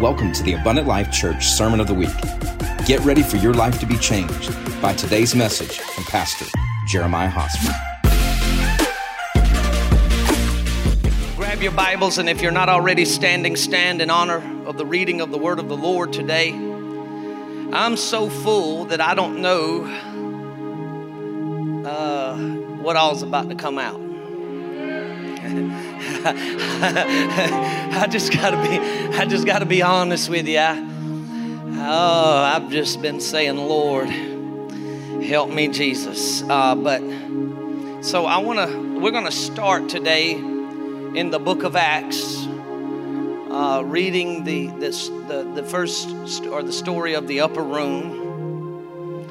Welcome 0.00 0.32
to 0.32 0.42
the 0.42 0.54
Abundant 0.54 0.88
Life 0.88 1.12
Church 1.12 1.44
Sermon 1.44 1.78
of 1.78 1.86
the 1.86 1.92
Week. 1.92 2.08
Get 2.86 3.00
ready 3.00 3.22
for 3.22 3.36
your 3.36 3.52
life 3.52 3.78
to 3.80 3.86
be 3.86 3.98
changed 3.98 4.50
by 4.80 4.94
today's 4.94 5.34
message 5.34 5.78
from 5.78 6.04
Pastor 6.04 6.46
Jeremiah 6.86 7.28
Hosmer. 7.28 7.74
Grab 11.36 11.60
your 11.60 11.72
Bibles, 11.72 12.16
and 12.16 12.30
if 12.30 12.40
you're 12.40 12.50
not 12.50 12.70
already 12.70 13.04
standing, 13.04 13.56
stand 13.56 14.00
in 14.00 14.08
honor 14.08 14.42
of 14.64 14.78
the 14.78 14.86
reading 14.86 15.20
of 15.20 15.30
the 15.30 15.38
Word 15.38 15.58
of 15.58 15.68
the 15.68 15.76
Lord 15.76 16.14
today. 16.14 16.54
I'm 17.70 17.98
so 17.98 18.30
full 18.30 18.86
that 18.86 19.02
I 19.02 19.12
don't 19.12 19.42
know 19.42 19.84
uh, 21.86 22.38
what 22.82 22.96
all's 22.96 23.22
about 23.22 23.50
to 23.50 23.54
come 23.54 23.78
out. 23.78 24.00
I 26.24 28.06
just 28.10 28.30
gotta 28.30 28.58
be, 28.58 28.78
I 29.16 29.24
just 29.24 29.46
gotta 29.46 29.64
be 29.64 29.80
honest 29.80 30.28
with 30.28 30.46
you. 30.46 30.58
I, 30.58 30.78
oh, 31.78 32.36
I've 32.54 32.70
just 32.70 33.00
been 33.00 33.20
saying, 33.20 33.56
Lord, 33.56 34.10
help 34.10 35.48
me, 35.48 35.68
Jesus. 35.68 36.42
Uh, 36.42 36.74
but 36.74 37.00
so 38.04 38.26
I 38.26 38.38
wanna, 38.38 39.00
we're 39.00 39.12
gonna 39.12 39.30
start 39.30 39.88
today 39.88 40.32
in 40.34 41.30
the 41.30 41.38
book 41.38 41.62
of 41.62 41.74
Acts, 41.74 42.46
uh, 43.50 43.82
reading 43.86 44.44
the 44.44 44.66
this 44.66 45.08
the 45.08 45.50
the 45.54 45.62
first 45.62 46.10
st- 46.28 46.50
or 46.50 46.62
the 46.62 46.72
story 46.72 47.14
of 47.14 47.28
the 47.28 47.40
upper 47.40 47.62
room, 47.62 49.24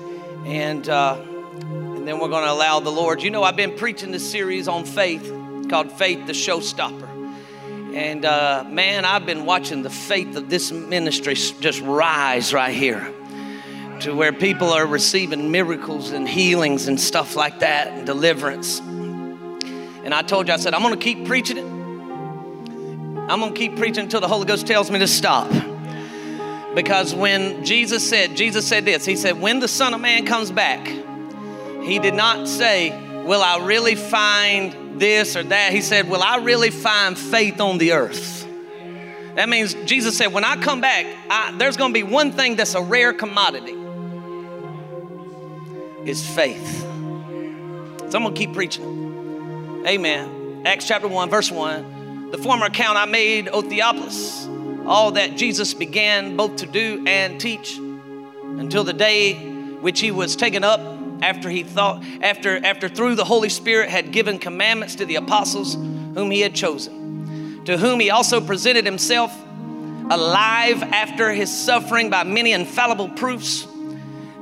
and 0.44 0.90
uh, 0.90 1.20
and 1.20 2.08
then 2.08 2.20
we're 2.20 2.30
gonna 2.30 2.52
allow 2.52 2.80
the 2.80 2.92
Lord. 2.92 3.22
You 3.22 3.30
know, 3.30 3.44
I've 3.44 3.56
been 3.56 3.76
preaching 3.78 4.09
this 4.12 4.28
series 4.28 4.67
on 4.67 4.86
faith 4.86 5.39
called 5.70 5.91
Faith 5.91 6.26
the 6.28 6.34
Showstopper. 6.34 7.08
And 7.96 8.26
uh, 8.26 8.66
man, 8.68 9.05
I've 9.05 9.26
been 9.26 9.46
watching 9.46 9.82
the 9.82 9.90
faith 9.90 10.36
of 10.36 10.50
this 10.50 10.72
ministry 10.72 11.36
just 11.36 11.81
rise 11.81 12.53
right 12.53 12.73
here 12.73 13.14
to 14.02 14.14
where 14.16 14.31
people 14.31 14.70
are 14.70 14.86
receiving 14.86 15.52
miracles 15.52 16.12
and 16.12 16.28
healings 16.28 16.88
and 16.88 17.00
stuff 17.00 17.36
like 17.36 17.59
that, 17.59 17.90
and 17.90 18.06
deliverance. 18.06 18.80
And 18.80 20.14
I 20.14 20.22
told 20.22 20.47
you, 20.47 20.53
I 20.53 20.58
said, 20.58 20.73
I'm 20.73 20.81
going 20.81 20.97
to 20.97 21.03
keep 21.03 21.25
preaching 21.25 21.58
it. 21.58 21.66
I'm 23.30 23.42
going 23.42 23.53
to 23.53 23.59
keep 23.59 23.75
preaching 23.75 24.06
until 24.06 24.22
the 24.22 24.28
Holy 24.28 24.45
Ghost 24.45 24.66
tells 24.66 24.90
me 24.90 25.00
to 25.00 25.08
stop. 25.08 25.52
Because 26.73 27.14
when 27.14 27.66
Jesus 27.66 28.08
said, 28.08 28.38
Jesus 28.38 28.66
said 28.66 28.86
this, 28.86 29.06
He 29.06 29.16
said, 29.16 29.42
When 29.42 29.59
the 29.59 29.67
Son 29.67 29.94
of 29.94 30.00
Man 30.00 30.25
comes 30.25 30.50
back, 30.50 30.88
He 31.84 32.00
did 32.00 32.14
not 32.14 32.47
say, 32.47 32.92
Will 33.30 33.44
I 33.44 33.63
really 33.63 33.94
find 33.94 34.99
this 34.99 35.35
or 35.35 35.44
that. 35.44 35.72
He 35.72 35.81
said, 35.81 36.09
Will 36.09 36.23
I 36.23 36.38
really 36.38 36.72
find 36.72 37.16
faith 37.16 37.61
on 37.61 37.77
the 37.77 37.91
earth? 37.91 38.44
That 39.35 39.47
means 39.49 39.75
Jesus 39.85 40.17
said, 40.17 40.33
When 40.33 40.44
I 40.44 40.55
come 40.55 40.81
back, 40.81 41.05
I, 41.30 41.55
there's 41.55 41.77
going 41.77 41.94
to 41.94 41.94
be 41.94 42.02
one 42.02 42.31
thing 42.31 42.55
that's 42.55 42.73
a 42.73 42.81
rare 42.81 43.13
commodity 43.13 43.75
is 46.09 46.27
faith. 46.27 46.81
So 46.81 48.17
I'm 48.17 48.23
going 48.23 48.33
to 48.33 48.39
keep 48.39 48.53
preaching. 48.53 49.83
Amen. 49.85 50.63
Acts 50.66 50.88
chapter 50.88 51.07
1, 51.07 51.30
verse 51.30 51.52
1. 51.52 52.31
The 52.31 52.39
former 52.39 52.66
account 52.66 52.97
I 52.97 53.05
made, 53.05 53.47
O 53.50 53.61
Theophilus, 53.61 54.47
all 54.88 55.11
that 55.11 55.38
Jesus 55.38 55.75
began 55.75 56.35
both 56.35 56.55
to 56.55 56.66
do 56.66 57.03
and 57.05 57.39
teach 57.39 57.77
until 57.77 58.83
the 58.83 58.94
day 58.94 59.35
which 59.81 60.00
he 60.00 60.09
was 60.09 60.35
taken 60.35 60.63
up 60.63 60.98
after 61.22 61.50
he 61.50 61.64
thought 61.64 62.03
after 62.22 62.64
after 62.66 62.88
through 62.89 63.16
the 63.16 63.25
holy 63.25 63.50
spirit 63.50 63.89
had 63.89 64.12
given 64.12 64.39
commandments 64.39 64.95
to 64.95 65.06
the 65.06 65.16
apostles 65.16 65.75
whom 65.75 66.31
he 66.31 66.42
had 66.42 66.56
chosen 66.56 67.64
to 67.66 67.78
whom 67.78 68.00
he 68.00 68.09
also 68.09 68.42
presented 68.42 68.86
himself 68.86 69.36
alive 70.09 70.81
after 70.81 71.31
his 71.31 71.56
suffering 71.56 72.09
by 72.09 72.23
many 72.23 72.52
infallible 72.53 73.09
proofs 73.09 73.67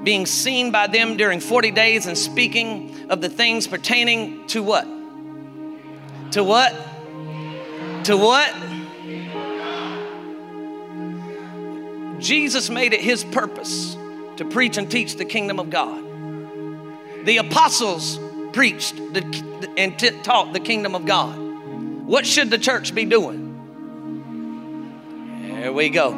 being 0.03 0.25
seen 0.25 0.71
by 0.71 0.88
them 0.88 1.17
during 1.17 1.39
40 1.42 1.71
days 1.71 2.05
and 2.05 2.17
speaking 2.17 3.09
of 3.09 3.20
the 3.20 3.27
things 3.27 3.67
pertaining 3.67 4.48
to 4.48 4.64
what? 4.64 4.88
To 6.32 6.44
what? 6.44 6.73
To 8.05 8.15
what? 8.15 8.54
Jesus 12.21 12.70
made 12.70 12.94
it 12.94 13.02
his 13.02 13.26
purpose 13.26 13.98
to 14.38 14.45
preach 14.45 14.77
and 14.77 14.89
teach 14.89 15.15
the 15.17 15.26
kingdom 15.26 15.59
of 15.59 15.70
God 15.70 16.07
the 17.27 17.38
apostles 17.38 18.20
preached 18.54 18.95
the, 19.14 19.70
and 19.77 19.99
t- 19.99 20.11
taught 20.23 20.54
the 20.54 20.61
kingdom 20.61 20.95
of 20.95 21.05
God. 21.05 21.38
What 21.38 22.26
should 22.26 22.49
the 22.49 22.58
church 22.58 22.95
be 22.95 23.04
doing? 23.04 23.43
There 25.42 25.73
we 25.73 25.89
go. 25.89 26.14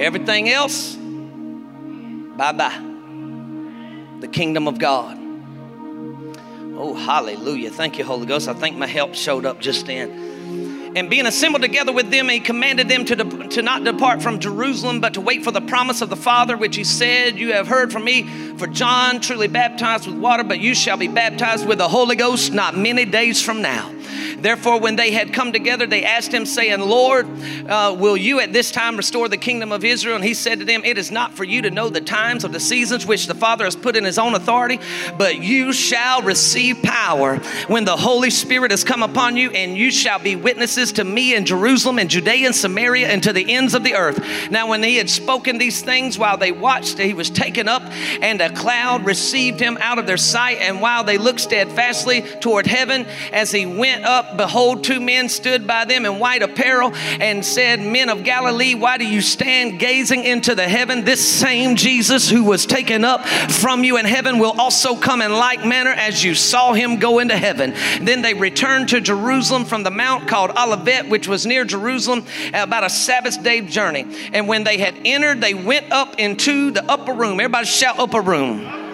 Everything 0.00 0.48
else, 0.48 0.96
bye 0.96 2.50
bye. 2.50 2.76
The 4.18 4.26
kingdom 4.26 4.66
of 4.66 4.80
God. 4.80 5.16
Oh, 6.76 6.92
hallelujah. 6.92 7.70
Thank 7.70 7.96
you, 7.96 8.04
Holy 8.04 8.26
Ghost. 8.26 8.48
I 8.48 8.54
think 8.54 8.76
my 8.76 8.88
help 8.88 9.14
showed 9.14 9.46
up 9.46 9.60
just 9.60 9.86
then. 9.86 10.28
And 10.96 11.10
being 11.10 11.26
assembled 11.26 11.62
together 11.62 11.92
with 11.92 12.10
them, 12.10 12.28
he 12.28 12.40
commanded 12.40 12.88
them 12.88 13.04
to, 13.06 13.16
de- 13.16 13.48
to 13.48 13.62
not 13.62 13.84
depart 13.84 14.22
from 14.22 14.38
Jerusalem, 14.38 15.00
but 15.00 15.14
to 15.14 15.20
wait 15.20 15.44
for 15.44 15.50
the 15.50 15.60
promise 15.60 16.00
of 16.00 16.08
the 16.08 16.16
Father, 16.16 16.56
which 16.56 16.76
he 16.76 16.84
said, 16.84 17.38
You 17.38 17.52
have 17.52 17.68
heard 17.68 17.92
from 17.92 18.04
me. 18.04 18.22
For 18.56 18.66
John 18.66 19.20
truly 19.20 19.48
baptized 19.48 20.06
with 20.06 20.16
water, 20.16 20.44
but 20.44 20.60
you 20.60 20.74
shall 20.74 20.96
be 20.96 21.08
baptized 21.08 21.66
with 21.66 21.78
the 21.78 21.88
Holy 21.88 22.16
Ghost 22.16 22.52
not 22.52 22.76
many 22.76 23.04
days 23.04 23.42
from 23.42 23.62
now. 23.62 23.92
Therefore, 24.38 24.80
when 24.80 24.96
they 24.96 25.12
had 25.12 25.32
come 25.32 25.52
together, 25.52 25.86
they 25.86 26.04
asked 26.04 26.32
him, 26.32 26.46
saying, 26.46 26.80
Lord, 26.80 27.26
uh, 27.68 27.94
will 27.98 28.16
you 28.16 28.40
at 28.40 28.52
this 28.52 28.70
time 28.70 28.96
restore 28.96 29.28
the 29.28 29.36
kingdom 29.36 29.70
of 29.72 29.84
Israel? 29.84 30.16
And 30.16 30.24
he 30.24 30.34
said 30.34 30.58
to 30.58 30.64
them, 30.64 30.84
It 30.84 30.98
is 30.98 31.10
not 31.10 31.34
for 31.34 31.44
you 31.44 31.62
to 31.62 31.70
know 31.70 31.88
the 31.88 32.00
times 32.00 32.44
or 32.44 32.48
the 32.48 32.60
seasons 32.60 33.06
which 33.06 33.26
the 33.26 33.34
Father 33.34 33.64
has 33.64 33.76
put 33.76 33.96
in 33.96 34.04
his 34.04 34.18
own 34.18 34.34
authority, 34.34 34.80
but 35.16 35.38
you 35.38 35.72
shall 35.72 36.22
receive 36.22 36.82
power 36.82 37.36
when 37.68 37.84
the 37.84 37.96
Holy 37.96 38.30
Spirit 38.30 38.70
has 38.70 38.84
come 38.84 39.02
upon 39.02 39.36
you, 39.36 39.50
and 39.50 39.76
you 39.76 39.90
shall 39.90 40.18
be 40.18 40.36
witnesses 40.36 40.92
to 40.92 41.04
me 41.04 41.34
in 41.34 41.44
Jerusalem 41.44 41.98
and 41.98 42.10
Judea 42.10 42.46
and 42.46 42.54
Samaria 42.54 43.08
and 43.08 43.22
to 43.22 43.32
the 43.32 43.54
ends 43.54 43.74
of 43.74 43.84
the 43.84 43.94
earth. 43.94 44.50
Now, 44.50 44.68
when 44.68 44.82
he 44.82 44.96
had 44.96 45.10
spoken 45.10 45.58
these 45.58 45.82
things 45.82 46.18
while 46.18 46.36
they 46.36 46.52
watched, 46.52 46.98
he 46.98 47.14
was 47.14 47.30
taken 47.30 47.68
up, 47.68 47.82
and 48.20 48.40
a 48.40 48.52
cloud 48.52 49.04
received 49.04 49.60
him 49.60 49.78
out 49.80 49.98
of 49.98 50.06
their 50.06 50.16
sight. 50.16 50.58
And 50.58 50.80
while 50.80 51.04
they 51.04 51.18
looked 51.18 51.40
steadfastly 51.40 52.22
toward 52.40 52.66
heaven 52.66 53.06
as 53.32 53.50
he 53.50 53.66
went 53.66 54.04
up, 54.08 54.36
behold, 54.36 54.82
two 54.82 55.00
men 55.00 55.28
stood 55.28 55.66
by 55.66 55.84
them 55.84 56.06
in 56.06 56.18
white 56.18 56.42
apparel 56.42 56.92
and 56.94 57.44
said, 57.44 57.80
Men 57.80 58.08
of 58.08 58.24
Galilee, 58.24 58.74
why 58.74 58.98
do 58.98 59.06
you 59.06 59.20
stand 59.20 59.78
gazing 59.78 60.24
into 60.24 60.54
the 60.54 60.66
heaven? 60.66 61.04
This 61.04 61.26
same 61.28 61.76
Jesus 61.76 62.28
who 62.28 62.44
was 62.44 62.66
taken 62.66 63.04
up 63.04 63.26
from 63.26 63.84
you 63.84 63.98
in 63.98 64.06
heaven 64.06 64.38
will 64.38 64.58
also 64.58 64.96
come 64.96 65.20
in 65.20 65.32
like 65.32 65.64
manner 65.64 65.90
as 65.90 66.24
you 66.24 66.34
saw 66.34 66.72
him 66.72 66.96
go 66.96 67.18
into 67.18 67.36
heaven. 67.36 67.74
Then 68.00 68.22
they 68.22 68.34
returned 68.34 68.88
to 68.88 69.00
Jerusalem 69.00 69.64
from 69.66 69.82
the 69.82 69.90
mount 69.90 70.26
called 70.26 70.50
Olivet, 70.56 71.08
which 71.08 71.28
was 71.28 71.44
near 71.44 71.64
Jerusalem, 71.64 72.24
about 72.54 72.84
a 72.84 72.90
Sabbath 72.90 73.42
day 73.42 73.60
journey. 73.60 74.06
And 74.32 74.48
when 74.48 74.64
they 74.64 74.78
had 74.78 74.94
entered, 75.04 75.40
they 75.40 75.54
went 75.54 75.92
up 75.92 76.18
into 76.18 76.70
the 76.70 76.84
upper 76.90 77.12
room. 77.12 77.38
Everybody 77.40 77.66
shout, 77.66 77.98
upper 77.98 78.22
room. 78.22 78.87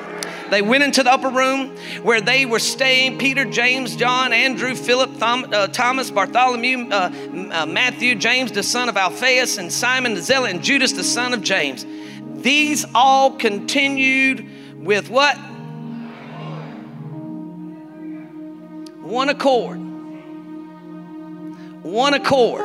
They 0.54 0.62
went 0.62 0.84
into 0.84 1.02
the 1.02 1.12
upper 1.12 1.30
room 1.30 1.76
where 2.04 2.20
they 2.20 2.46
were 2.46 2.60
staying 2.60 3.18
Peter, 3.18 3.44
James, 3.44 3.96
John, 3.96 4.32
Andrew, 4.32 4.76
Philip, 4.76 5.16
Thom, 5.16 5.46
uh, 5.52 5.66
Thomas, 5.66 6.12
Bartholomew, 6.12 6.90
uh, 6.90 7.10
uh, 7.50 7.66
Matthew, 7.66 8.14
James, 8.14 8.52
the 8.52 8.62
son 8.62 8.88
of 8.88 8.96
Alphaeus, 8.96 9.58
and 9.58 9.72
Simon 9.72 10.14
the 10.14 10.22
Zealot, 10.22 10.52
and 10.52 10.62
Judas, 10.62 10.92
the 10.92 11.02
son 11.02 11.34
of 11.34 11.42
James. 11.42 11.84
These 12.40 12.86
all 12.94 13.32
continued 13.32 14.48
with 14.78 15.10
what? 15.10 15.34
One 19.00 19.30
accord. 19.30 19.80
One 21.82 22.14
accord. 22.14 22.64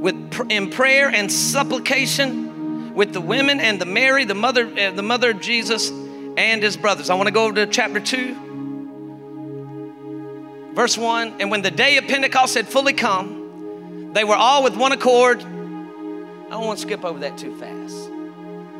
With 0.00 0.50
in 0.50 0.70
prayer 0.70 1.10
and 1.10 1.30
supplication 1.30 2.94
with 2.94 3.12
the 3.12 3.20
women 3.20 3.60
and 3.60 3.78
the 3.78 3.84
Mary, 3.84 4.24
the 4.24 4.34
mother, 4.34 4.66
uh, 4.66 4.92
the 4.92 5.02
mother 5.02 5.32
of 5.32 5.40
Jesus, 5.42 5.92
and 6.36 6.62
his 6.62 6.76
brothers. 6.76 7.10
I 7.10 7.14
want 7.14 7.28
to 7.28 7.32
go 7.32 7.44
over 7.44 7.54
to 7.54 7.66
chapter 7.66 8.00
2, 8.00 10.72
verse 10.74 10.98
1. 10.98 11.36
And 11.40 11.50
when 11.50 11.62
the 11.62 11.70
day 11.70 11.96
of 11.96 12.06
Pentecost 12.06 12.54
had 12.54 12.68
fully 12.68 12.92
come, 12.92 14.12
they 14.12 14.24
were 14.24 14.36
all 14.36 14.62
with 14.62 14.76
one 14.76 14.92
accord. 14.92 15.42
I 15.42 16.50
don't 16.50 16.66
want 16.66 16.78
to 16.78 16.82
skip 16.82 17.04
over 17.04 17.20
that 17.20 17.38
too 17.38 17.56
fast. 17.58 18.10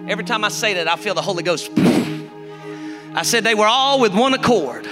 Every 0.08 0.24
time 0.24 0.44
I 0.44 0.48
say 0.48 0.74
that, 0.74 0.88
I 0.88 0.96
feel 0.96 1.14
the 1.14 1.22
Holy 1.22 1.42
Ghost. 1.42 1.70
I 1.76 3.22
said 3.22 3.44
they 3.44 3.54
were 3.54 3.66
all 3.66 4.00
with 4.00 4.14
one 4.14 4.34
accord 4.34 4.86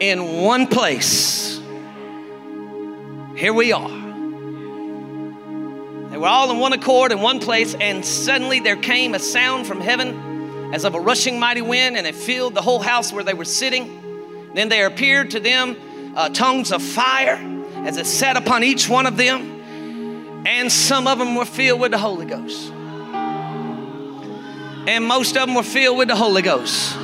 in 0.00 0.42
one 0.42 0.66
place. 0.66 1.60
Here 3.34 3.52
we 3.52 3.72
are. 3.72 4.05
They 6.16 6.20
were 6.20 6.28
all 6.28 6.50
in 6.50 6.56
one 6.56 6.72
accord 6.72 7.12
in 7.12 7.20
one 7.20 7.40
place, 7.40 7.74
and 7.74 8.02
suddenly 8.02 8.58
there 8.58 8.76
came 8.76 9.14
a 9.14 9.18
sound 9.18 9.66
from 9.66 9.82
heaven 9.82 10.72
as 10.72 10.84
of 10.84 10.94
a 10.94 10.98
rushing 10.98 11.38
mighty 11.38 11.60
wind, 11.60 11.94
and 11.94 12.06
it 12.06 12.14
filled 12.14 12.54
the 12.54 12.62
whole 12.62 12.78
house 12.78 13.12
where 13.12 13.22
they 13.22 13.34
were 13.34 13.44
sitting. 13.44 14.50
Then 14.54 14.70
there 14.70 14.86
appeared 14.86 15.32
to 15.32 15.40
them 15.40 15.76
uh, 16.16 16.30
tongues 16.30 16.72
of 16.72 16.82
fire 16.82 17.38
as 17.84 17.98
it 17.98 18.06
sat 18.06 18.38
upon 18.38 18.64
each 18.64 18.88
one 18.88 19.04
of 19.04 19.18
them, 19.18 19.60
and 20.46 20.72
some 20.72 21.06
of 21.06 21.18
them 21.18 21.34
were 21.34 21.44
filled 21.44 21.80
with 21.82 21.90
the 21.90 21.98
Holy 21.98 22.24
Ghost. 22.24 22.72
And 24.88 25.04
most 25.04 25.36
of 25.36 25.46
them 25.46 25.54
were 25.54 25.62
filled 25.62 25.98
with 25.98 26.08
the 26.08 26.16
Holy 26.16 26.40
Ghost 26.40 26.96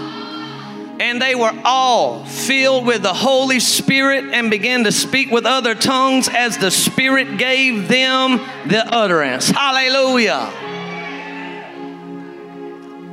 and 1.02 1.20
they 1.20 1.34
were 1.34 1.52
all 1.64 2.24
filled 2.24 2.86
with 2.86 3.02
the 3.02 3.12
Holy 3.12 3.58
Spirit 3.58 4.24
and 4.32 4.52
began 4.52 4.84
to 4.84 4.92
speak 4.92 5.32
with 5.32 5.44
other 5.44 5.74
tongues 5.74 6.28
as 6.28 6.58
the 6.58 6.70
Spirit 6.70 7.38
gave 7.38 7.88
them 7.88 8.36
the 8.68 8.86
utterance. 8.86 9.50
Hallelujah. 9.50 10.48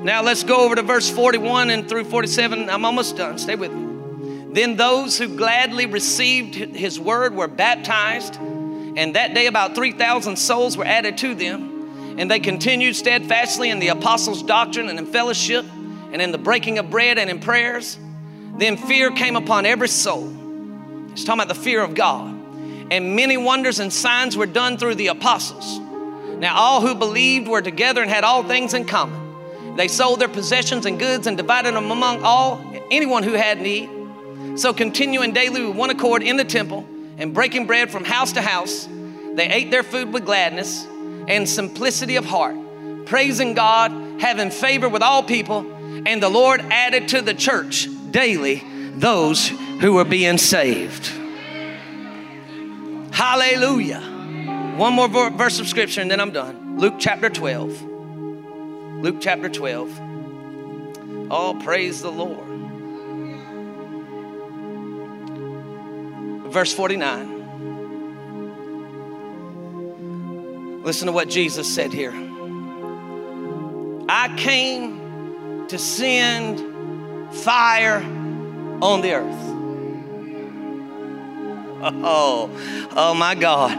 Now 0.03 0.21
let's 0.21 0.44
go 0.44 0.63
over 0.63 0.75
to 0.75 0.83
verse 0.83 1.09
41 1.09 1.71
and 1.71 1.89
through 1.89 2.03
47. 2.03 2.69
I'm 2.69 2.86
almost 2.86 3.18
done. 3.18 3.39
Stay 3.39 3.56
with 3.56 3.74
me. 3.74 4.53
Then 4.53 4.75
those 4.75 5.18
who 5.18 5.36
gladly 5.36 5.88
received 5.88 6.53
his 6.53 7.00
word 7.00 7.33
were 7.33 7.47
baptized, 7.47 8.36
and 8.36 9.15
that 9.15 9.33
day 9.33 9.47
about 9.47 9.74
3,000 9.74 10.38
souls 10.38 10.77
were 10.77 10.86
added 10.86 11.18
to 11.18 11.33
them. 11.33 12.19
And 12.19 12.30
they 12.30 12.39
continued 12.39 12.95
steadfastly 12.95 13.71
in 13.71 13.80
the 13.80 13.88
apostles' 13.88 14.44
doctrine 14.44 14.89
and 14.89 15.00
in 15.00 15.07
fellowship 15.07 15.65
and 16.12 16.22
in 16.22 16.32
the 16.32 16.38
breaking 16.38 16.80
of 16.80 16.90
bread 16.90 17.18
and 17.18 17.30
in 17.30 17.40
prayers. 17.40 17.98
Then 18.58 18.78
fear 18.78 19.12
came 19.12 19.36
upon 19.36 19.66
every 19.66 19.88
soul. 19.88 20.28
It's 21.12 21.24
talking 21.24 21.42
about 21.42 21.54
the 21.54 21.62
fear 21.62 21.82
of 21.82 21.96
God. 21.96 22.36
And 22.92 23.16
many 23.16 23.38
wonders 23.38 23.80
and 23.80 23.94
signs 23.94 24.36
were 24.36 24.46
done 24.46 24.78
through 24.78 24.96
the 24.96 25.08
apostles. 25.08 25.80
Now, 26.40 26.56
all 26.56 26.82
who 26.82 26.96
believed 26.96 27.48
were 27.48 27.62
together 27.62 28.02
and 28.02 28.10
had 28.10 28.24
all 28.24 28.44
things 28.44 28.74
in 28.74 28.86
common. 28.86 29.76
They 29.76 29.88
sold 29.88 30.20
their 30.20 30.30
possessions 30.30 30.86
and 30.86 30.98
goods 30.98 31.28
and 31.28 31.38
divided 31.38 31.76
them 31.76 31.92
among 31.92 32.24
all, 32.24 32.62
anyone 32.90 33.24
who 33.24 33.34
had 33.34 33.62
need. 33.62 33.90
So, 34.56 34.74
continuing 34.74 35.34
daily 35.34 35.66
with 35.66 35.76
one 35.76 35.90
accord 35.90 36.24
in 36.24 36.38
the 36.38 36.46
temple 36.46 36.86
and 37.18 37.34
breaking 37.34 37.68
bread 37.68 37.92
from 37.92 38.04
house 38.04 38.34
to 38.34 38.42
house, 38.42 38.88
they 39.34 39.48
ate 39.48 39.70
their 39.70 39.84
food 39.84 40.12
with 40.14 40.26
gladness 40.26 40.86
and 41.28 41.48
simplicity 41.48 42.16
of 42.16 42.26
heart, 42.26 42.56
praising 43.06 43.54
God, 43.54 43.92
having 44.20 44.50
favor 44.50 44.90
with 44.90 45.02
all 45.02 45.24
people 45.24 45.64
and 46.06 46.22
the 46.22 46.30
Lord 46.30 46.62
added 46.62 47.10
to 47.10 47.22
the 47.22 47.34
church 47.34 47.88
daily 48.12 48.63
those 48.96 49.48
who 49.48 49.94
were 49.94 50.06
being 50.06 50.38
saved. 50.38 51.07
Hallelujah. 53.12 54.01
One 54.78 54.94
more 54.94 55.07
verse 55.07 55.60
of 55.60 55.68
scripture 55.68 56.01
and 56.01 56.10
then 56.10 56.19
I'm 56.19 56.31
done. 56.31 56.78
Luke 56.80 56.96
chapter 57.00 57.30
12. 57.30 57.84
Luke 59.04 59.18
chapter 59.19 59.50
12. 59.50 60.00
Oh, 61.31 61.60
praise 61.63 62.01
the 62.01 62.12
Lord. 62.12 62.48
Verse 66.51 66.74
49. 66.74 67.40
Listen 70.84 71.07
to 71.07 71.12
what 71.12 71.30
Jesus 71.30 71.74
said 71.74 71.94
here. 71.94 72.13
I 74.10 74.34
came 74.38 74.99
to 75.69 75.77
send 75.77 77.33
fire 77.33 78.01
on 78.81 79.01
the 79.01 79.13
earth. 79.13 79.45
Oh, 81.81 82.50
oh 82.95 83.13
my 83.13 83.36
God. 83.36 83.77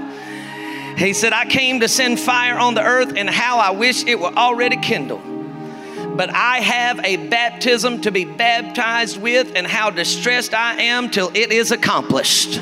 He 0.99 1.13
said, 1.13 1.33
I 1.33 1.47
came 1.47 1.81
to 1.81 1.89
send 1.89 2.21
fire 2.21 2.57
on 2.59 2.75
the 2.75 2.83
earth, 2.83 3.15
and 3.17 3.29
how 3.29 3.59
I 3.59 3.71
wish 3.71 4.05
it 4.05 4.19
were 4.19 4.33
already 4.33 4.77
kindled. 4.77 5.23
But 6.17 6.31
I 6.35 6.59
have 6.59 7.01
a 7.05 7.17
baptism 7.29 8.03
to 8.03 8.11
be 8.11 8.25
baptized 8.25 9.21
with, 9.21 9.53
and 9.57 9.67
how 9.67 9.91
distressed 9.91 10.55
I 10.55 10.83
am 10.83 11.11
till 11.11 11.31
it 11.35 11.53
is 11.53 11.71
accomplished. 11.71 12.61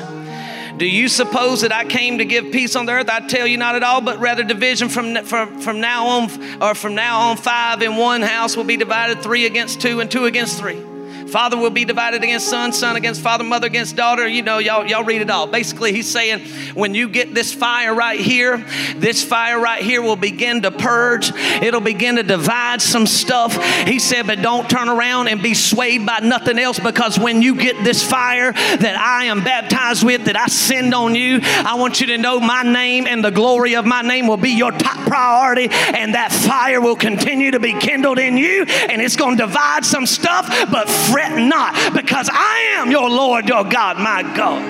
Do 0.79 0.87
you 0.87 1.09
suppose 1.09 1.59
that 1.61 1.73
I 1.73 1.83
came 1.83 2.19
to 2.19 2.25
give 2.25 2.53
peace 2.53 2.77
on 2.77 2.85
the 2.85 2.93
earth? 2.93 3.09
I 3.09 3.19
tell 3.27 3.45
you 3.45 3.57
not 3.57 3.75
at 3.75 3.83
all, 3.83 3.99
but 3.99 4.17
rather 4.19 4.45
division 4.45 4.87
from, 4.87 5.25
from, 5.25 5.59
from 5.59 5.81
now 5.81 6.07
on, 6.07 6.63
or 6.63 6.73
from 6.73 6.95
now 6.95 7.19
on, 7.29 7.37
five 7.37 7.81
in 7.81 7.97
one 7.97 8.21
house 8.21 8.55
will 8.55 8.63
be 8.63 8.77
divided, 8.77 9.21
three 9.21 9.45
against 9.45 9.81
two, 9.81 9.99
and 9.99 10.09
two 10.09 10.23
against 10.23 10.57
three. 10.57 10.81
Father 11.29 11.57
will 11.57 11.69
be 11.69 11.85
divided 11.85 12.23
against 12.23 12.47
son, 12.47 12.73
son 12.73 12.95
against 12.95 13.21
father, 13.21 13.43
mother 13.43 13.67
against 13.67 13.95
daughter. 13.95 14.27
You 14.27 14.41
know, 14.41 14.57
y'all, 14.57 14.85
y'all 14.85 15.03
read 15.03 15.21
it 15.21 15.29
all. 15.29 15.47
Basically, 15.47 15.93
he's 15.93 16.09
saying 16.09 16.45
when 16.73 16.95
you 16.95 17.09
get 17.09 17.33
this 17.33 17.53
fire 17.53 17.93
right 17.93 18.19
here, 18.19 18.65
this 18.95 19.23
fire 19.23 19.59
right 19.59 19.81
here 19.81 20.01
will 20.01 20.15
begin 20.15 20.63
to 20.63 20.71
purge. 20.71 21.31
It'll 21.33 21.81
begin 21.81 22.15
to 22.15 22.23
divide 22.23 22.81
some 22.81 23.05
stuff. 23.05 23.55
He 23.85 23.99
said, 23.99 24.27
but 24.27 24.41
don't 24.41 24.69
turn 24.69 24.89
around 24.89 25.27
and 25.27 25.41
be 25.41 25.53
swayed 25.53 26.05
by 26.05 26.19
nothing 26.19 26.57
else 26.57 26.79
because 26.79 27.19
when 27.19 27.41
you 27.41 27.55
get 27.55 27.83
this 27.83 28.03
fire 28.03 28.51
that 28.53 28.97
I 28.97 29.25
am 29.25 29.43
baptized 29.43 30.03
with, 30.03 30.25
that 30.25 30.35
I 30.35 30.47
send 30.47 30.93
on 30.93 31.15
you, 31.15 31.39
I 31.43 31.75
want 31.75 32.01
you 32.01 32.07
to 32.07 32.17
know 32.17 32.39
my 32.39 32.63
name 32.63 33.07
and 33.07 33.23
the 33.23 33.31
glory 33.31 33.75
of 33.75 33.85
my 33.85 34.01
name 34.01 34.27
will 34.27 34.37
be 34.37 34.51
your 34.51 34.71
top 34.71 34.97
priority, 35.07 35.67
and 35.69 36.13
that 36.13 36.31
fire 36.31 36.81
will 36.81 36.95
continue 36.95 37.51
to 37.51 37.59
be 37.59 37.73
kindled 37.73 38.19
in 38.19 38.37
you, 38.37 38.63
and 38.63 39.01
it's 39.01 39.15
going 39.15 39.37
to 39.37 39.45
divide 39.45 39.85
some 39.85 40.05
stuff, 40.05 40.47
but 40.71 40.89
fret 41.19 41.37
not, 41.37 41.93
because 41.93 42.29
I 42.31 42.75
am 42.77 42.91
your 42.91 43.09
Lord, 43.09 43.49
your 43.49 43.65
God, 43.65 43.97
my 43.97 44.23
God. 44.35 44.63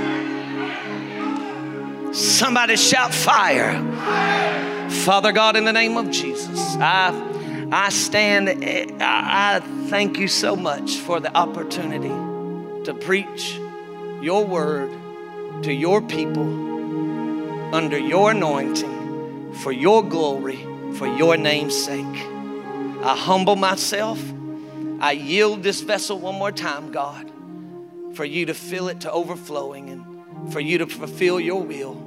Somebody 2.15 2.75
shout 2.75 3.13
fire. 3.13 3.77
Father 4.89 5.31
God, 5.31 5.55
in 5.55 5.65
the 5.65 5.73
name 5.73 5.95
of 5.95 6.09
Jesus, 6.09 6.75
I, 6.77 7.69
I 7.71 7.89
stand, 7.89 8.49
I 8.99 9.59
thank 9.89 10.17
you 10.17 10.27
so 10.27 10.55
much 10.55 10.95
for 10.95 11.19
the 11.19 11.31
opportunity 11.37 12.09
to 12.85 12.93
preach 12.95 13.59
your 14.21 14.43
word 14.43 14.89
to 15.63 15.71
your 15.71 16.01
people 16.01 17.75
under 17.75 17.99
your 17.99 18.31
anointing 18.31 19.53
for 19.53 19.71
your 19.71 20.01
glory, 20.03 20.57
for 20.95 21.05
your 21.05 21.37
name's 21.37 21.75
sake. 21.75 22.03
I 23.03 23.15
humble 23.15 23.55
myself 23.55 24.19
I 24.99 25.13
yield 25.13 25.63
this 25.63 25.81
vessel 25.81 26.19
one 26.19 26.35
more 26.35 26.51
time, 26.51 26.91
God, 26.91 27.31
for 28.13 28.25
you 28.25 28.45
to 28.47 28.53
fill 28.53 28.89
it 28.89 29.01
to 29.01 29.11
overflowing 29.11 29.89
and 29.89 30.51
for 30.51 30.59
you 30.59 30.79
to 30.79 30.87
fulfill 30.87 31.39
your 31.39 31.61
will. 31.61 32.01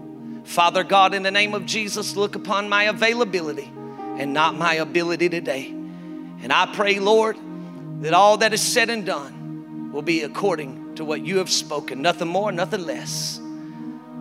Father 0.44 0.84
God, 0.84 1.14
in 1.14 1.22
the 1.22 1.30
name 1.30 1.54
of 1.54 1.64
Jesus, 1.64 2.16
look 2.16 2.34
upon 2.34 2.68
my 2.68 2.84
availability 2.84 3.70
and 4.18 4.34
not 4.34 4.56
my 4.56 4.74
ability 4.74 5.28
today. 5.28 5.68
And 5.68 6.52
I 6.52 6.66
pray, 6.74 6.98
Lord, 6.98 7.36
that 8.00 8.12
all 8.12 8.36
that 8.38 8.52
is 8.52 8.60
said 8.60 8.90
and 8.90 9.06
done 9.06 9.90
will 9.92 10.02
be 10.02 10.22
according 10.22 10.96
to 10.96 11.04
what 11.04 11.24
you 11.24 11.38
have 11.38 11.50
spoken, 11.50 12.02
nothing 12.02 12.28
more, 12.28 12.52
nothing 12.52 12.84
less. 12.84 13.40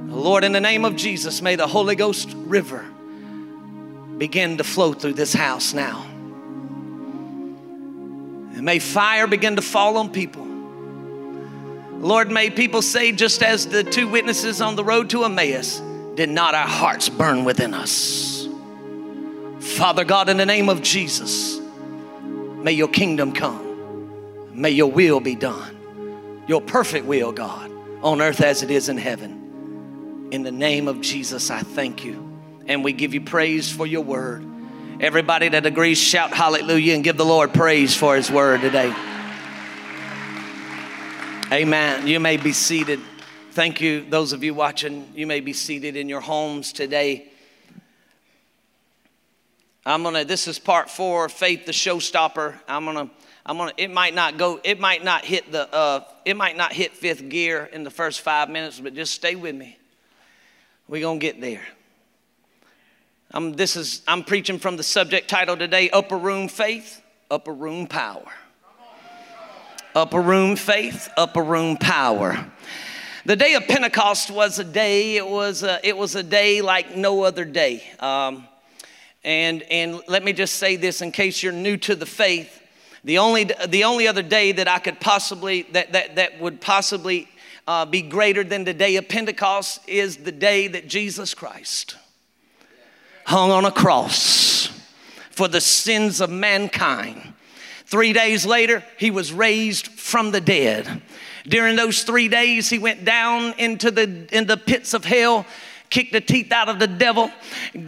Lord, 0.05 0.43
in 0.43 0.51
the 0.51 0.61
name 0.61 0.85
of 0.85 0.95
Jesus, 0.95 1.41
may 1.41 1.55
the 1.55 1.67
Holy 1.67 1.95
Ghost 1.95 2.33
river 2.35 2.85
begin 4.17 4.57
to 4.57 4.63
flow 4.63 4.93
through 4.93 5.13
this 5.13 5.33
house 5.33 5.73
now. 5.73 6.05
May 8.61 8.77
fire 8.77 9.25
begin 9.25 9.55
to 9.55 9.61
fall 9.61 9.97
on 9.97 10.11
people. 10.11 10.45
Lord, 11.97 12.29
may 12.31 12.49
people 12.49 12.81
say, 12.81 13.11
just 13.11 13.41
as 13.41 13.67
the 13.67 13.83
two 13.83 14.07
witnesses 14.07 14.61
on 14.61 14.75
the 14.75 14.83
road 14.83 15.09
to 15.11 15.23
Emmaus, 15.23 15.81
did 16.15 16.29
not 16.29 16.53
our 16.53 16.67
hearts 16.67 17.09
burn 17.09 17.43
within 17.43 17.73
us? 17.73 18.47
Father 19.59 20.03
God, 20.03 20.29
in 20.29 20.37
the 20.37 20.45
name 20.45 20.69
of 20.69 20.81
Jesus, 20.81 21.59
may 22.19 22.71
your 22.71 22.87
kingdom 22.87 23.31
come. 23.31 24.51
May 24.53 24.71
your 24.71 24.91
will 24.91 25.19
be 25.19 25.35
done. 25.35 26.43
Your 26.47 26.61
perfect 26.61 27.05
will, 27.05 27.31
God, 27.31 27.71
on 28.03 28.21
earth 28.21 28.41
as 28.41 28.61
it 28.61 28.69
is 28.69 28.89
in 28.89 28.97
heaven. 28.97 30.29
In 30.31 30.43
the 30.43 30.51
name 30.51 30.87
of 30.87 31.01
Jesus, 31.01 31.49
I 31.49 31.61
thank 31.61 32.03
you. 32.05 32.27
And 32.67 32.83
we 32.83 32.93
give 32.93 33.13
you 33.13 33.21
praise 33.21 33.71
for 33.71 33.87
your 33.87 34.01
word. 34.01 34.45
Everybody 35.01 35.49
that 35.49 35.65
agrees, 35.65 35.97
shout 35.97 36.31
hallelujah 36.31 36.93
and 36.93 37.03
give 37.03 37.17
the 37.17 37.25
Lord 37.25 37.55
praise 37.55 37.95
for 37.95 38.15
his 38.15 38.29
word 38.29 38.61
today. 38.61 38.93
Amen. 41.51 42.05
You 42.05 42.19
may 42.19 42.37
be 42.37 42.51
seated. 42.51 42.99
Thank 43.53 43.81
you, 43.81 44.05
those 44.07 44.31
of 44.31 44.43
you 44.43 44.53
watching. 44.53 45.11
You 45.15 45.25
may 45.25 45.39
be 45.39 45.53
seated 45.53 45.95
in 45.95 46.07
your 46.07 46.21
homes 46.21 46.71
today. 46.71 47.31
I'm 49.87 50.03
gonna. 50.03 50.23
This 50.23 50.47
is 50.47 50.59
part 50.59 50.87
four, 50.87 51.27
faith, 51.29 51.65
the 51.65 51.71
showstopper. 51.71 52.59
I'm 52.67 52.85
gonna. 52.85 53.09
I'm 53.43 53.57
gonna. 53.57 53.73
It 53.77 53.89
might 53.89 54.13
not 54.13 54.37
go. 54.37 54.59
It 54.63 54.79
might 54.79 55.03
not 55.03 55.25
hit 55.25 55.51
the. 55.51 55.67
Uh, 55.73 56.03
it 56.25 56.37
might 56.37 56.55
not 56.55 56.73
hit 56.73 56.93
fifth 56.93 57.27
gear 57.27 57.67
in 57.73 57.83
the 57.83 57.89
first 57.89 58.21
five 58.21 58.51
minutes, 58.51 58.79
but 58.79 58.93
just 58.93 59.15
stay 59.15 59.33
with 59.33 59.55
me. 59.55 59.79
We're 60.87 61.01
gonna 61.01 61.17
get 61.17 61.41
there. 61.41 61.65
I'm, 63.33 63.53
this 63.53 63.77
is, 63.77 64.01
I'm 64.07 64.25
preaching 64.25 64.59
from 64.59 64.75
the 64.75 64.83
subject 64.83 65.29
title 65.29 65.55
today 65.55 65.89
Upper 65.89 66.17
Room 66.17 66.49
Faith, 66.49 67.01
Upper 67.29 67.53
Room 67.53 67.87
Power. 67.87 68.25
Upper 69.95 70.21
Room 70.21 70.57
Faith, 70.57 71.09
Upper 71.15 71.41
Room 71.41 71.77
Power. 71.77 72.45
The 73.25 73.37
day 73.37 73.53
of 73.53 73.67
Pentecost 73.67 74.31
was 74.31 74.59
a 74.59 74.65
day, 74.65 75.15
it 75.15 75.25
was 75.25 75.63
a, 75.63 75.79
it 75.87 75.95
was 75.95 76.15
a 76.15 76.23
day 76.23 76.61
like 76.61 76.97
no 76.97 77.23
other 77.23 77.45
day. 77.45 77.83
Um, 77.99 78.47
and, 79.23 79.63
and 79.63 80.01
let 80.09 80.25
me 80.25 80.33
just 80.33 80.55
say 80.55 80.75
this 80.75 81.01
in 81.01 81.13
case 81.13 81.41
you're 81.41 81.53
new 81.53 81.77
to 81.77 81.95
the 81.95 82.05
faith. 82.05 82.61
The 83.05 83.19
only, 83.19 83.45
the 83.45 83.85
only 83.85 84.07
other 84.09 84.23
day 84.23 84.51
that 84.51 84.67
I 84.67 84.79
could 84.79 84.99
possibly, 84.99 85.61
that, 85.71 85.93
that, 85.93 86.15
that 86.17 86.41
would 86.41 86.59
possibly 86.59 87.29
uh, 87.65 87.85
be 87.85 88.01
greater 88.01 88.43
than 88.43 88.65
the 88.65 88.73
day 88.73 88.97
of 88.97 89.07
Pentecost 89.07 89.87
is 89.87 90.17
the 90.17 90.33
day 90.33 90.67
that 90.67 90.89
Jesus 90.89 91.33
Christ 91.33 91.95
hung 93.25 93.51
on 93.51 93.65
a 93.65 93.71
cross 93.71 94.67
for 95.31 95.47
the 95.47 95.61
sins 95.61 96.21
of 96.21 96.29
mankind. 96.29 97.33
Three 97.85 98.13
days 98.13 98.45
later, 98.45 98.83
he 98.97 99.11
was 99.11 99.33
raised 99.33 99.87
from 99.87 100.31
the 100.31 100.41
dead. 100.41 101.01
During 101.47 101.75
those 101.75 102.03
three 102.03 102.27
days, 102.27 102.69
he 102.69 102.79
went 102.79 103.03
down 103.03 103.53
into 103.57 103.91
the, 103.91 104.27
in 104.31 104.47
the 104.47 104.57
pits 104.57 104.93
of 104.93 105.03
hell 105.03 105.45
kicked 105.91 106.13
the 106.13 106.21
teeth 106.21 106.53
out 106.53 106.69
of 106.69 106.79
the 106.79 106.87
devil, 106.87 107.29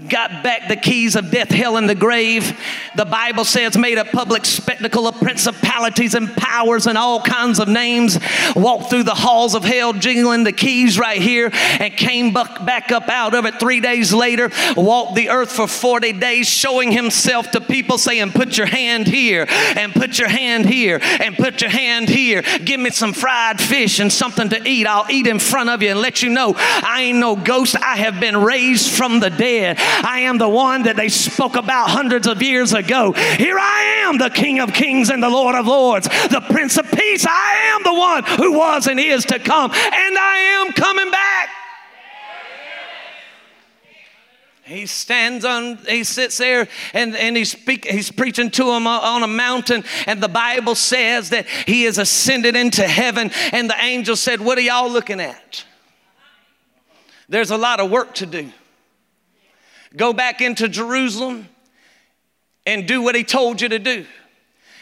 got 0.10 0.44
back 0.44 0.68
the 0.68 0.76
keys 0.76 1.16
of 1.16 1.32
death, 1.32 1.50
hell, 1.50 1.78
and 1.78 1.90
the 1.90 1.96
grave. 1.96 2.60
The 2.98 3.06
Bible 3.06 3.46
says, 3.46 3.78
made 3.78 3.98
a 3.98 4.04
public 4.04 4.44
spectacle 4.44 5.08
of 5.08 5.16
principalities 5.16 6.14
and 6.14 6.30
powers 6.36 6.86
and 6.86 6.98
all 6.98 7.22
kinds 7.22 7.60
of 7.60 7.70
names, 7.70 8.20
walked 8.58 8.90
through 8.90 9.04
the 9.04 9.16
halls 9.16 9.56
of 9.56 9.64
hell, 9.64 9.94
jingling 9.94 10.44
the 10.44 10.52
keys 10.52 11.00
right 11.00 11.22
here, 11.22 11.50
and 11.54 11.96
came 11.96 12.34
back 12.34 12.92
up 12.92 13.08
out 13.08 13.34
of 13.34 13.46
it 13.46 13.58
three 13.58 13.80
days 13.80 14.14
later, 14.14 14.52
walked 14.76 15.16
the 15.16 15.30
earth 15.30 15.54
for 15.54 15.66
40 15.68 16.12
days, 16.14 16.48
showing 16.48 16.92
himself 16.92 17.52
to 17.52 17.62
people, 17.62 17.98
saying, 17.98 18.32
Put 18.32 18.58
your 18.58 18.68
hand 18.68 19.08
here, 19.08 19.46
and 19.50 19.94
put 19.94 20.20
your 20.20 20.28
hand 20.28 20.66
here, 20.66 21.00
and 21.02 21.38
put 21.38 21.62
your 21.62 21.70
hand 21.70 22.10
here. 22.10 22.42
Give 22.66 22.82
me 22.82 22.90
some 22.90 23.14
fried 23.14 23.62
fish 23.62 24.00
and 24.00 24.12
something 24.12 24.50
to 24.50 24.68
eat. 24.68 24.88
I'll 24.88 25.10
eat 25.10 25.26
in 25.26 25.40
front 25.40 25.70
of 25.70 25.82
you 25.82 25.90
and 25.90 26.02
let 26.02 26.22
you 26.22 26.30
know 26.30 26.54
I 26.58 27.04
ain't 27.04 27.20
no 27.20 27.38
ghost. 27.38 27.78
I 27.78 27.93
I 27.94 27.98
have 27.98 28.20
been 28.20 28.38
raised 28.38 28.90
from 28.90 29.20
the 29.20 29.30
dead. 29.30 29.78
I 29.80 30.22
am 30.22 30.40
the 30.40 30.50
one 30.50 30.82
that 30.84 30.96
they 30.96 31.10
spoke 31.10 31.56
about 31.56 31.92
hundreds 31.92 32.26
of 32.26 32.42
years 32.42 32.74
ago. 32.74 33.12
Here 33.12 33.60
I 33.60 34.08
am, 34.08 34.18
the 34.18 34.32
King 34.32 34.60
of 34.62 34.74
Kings 34.74 35.12
and 35.12 35.22
the 35.22 35.30
Lord 35.30 35.54
of 35.54 35.68
Lords, 35.68 36.08
the 36.08 36.44
Prince 36.50 36.80
of 36.80 36.92
Peace. 36.92 37.24
I 37.24 37.76
am 37.76 37.84
the 37.84 37.94
one 37.94 38.24
who 38.24 38.58
was 38.58 38.88
and 38.88 39.00
is 39.00 39.26
to 39.26 39.38
come, 39.38 39.70
and 39.70 40.18
I 40.18 40.66
am 40.66 40.72
coming 40.72 41.12
back. 41.12 41.50
He 44.64 44.88
stands 44.88 45.46
on, 45.46 45.78
he 45.88 46.04
sits 46.04 46.40
there 46.40 46.68
and, 46.96 47.16
and 47.16 47.38
he's, 47.38 47.52
speak, 47.52 47.86
he's 47.86 48.10
preaching 48.10 48.50
to 48.50 48.64
them 48.64 48.88
on 48.88 49.22
a 49.22 49.28
mountain. 49.28 49.84
And 50.08 50.20
the 50.20 50.30
Bible 50.30 50.74
says 50.74 51.30
that 51.30 51.46
he 51.68 51.84
is 51.84 52.00
ascended 52.00 52.56
into 52.56 52.88
heaven. 52.88 53.30
And 53.52 53.70
the 53.70 53.80
angel 53.80 54.16
said, 54.16 54.42
What 54.42 54.58
are 54.58 54.62
y'all 54.62 54.90
looking 54.90 55.20
at? 55.20 55.66
There's 57.30 57.52
a 57.52 57.58
lot 57.58 57.80
of 57.80 57.90
work 57.90 58.16
to 58.16 58.26
do. 58.26 58.52
Go 59.96 60.14
back 60.14 60.42
into 60.42 60.68
Jerusalem 60.68 61.48
and 62.66 62.88
do 62.88 63.02
what 63.02 63.16
he 63.16 63.24
told 63.24 63.62
you 63.62 63.70
to 63.70 63.80
do. 63.80 64.06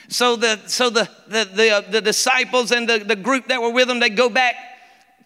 So 0.08 0.36
the 0.36 0.60
so 0.68 0.90
the 0.90 1.10
the 1.28 1.46
the, 1.46 1.70
uh, 1.70 1.82
the 1.82 2.02
disciples 2.02 2.72
and 2.72 2.88
the, 2.88 3.00
the 3.00 3.16
group 3.16 3.48
that 3.48 3.62
were 3.62 3.72
with 3.72 3.88
them, 3.88 4.00
they 4.00 4.10
go 4.10 4.30
back 4.30 4.56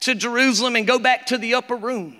to 0.02 0.16
Jerusalem 0.16 0.76
and 0.76 0.86
go 0.86 1.00
back 1.00 1.28
to 1.28 1.38
the 1.38 1.56
upper 1.56 1.76
room. 1.76 2.18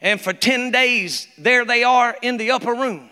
And 0.00 0.20
for 0.20 0.32
10 0.32 0.70
days, 0.70 1.26
there 1.36 1.64
they 1.64 1.82
are 1.82 2.16
in 2.22 2.36
the 2.36 2.52
upper 2.52 2.72
room. 2.72 3.10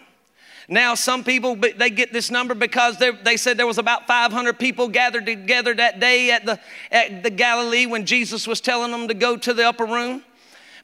Now, 0.68 0.94
some 0.94 1.22
people 1.22 1.54
they 1.56 1.90
get 1.90 2.12
this 2.12 2.30
number 2.30 2.54
because 2.54 2.98
they 2.98 3.36
said 3.36 3.56
there 3.56 3.66
was 3.66 3.78
about 3.78 4.06
500 4.06 4.58
people 4.58 4.88
gathered 4.88 5.26
together 5.26 5.74
that 5.74 6.00
day 6.00 6.32
at 6.32 6.44
the 6.44 6.58
at 6.90 7.22
the 7.22 7.30
Galilee 7.30 7.86
when 7.86 8.04
Jesus 8.04 8.48
was 8.48 8.60
telling 8.60 8.90
them 8.90 9.06
to 9.08 9.14
go 9.14 9.36
to 9.36 9.54
the 9.54 9.64
upper 9.64 9.84
room. 9.84 10.24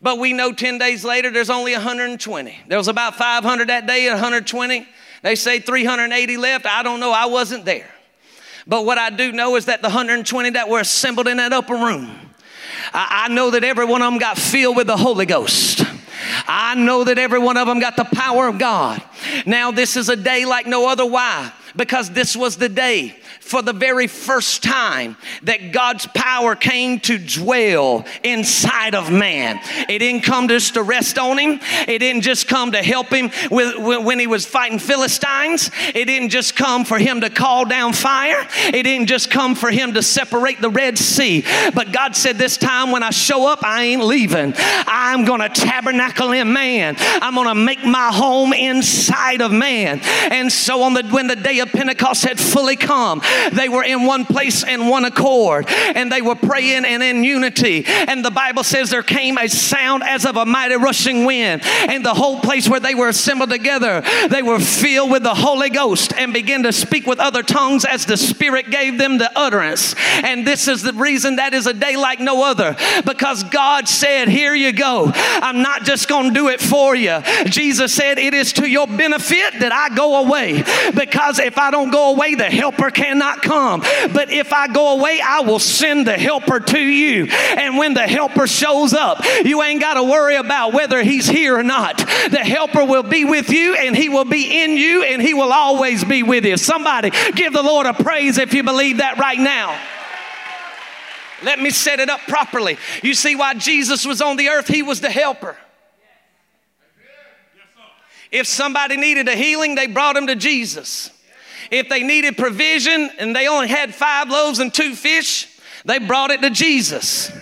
But 0.02 0.18
we 0.18 0.32
know 0.32 0.52
10 0.52 0.78
days 0.78 1.04
later 1.04 1.30
there's 1.30 1.50
only 1.50 1.72
120. 1.72 2.58
There 2.66 2.78
was 2.78 2.88
about 2.88 3.14
500 3.14 3.68
that 3.68 3.86
day, 3.86 4.08
120. 4.08 4.86
They 5.22 5.36
say 5.36 5.60
380 5.60 6.36
left. 6.36 6.66
I 6.66 6.82
don't 6.82 6.98
know. 6.98 7.12
I 7.12 7.26
wasn't 7.26 7.64
there. 7.64 7.88
But 8.66 8.84
what 8.84 8.98
I 8.98 9.10
do 9.10 9.32
know 9.32 9.56
is 9.56 9.66
that 9.66 9.80
the 9.80 9.88
120 9.88 10.50
that 10.50 10.68
were 10.68 10.80
assembled 10.80 11.28
in 11.28 11.36
that 11.36 11.52
upper 11.52 11.74
room, 11.74 12.10
I, 12.92 13.26
I 13.26 13.28
know 13.32 13.50
that 13.50 13.62
every 13.62 13.84
one 13.84 14.02
of 14.02 14.12
them 14.12 14.18
got 14.18 14.38
filled 14.38 14.76
with 14.76 14.88
the 14.88 14.96
Holy 14.96 15.26
Ghost. 15.26 15.82
I 16.46 16.74
know 16.74 17.04
that 17.04 17.18
every 17.18 17.38
one 17.38 17.56
of 17.56 17.66
them 17.66 17.78
got 17.78 17.96
the 17.96 18.04
power 18.04 18.48
of 18.48 18.58
God. 18.58 19.02
Now, 19.46 19.70
this 19.70 19.96
is 19.96 20.08
a 20.08 20.16
day 20.16 20.44
like 20.44 20.66
no 20.66 20.88
other. 20.88 21.06
Why? 21.06 21.52
Because 21.76 22.10
this 22.10 22.36
was 22.36 22.56
the 22.56 22.68
day 22.68 23.16
for 23.40 23.62
the 23.62 23.72
very 23.72 24.06
first 24.06 24.62
time 24.62 25.16
that 25.42 25.72
God's 25.72 26.06
power 26.14 26.54
came 26.54 27.00
to 27.00 27.18
dwell 27.18 28.04
inside 28.22 28.94
of 28.94 29.10
man. 29.10 29.60
It 29.88 29.98
didn't 29.98 30.22
come 30.22 30.48
just 30.48 30.74
to 30.74 30.82
rest 30.82 31.18
on 31.18 31.38
him, 31.38 31.60
it 31.88 31.98
didn't 31.98 32.22
just 32.22 32.46
come 32.48 32.72
to 32.72 32.82
help 32.82 33.08
him 33.08 33.30
with, 33.50 33.76
when 33.78 34.18
he 34.18 34.26
was 34.26 34.46
fighting 34.46 34.78
Philistines, 34.78 35.70
it 35.94 36.06
didn't 36.06 36.28
just 36.28 36.56
come 36.56 36.84
for 36.84 36.98
him 36.98 37.20
to 37.22 37.30
call 37.30 37.64
down 37.64 37.92
fire, 37.92 38.46
it 38.68 38.84
didn't 38.84 39.08
just 39.08 39.30
come 39.30 39.54
for 39.54 39.70
him 39.70 39.94
to 39.94 40.02
separate 40.02 40.60
the 40.60 40.70
Red 40.70 40.98
Sea. 40.98 41.44
But 41.74 41.92
God 41.92 42.14
said, 42.16 42.36
This 42.36 42.56
time 42.56 42.90
when 42.90 43.02
I 43.02 43.10
show 43.10 43.46
up, 43.46 43.64
I 43.64 43.84
ain't 43.84 44.04
leaving. 44.04 44.54
I'm 44.56 45.24
going 45.24 45.40
to 45.40 45.48
tabernacle 45.48 46.32
in 46.32 46.52
man, 46.52 46.96
I'm 46.98 47.34
going 47.34 47.48
to 47.48 47.54
make 47.54 47.84
my 47.84 48.10
home 48.12 48.52
inside 48.52 49.40
of 49.40 49.52
man. 49.52 50.00
And 50.30 50.52
so 50.52 50.82
on 50.82 50.94
the 50.94 51.02
when 51.04 51.26
the 51.26 51.36
day 51.36 51.58
of 51.62 51.70
Pentecost 51.70 52.24
had 52.24 52.38
fully 52.38 52.76
come, 52.76 53.22
they 53.52 53.68
were 53.68 53.84
in 53.84 54.04
one 54.04 54.24
place 54.24 54.64
in 54.64 54.88
one 54.88 55.04
accord 55.04 55.66
and 55.68 56.10
they 56.10 56.22
were 56.22 56.34
praying 56.34 56.84
and 56.84 57.02
in 57.02 57.24
unity. 57.24 57.84
And 57.86 58.24
the 58.24 58.30
Bible 58.30 58.64
says 58.64 58.90
there 58.90 59.02
came 59.02 59.38
a 59.38 59.48
sound 59.48 60.02
as 60.02 60.26
of 60.26 60.36
a 60.36 60.44
mighty 60.44 60.76
rushing 60.76 61.24
wind. 61.24 61.62
And 61.64 62.04
the 62.04 62.14
whole 62.14 62.40
place 62.40 62.68
where 62.68 62.80
they 62.80 62.94
were 62.94 63.08
assembled 63.08 63.50
together, 63.50 64.02
they 64.28 64.42
were 64.42 64.58
filled 64.58 65.10
with 65.10 65.22
the 65.22 65.34
Holy 65.34 65.70
Ghost 65.70 66.12
and 66.14 66.32
began 66.32 66.62
to 66.64 66.72
speak 66.72 67.06
with 67.06 67.18
other 67.18 67.42
tongues 67.42 67.84
as 67.84 68.06
the 68.06 68.16
Spirit 68.16 68.70
gave 68.70 68.98
them 68.98 69.18
the 69.18 69.30
utterance. 69.38 69.94
And 70.22 70.46
this 70.46 70.68
is 70.68 70.82
the 70.82 70.92
reason 70.92 71.36
that 71.36 71.54
is 71.54 71.66
a 71.66 71.74
day 71.74 71.96
like 71.96 72.20
no 72.20 72.44
other 72.44 72.76
because 73.04 73.44
God 73.44 73.88
said, 73.88 74.28
Here 74.28 74.54
you 74.54 74.72
go. 74.72 75.10
I'm 75.14 75.62
not 75.62 75.84
just 75.84 76.08
going 76.08 76.28
to 76.28 76.34
do 76.34 76.48
it 76.48 76.60
for 76.60 76.94
you. 76.94 77.20
Jesus 77.46 77.94
said, 77.94 78.18
It 78.18 78.34
is 78.34 78.52
to 78.54 78.68
your 78.68 78.86
benefit 78.86 79.60
that 79.60 79.72
I 79.72 79.94
go 79.94 80.24
away 80.24 80.62
because 80.94 81.38
if 81.38 81.51
I 81.58 81.70
don't 81.70 81.90
go 81.90 82.14
away, 82.14 82.34
the 82.34 82.44
helper 82.44 82.90
cannot 82.90 83.42
come. 83.42 83.80
But 84.12 84.30
if 84.30 84.52
I 84.52 84.68
go 84.68 84.98
away, 84.98 85.20
I 85.24 85.40
will 85.40 85.58
send 85.58 86.06
the 86.06 86.18
helper 86.18 86.60
to 86.60 86.78
you. 86.78 87.26
And 87.26 87.76
when 87.76 87.94
the 87.94 88.06
helper 88.06 88.46
shows 88.46 88.92
up, 88.92 89.24
you 89.44 89.62
ain't 89.62 89.80
got 89.80 89.94
to 89.94 90.02
worry 90.02 90.36
about 90.36 90.72
whether 90.72 91.02
he's 91.02 91.26
here 91.26 91.56
or 91.56 91.62
not. 91.62 91.98
The 91.98 92.38
helper 92.38 92.84
will 92.84 93.02
be 93.02 93.24
with 93.24 93.50
you 93.50 93.74
and 93.74 93.96
he 93.96 94.08
will 94.08 94.24
be 94.24 94.62
in 94.62 94.76
you 94.76 95.04
and 95.04 95.20
he 95.20 95.34
will 95.34 95.52
always 95.52 96.04
be 96.04 96.22
with 96.22 96.44
you. 96.44 96.56
Somebody 96.56 97.10
give 97.34 97.52
the 97.52 97.62
Lord 97.62 97.86
a 97.86 97.94
praise 97.94 98.38
if 98.38 98.54
you 98.54 98.62
believe 98.62 98.98
that 98.98 99.18
right 99.18 99.38
now. 99.38 99.78
Let 101.42 101.58
me 101.58 101.70
set 101.70 102.00
it 102.00 102.08
up 102.08 102.20
properly. 102.28 102.78
You 103.02 103.14
see 103.14 103.34
why 103.34 103.54
Jesus 103.54 104.06
was 104.06 104.22
on 104.22 104.36
the 104.36 104.48
earth? 104.48 104.68
He 104.68 104.82
was 104.82 105.00
the 105.00 105.10
helper. 105.10 105.56
If 108.30 108.46
somebody 108.46 108.96
needed 108.96 109.28
a 109.28 109.36
healing, 109.36 109.74
they 109.74 109.86
brought 109.86 110.16
him 110.16 110.26
to 110.28 110.36
Jesus. 110.36 111.10
If 111.72 111.88
they 111.88 112.02
needed 112.02 112.36
provision 112.36 113.10
and 113.18 113.34
they 113.34 113.48
only 113.48 113.68
had 113.68 113.94
five 113.94 114.28
loaves 114.28 114.58
and 114.58 114.72
two 114.72 114.94
fish, 114.94 115.48
they 115.86 115.98
brought 115.98 116.30
it 116.30 116.42
to 116.42 116.50
Jesus. 116.50 117.32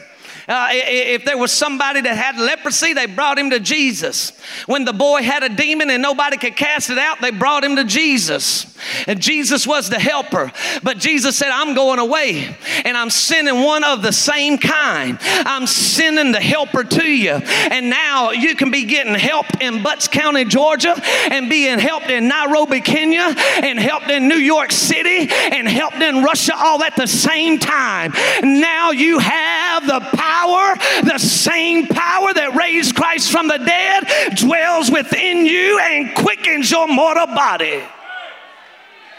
Uh, 0.50 0.66
if 0.72 1.24
there 1.24 1.38
was 1.38 1.52
somebody 1.52 2.00
that 2.00 2.16
had 2.16 2.36
leprosy, 2.36 2.92
they 2.92 3.06
brought 3.06 3.38
him 3.38 3.50
to 3.50 3.60
Jesus. 3.60 4.32
When 4.66 4.84
the 4.84 4.92
boy 4.92 5.22
had 5.22 5.44
a 5.44 5.48
demon 5.48 5.90
and 5.90 6.02
nobody 6.02 6.36
could 6.36 6.56
cast 6.56 6.90
it 6.90 6.98
out, 6.98 7.20
they 7.20 7.30
brought 7.30 7.62
him 7.62 7.76
to 7.76 7.84
Jesus. 7.84 8.66
And 9.06 9.22
Jesus 9.22 9.64
was 9.64 9.90
the 9.90 10.00
helper. 10.00 10.50
But 10.82 10.98
Jesus 10.98 11.36
said, 11.36 11.50
I'm 11.50 11.74
going 11.74 12.00
away 12.00 12.56
and 12.84 12.96
I'm 12.96 13.10
sending 13.10 13.62
one 13.62 13.84
of 13.84 14.02
the 14.02 14.10
same 14.10 14.58
kind. 14.58 15.18
I'm 15.22 15.68
sending 15.68 16.32
the 16.32 16.40
helper 16.40 16.82
to 16.82 17.04
you. 17.04 17.34
And 17.34 17.88
now 17.88 18.32
you 18.32 18.56
can 18.56 18.72
be 18.72 18.86
getting 18.86 19.14
help 19.14 19.46
in 19.60 19.84
Butts 19.84 20.08
County, 20.08 20.44
Georgia, 20.46 21.00
and 21.30 21.48
being 21.48 21.78
helped 21.78 22.10
in 22.10 22.26
Nairobi, 22.26 22.80
Kenya, 22.80 23.36
and 23.62 23.78
helped 23.78 24.10
in 24.10 24.26
New 24.26 24.34
York 24.34 24.72
City, 24.72 25.28
and 25.30 25.68
helped 25.68 26.02
in 26.02 26.24
Russia 26.24 26.54
all 26.56 26.82
at 26.82 26.96
the 26.96 27.06
same 27.06 27.60
time. 27.60 28.12
Now 28.42 28.90
you 28.90 29.20
have 29.20 29.86
the 29.86 30.00
power 30.00 30.39
power, 30.40 30.74
the 31.02 31.18
same 31.18 31.86
power 31.86 32.32
that 32.34 32.54
raised 32.54 32.94
Christ 32.94 33.30
from 33.30 33.48
the 33.48 33.58
dead, 33.58 34.36
dwells 34.36 34.90
within 34.90 35.46
you 35.46 35.78
and 35.78 36.14
quickens 36.14 36.70
your 36.70 36.88
mortal 36.88 37.26
body. 37.26 37.82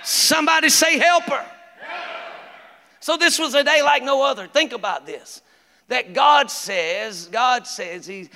Somebody 0.04 0.70
say, 0.70 0.98
Helper. 0.98 1.46
So 3.00 3.18
this 3.18 3.40
was 3.40 3.56
a 3.56 3.64
day 3.64 3.82
like 3.82 4.04
no 4.04 4.24
other. 4.24 4.48
Think 4.48 4.74
about 4.74 5.06
this. 5.06 5.42
That 5.88 6.14
God 6.14 6.50
says, 6.50 7.28
God 7.28 7.68
says, 7.68 8.06
He's, 8.06 8.30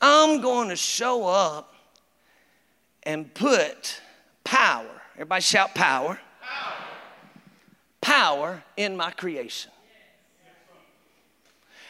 I'm 0.00 0.40
going 0.40 0.68
to 0.68 0.76
show 0.76 1.26
up 1.26 1.74
and 3.02 3.32
put 3.32 4.00
power. 4.44 4.86
Everybody 5.14 5.42
shout 5.42 5.74
power. 5.74 6.20
Power, 6.42 6.74
power 8.00 8.62
in 8.76 8.96
my 8.96 9.10
creation. 9.10 9.70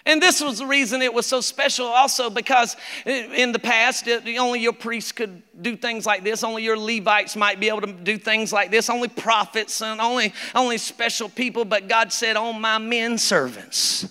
And 0.07 0.21
this 0.21 0.41
was 0.41 0.59
the 0.59 0.67
reason 0.67 1.03
it 1.03 1.13
was 1.13 1.27
so 1.27 1.41
special 1.41 1.87
also 1.87 2.31
because 2.31 2.77
in 3.05 3.53
the 3.53 3.59
past, 3.59 4.09
only 4.09 4.61
your 4.61 4.73
priests 4.73 5.13
could 5.13 5.43
do 5.61 5.77
things 5.77 6.07
like 6.07 6.25
this. 6.25 6.43
Only 6.43 6.63
your 6.63 6.79
Levites 6.79 7.37
might 7.37 7.61
be 7.61 7.69
able 7.69 7.83
to 7.83 7.93
do 7.93 8.17
things 8.17 8.53
like 8.53 8.71
this. 8.71 8.89
Only 8.89 9.09
prophets 9.09 9.83
and 9.83 10.01
only, 10.01 10.33
only 10.55 10.79
special 10.79 11.29
people. 11.29 11.65
But 11.65 11.89
God 11.89 12.13
said, 12.13 12.37
On 12.37 12.61
my 12.61 12.79
men 12.79 13.19
servants, 13.19 14.09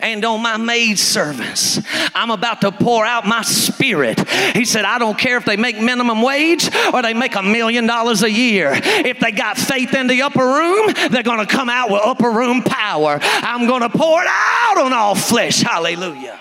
and 0.00 0.24
on 0.24 0.42
my 0.42 0.56
maid 0.56 0.98
servants. 0.98 1.80
I'm 2.14 2.30
about 2.30 2.60
to 2.62 2.72
pour 2.72 3.04
out 3.04 3.26
my 3.26 3.42
spirit. 3.42 4.28
He 4.54 4.64
said, 4.64 4.84
I 4.84 4.98
don't 4.98 5.18
care 5.18 5.36
if 5.36 5.44
they 5.44 5.56
make 5.56 5.80
minimum 5.80 6.22
wage 6.22 6.68
or 6.92 7.02
they 7.02 7.14
make 7.14 7.34
a 7.34 7.42
million 7.42 7.86
dollars 7.86 8.22
a 8.22 8.30
year. 8.30 8.72
If 8.74 9.20
they 9.20 9.32
got 9.32 9.56
faith 9.56 9.94
in 9.94 10.06
the 10.06 10.22
upper 10.22 10.44
room, 10.44 10.92
they're 11.10 11.22
going 11.22 11.44
to 11.44 11.46
come 11.46 11.68
out 11.68 11.90
with 11.90 12.02
upper 12.04 12.30
room 12.30 12.62
power. 12.62 13.18
I'm 13.22 13.66
going 13.66 13.82
to 13.82 13.90
pour 13.90 14.22
it 14.22 14.28
out 14.28 14.78
on 14.78 14.92
all 14.92 15.14
flesh. 15.14 15.60
Hallelujah. 15.60 16.38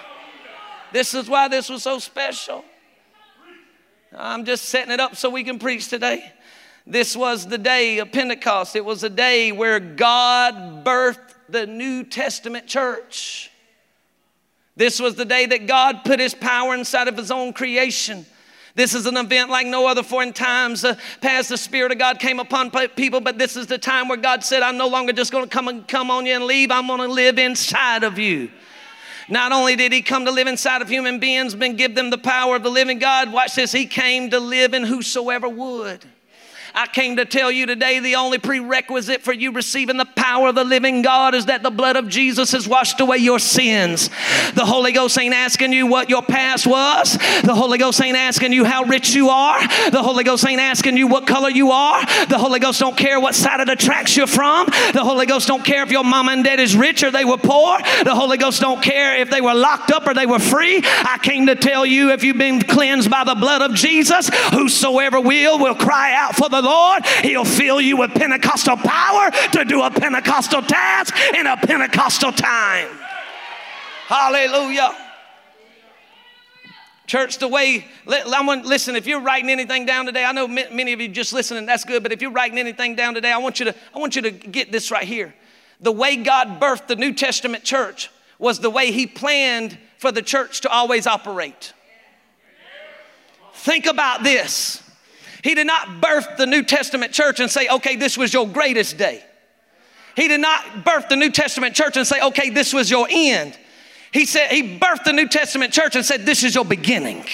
This 0.92 1.13
is 1.13 1.28
why 1.28 1.48
this 1.48 1.70
was 1.70 1.84
so 1.84 2.00
special. 2.00 2.63
I'm 4.16 4.46
just 4.46 4.66
setting 4.66 4.92
it 4.92 5.00
up 5.00 5.16
so 5.16 5.30
we 5.30 5.44
can 5.44 5.58
preach 5.58 5.88
today. 5.88 6.32
This 6.86 7.16
was 7.16 7.48
the 7.48 7.58
day 7.58 8.00
of 8.00 8.12
Pentecost. 8.12 8.75
It 8.75 8.84
was 8.84 9.04
a 9.04 9.10
day 9.10 9.52
where 9.52 9.80
God 9.80 10.84
birthed 10.86 11.33
the 11.50 11.65
New 11.65 12.03
Testament 12.03 12.67
church. 12.67 13.51
This 14.75 15.00
was 15.00 15.15
the 15.15 15.25
day 15.25 15.45
that 15.45 15.67
God 15.67 16.03
put 16.03 16.19
his 16.19 16.33
power 16.33 16.73
inside 16.73 17.07
of 17.07 17.17
his 17.17 17.31
own 17.31 17.53
creation. 17.53 18.25
This 18.75 18.95
is 18.95 19.05
an 19.05 19.17
event 19.17 19.51
like 19.51 19.67
no 19.67 19.88
other, 19.88 20.01
for 20.01 20.23
in 20.23 20.33
times 20.33 20.83
uh, 20.83 20.95
past 21.21 21.50
the 21.50 21.57
Spirit 21.57 21.91
of 21.91 22.00
God 22.00 22.17
came 22.17 22.39
upon 22.39 22.71
people, 22.71 23.21
but 23.21 23.38
this 23.38 23.55
is 23.55 23.67
the 23.67 23.77
time 23.77 24.07
where 24.07 24.17
God 24.17 24.43
said, 24.43 24.63
I'm 24.63 24.77
no 24.77 24.88
longer 24.88 25.13
just 25.13 25.31
going 25.31 25.43
to 25.43 25.50
come 25.50 25.67
and 25.67 25.88
come 25.88 26.09
on 26.09 26.25
you 26.25 26.33
and 26.33 26.45
leave, 26.45 26.71
I'm 26.71 26.88
going 26.88 27.00
to 27.00 27.07
live 27.07 27.38
inside 27.38 28.03
of 28.03 28.17
you. 28.17 28.50
Not 29.29 29.51
only 29.51 29.75
did 29.75 29.93
he 29.93 30.01
come 30.01 30.25
to 30.25 30.31
live 30.31 30.47
inside 30.47 30.81
of 30.81 30.89
human 30.89 31.19
beings, 31.19 31.53
but 31.53 31.77
give 31.77 31.93
them 31.93 32.09
the 32.09 32.17
power 32.17 32.55
of 32.55 32.63
the 32.63 32.71
living 32.71 32.97
God, 32.97 33.31
watch 33.31 33.53
this, 33.53 33.71
he 33.71 33.85
came 33.85 34.31
to 34.31 34.39
live 34.39 34.73
in 34.73 34.83
whosoever 34.83 35.47
would. 35.47 36.03
I 36.75 36.88
came 36.88 37.18
to 37.18 37.25
tell 37.25 37.51
you 37.51 37.68
today 37.68 38.00
the 38.00 38.15
only 38.15 38.39
prerequisite 38.39 39.22
for 39.22 39.32
you 39.32 39.51
receiving 39.51 39.98
the 39.98 40.06
power 40.06 40.48
of 40.48 40.56
the 40.56 40.63
living 40.63 41.03
God 41.03 41.36
is 41.36 41.46
that 41.46 41.62
the 41.62 41.70
blood 41.70 41.98
of 41.98 42.08
Jesus 42.08 42.51
has 42.53 42.68
washed 42.68 43.00
away 43.00 43.18
your 43.18 43.38
sins. 43.38 44.10
The 44.56 44.65
Holy 44.65 44.92
Ghost 44.92 45.15
ain't 45.20 45.36
asking 45.36 45.72
you 45.72 45.86
what 45.86 46.10
your 46.10 46.24
past 46.24 46.65
was. 46.65 47.13
The 47.44 47.53
Holy 47.53 47.77
Ghost 47.77 48.01
ain't 48.01 48.18
asking 48.18 48.53
you 48.53 48.65
how 48.65 48.86
rich 48.86 49.13
you 49.13 49.30
are. 49.30 49.60
The 49.92 50.01
Holy 50.01 50.24
Ghost 50.24 50.48
ain't 50.48 50.60
asking 50.60 50.98
you 50.98 51.06
what 51.06 51.27
color 51.27 51.50
you 51.50 51.70
are. 51.70 52.03
The 52.25 52.39
Holy 52.39 52.60
Ghost 52.60 52.80
don't 52.80 52.98
care 52.98 53.20
what 53.20 53.36
side 53.36 53.60
of 53.60 53.68
the 53.68 53.75
tracks 53.75 54.18
you're 54.18 54.25
from. 54.25 54.65
The 54.94 55.03
Holy 55.03 55.27
Ghost 55.27 55.48
don't 55.48 55.63
care 55.63 55.84
if 55.84 55.92
your 55.92 56.03
mom 56.03 56.27
and 56.27 56.44
dad 56.44 56.60
is 56.60 56.75
rich 56.75 57.03
or 57.03 57.12
they 57.12 57.24
were 57.24 57.38
poor. 57.38 57.77
The 58.03 58.15
Holy 58.15 58.38
Ghost 58.38 58.62
don't 58.62 58.82
care 58.82 59.15
if 59.18 59.30
they 59.30 59.42
were 59.42 59.53
locked 59.53 59.92
up 59.92 60.08
or 60.08 60.15
they 60.15 60.25
were 60.25 60.39
free. 60.39 60.82
I 60.84 61.20
came 61.22 61.46
to 61.46 61.56
tell 61.56 61.86
you 61.86 62.10
if 62.12 62.24
you've 62.24 62.39
been 62.39 62.62
cleansed 62.62 63.12
by 63.12 63.24
the 63.24 63.36
blood 63.36 63.62
of 63.62 63.75
Jesus, 63.75 64.32
whosoever 64.51 65.22
will 65.22 65.60
will 65.60 65.75
cry 65.75 66.15
out 66.15 66.36
for 66.36 66.50
the 66.50 66.62
Lord, 66.63 67.05
He'll 67.22 67.46
fill 67.46 67.82
you 67.82 67.98
with 67.98 68.12
Pentecostal 68.12 68.77
power 68.77 69.32
to 69.51 69.65
do 69.65 69.82
a 69.82 69.91
Pentecostal 69.91 70.62
task 70.62 71.15
in 71.36 71.46
a 71.46 71.58
Pentecostal 71.58 72.32
time. 72.32 72.89
Hallelujah. 74.08 74.96
Church, 77.05 77.38
the 77.38 77.48
way, 77.48 77.86
I 78.08 78.43
want, 78.46 78.65
listen, 78.65 78.96
if 78.96 79.05
you're 79.05 79.22
writing 79.22 79.50
anything 79.50 79.86
down 79.86 80.05
today, 80.05 80.24
I 80.24 80.32
know 80.32 80.48
many 80.48 80.93
of 80.93 81.01
you 81.01 81.10
just 81.10 81.34
listening, 81.34 81.65
that's 81.65 81.84
good, 81.84 82.01
but 82.01 82.12
if 82.12 82.22
you're 82.22 82.32
writing 82.32 82.58
anything 82.58 82.96
down 82.96 83.13
today, 83.13 83.32
I 83.32 83.38
want 83.38 83.60
you 83.60 83.65
to, 83.65 83.75
I 83.93 84.00
want 84.00 84.15
you 84.15 84.22
to 84.24 84.32
get 84.32 84.72
this 84.72 84.89
right 84.89 85.03
here. 85.03 85.34
The 85.82 85.91
way 85.91 86.15
God 86.15 86.62
birthed 86.62 86.88
the 86.88 86.96
New 86.96 87.13
Testament 87.13 87.63
church 87.63 88.10
was 88.39 88.60
the 88.60 88.70
way 88.70 88.91
He 88.91 89.05
planned 89.05 89.77
for 89.98 90.12
the 90.12 90.22
church 90.22 90.62
to 90.62 90.70
always 90.70 91.08
operate. 91.08 91.74
Think 93.53 93.86
about 93.86 94.24
this. 94.24 94.83
He 95.43 95.55
did 95.55 95.67
not 95.67 96.01
birth 96.01 96.38
the 96.38 96.45
New 96.45 96.63
Testament 96.63 97.12
church 97.12 97.39
and 97.39 97.51
say, 97.51 97.67
okay, 97.67 97.95
this 97.95 98.17
was 98.17 98.33
your 98.33 98.47
greatest 98.47 98.97
day. 98.97 99.23
He 100.15 100.27
did 100.27 100.39
not 100.39 100.85
birth 100.85 101.09
the 101.09 101.15
New 101.15 101.31
Testament 101.31 101.75
church 101.75 101.97
and 101.97 102.07
say, 102.07 102.21
okay, 102.21 102.50
this 102.50 102.73
was 102.73 102.89
your 102.89 103.07
end. 103.09 103.57
He 104.12 104.25
said, 104.25 104.51
He 104.51 104.77
birthed 104.77 105.05
the 105.05 105.13
New 105.13 105.27
Testament 105.27 105.73
church 105.73 105.95
and 105.95 106.05
said, 106.05 106.25
this 106.25 106.43
is 106.43 106.53
your 106.53 106.65
beginning. 106.65 107.25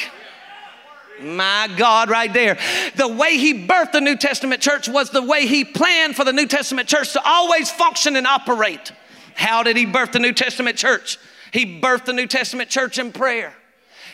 My 1.22 1.70
God, 1.78 2.10
right 2.10 2.32
there. 2.32 2.58
The 2.96 3.10
way 3.10 3.38
he 3.38 3.68
birthed 3.68 3.92
the 3.92 4.00
New 4.00 4.16
Testament 4.16 4.62
church 4.62 4.88
was 4.88 5.10
the 5.10 5.22
way 5.22 5.46
he 5.46 5.66
planned 5.66 6.16
for 6.16 6.24
the 6.24 6.32
New 6.32 6.48
Testament 6.48 6.88
church 6.88 7.12
to 7.14 7.22
always 7.24 7.70
function 7.70 8.16
and 8.16 8.26
operate. 8.26 8.94
How 9.36 9.64
did 9.64 9.76
he 9.76 9.86
birth 9.86 10.14
the 10.14 10.20
New 10.20 10.32
Testament 10.32 10.78
church? 10.78 11.20
He 11.52 11.82
birthed 11.82 12.06
the 12.06 12.14
New 12.14 12.28
Testament 12.28 12.70
church 12.70 12.98
in 12.98 13.12
prayer. 13.12 13.54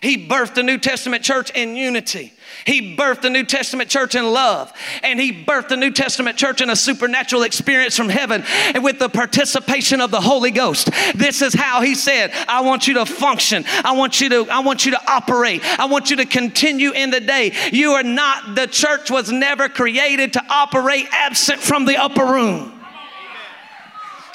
He 0.06 0.28
birthed 0.28 0.54
the 0.54 0.62
New 0.62 0.78
Testament 0.78 1.24
church 1.24 1.50
in 1.50 1.76
unity. 1.76 2.32
He 2.64 2.96
birthed 2.96 3.22
the 3.22 3.32
New 3.32 3.44
Testament 3.44 3.90
church 3.90 4.14
in 4.14 4.24
love. 4.32 4.72
And 5.02 5.20
he 5.20 5.44
birthed 5.44 5.70
the 5.70 5.78
New 5.78 5.90
Testament 5.90 6.38
church 6.38 6.62
in 6.62 6.70
a 6.70 6.76
supernatural 6.76 7.42
experience 7.42 7.98
from 7.98 8.10
heaven 8.10 8.44
and 8.76 8.84
with 8.84 9.00
the 9.00 9.10
participation 9.10 10.02
of 10.02 10.12
the 10.12 10.22
Holy 10.22 10.52
Ghost. 10.52 10.92
This 11.16 11.42
is 11.42 11.56
how 11.56 11.82
he 11.82 11.96
said, 11.96 12.32
I 12.48 12.62
want 12.62 12.88
you 12.88 12.94
to 12.94 13.06
function. 13.08 13.66
I 13.84 13.94
want 13.94 14.22
you 14.22 14.30
to, 14.30 14.48
I 14.52 14.60
want 14.60 14.86
you 14.86 14.92
to 14.92 15.12
operate. 15.12 15.64
I 15.80 15.86
want 15.86 16.12
you 16.12 16.18
to 16.18 16.26
continue 16.26 16.92
in 16.92 17.10
the 17.10 17.20
day. 17.20 17.54
You 17.72 17.94
are 17.94 18.04
not, 18.04 18.54
the 18.54 18.68
church 18.68 19.10
was 19.10 19.32
never 19.32 19.70
created 19.70 20.34
to 20.34 20.44
operate 20.48 21.08
absent 21.12 21.62
from 21.62 21.86
the 21.86 21.98
upper 21.98 22.26
room. 22.26 22.75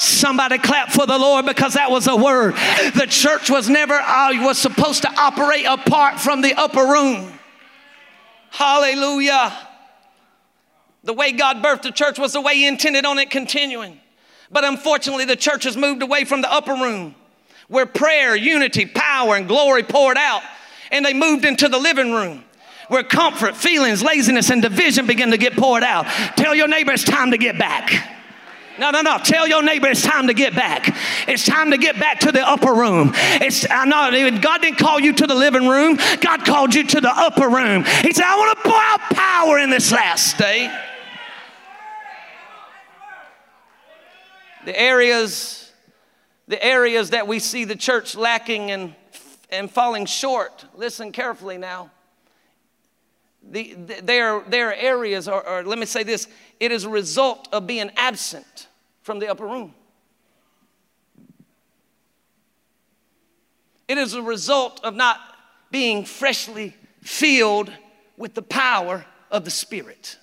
Somebody 0.01 0.57
clap 0.57 0.91
for 0.91 1.05
the 1.05 1.19
Lord 1.19 1.45
because 1.45 1.75
that 1.75 1.91
was 1.91 2.07
a 2.07 2.17
word. 2.17 2.55
The 2.95 3.07
church 3.07 3.51
was 3.51 3.69
never 3.69 3.93
uh, 3.93 4.31
was 4.43 4.57
supposed 4.57 5.03
to 5.03 5.11
operate 5.15 5.67
apart 5.69 6.19
from 6.19 6.41
the 6.41 6.55
upper 6.55 6.83
room. 6.83 7.31
Hallelujah. 8.49 9.53
The 11.05 11.13
way 11.13 11.33
God 11.33 11.63
birthed 11.63 11.83
the 11.83 11.93
church 11.93 12.19
was 12.19 12.33
the 12.33 12.41
way 12.41 12.55
He 12.55 12.67
intended 12.67 13.05
on 13.05 13.19
it 13.19 13.29
continuing. 13.29 14.01
But 14.51 14.65
unfortunately, 14.65 15.27
the 15.27 15.37
church 15.37 15.65
has 15.65 15.77
moved 15.77 16.03
away 16.03 16.25
from 16.25 16.41
the 16.41 16.51
upper 16.51 16.73
room 16.73 17.15
where 17.69 17.85
prayer, 17.85 18.35
unity, 18.35 18.87
power, 18.87 19.37
and 19.37 19.47
glory 19.47 19.83
poured 19.83 20.17
out, 20.17 20.41
and 20.91 21.05
they 21.05 21.13
moved 21.13 21.45
into 21.45 21.69
the 21.69 21.79
living 21.79 22.15
room 22.15 22.43
where 22.89 23.03
comfort, 23.03 23.55
feelings, 23.55 24.03
laziness, 24.03 24.49
and 24.49 24.63
division 24.63 25.07
begin 25.07 25.31
to 25.33 25.37
get 25.37 25.53
poured 25.57 25.83
out. 25.83 26.07
Tell 26.39 26.55
your 26.55 26.69
neighbor 26.69 26.91
it's 26.91 27.05
time 27.05 27.33
to 27.33 27.39
get 27.39 27.59
back. 27.59 28.17
No, 28.81 28.90
no, 28.90 29.03
no. 29.03 29.19
Tell 29.19 29.47
your 29.47 29.62
neighbor 29.62 29.88
it's 29.88 30.01
time 30.01 30.29
to 30.29 30.33
get 30.33 30.55
back. 30.55 30.97
It's 31.29 31.45
time 31.45 31.71
to 31.73 31.77
get 31.77 32.01
back 32.01 32.21
to 32.21 32.33
the 32.33 32.40
upper 32.40 32.73
room. 32.73 33.12
It's 33.14 33.71
I 33.71 33.85
know 33.85 34.40
God 34.40 34.62
didn't 34.62 34.79
call 34.79 34.99
you 34.99 35.12
to 35.12 35.27
the 35.27 35.35
living 35.35 35.69
room. 35.69 35.99
God 36.23 36.47
called 36.47 36.75
you 36.75 36.85
to 36.87 37.01
the 37.03 37.12
upper 37.14 37.47
room. 37.47 37.85
He 37.85 38.14
said, 38.14 38.25
I 38.25 38.38
want 38.38 38.57
to 38.57 38.71
pour 38.71 38.81
out 38.81 39.01
power 39.11 39.59
in 39.59 39.69
this 39.69 39.93
last 39.93 40.38
day. 40.38 40.75
The 44.64 44.81
areas, 44.81 45.71
the 46.49 46.64
areas 46.64 47.11
that 47.11 47.29
we 47.29 47.38
see 47.38 47.66
the 47.66 47.77
church 47.77 48.16
lacking 48.16 48.71
and, 48.71 48.95
and 49.51 49.71
falling 49.71 50.07
short. 50.07 50.64
Listen 50.75 51.12
carefully 51.12 51.59
now. 51.59 51.90
The, 53.43 53.75
the, 53.75 54.01
there, 54.03 54.40
there 54.49 54.69
are 54.69 54.75
areas, 54.75 55.29
or, 55.29 55.47
or 55.47 55.64
let 55.64 55.79
me 55.79 55.85
say 55.85 56.03
this 56.03 56.29
it 56.59 56.73
is 56.73 56.85
a 56.85 56.90
result 56.90 57.47
of 57.53 57.66
being 57.66 57.90
absent 57.95 58.69
from 59.03 59.19
the 59.19 59.29
upper 59.29 59.47
room. 59.47 59.75
It 63.89 63.99
is 63.99 64.15
a 64.15 64.23
result 64.23 64.81
of 64.85 64.95
not 64.95 65.19
being 65.71 66.05
freshly 66.05 66.77
filled 67.03 67.73
with 68.17 68.35
the 68.35 68.43
power 68.43 69.05
of 69.31 69.45
the 69.45 69.51
Spirit. 69.51 70.17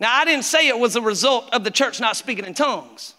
Now, 0.00 0.12
I 0.12 0.24
didn't 0.24 0.44
say 0.44 0.66
it 0.66 0.78
was 0.78 0.96
a 0.96 1.00
result 1.00 1.54
of 1.54 1.62
the 1.62 1.70
church 1.70 2.00
not 2.00 2.16
speaking 2.16 2.44
in 2.44 2.54
tongues. 2.54 3.14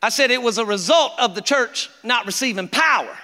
I 0.00 0.08
said 0.08 0.30
it 0.30 0.42
was 0.42 0.58
a 0.58 0.64
result 0.64 1.12
of 1.18 1.34
the 1.34 1.40
church 1.40 1.88
not 2.04 2.26
receiving 2.26 2.68
power, 2.68 3.16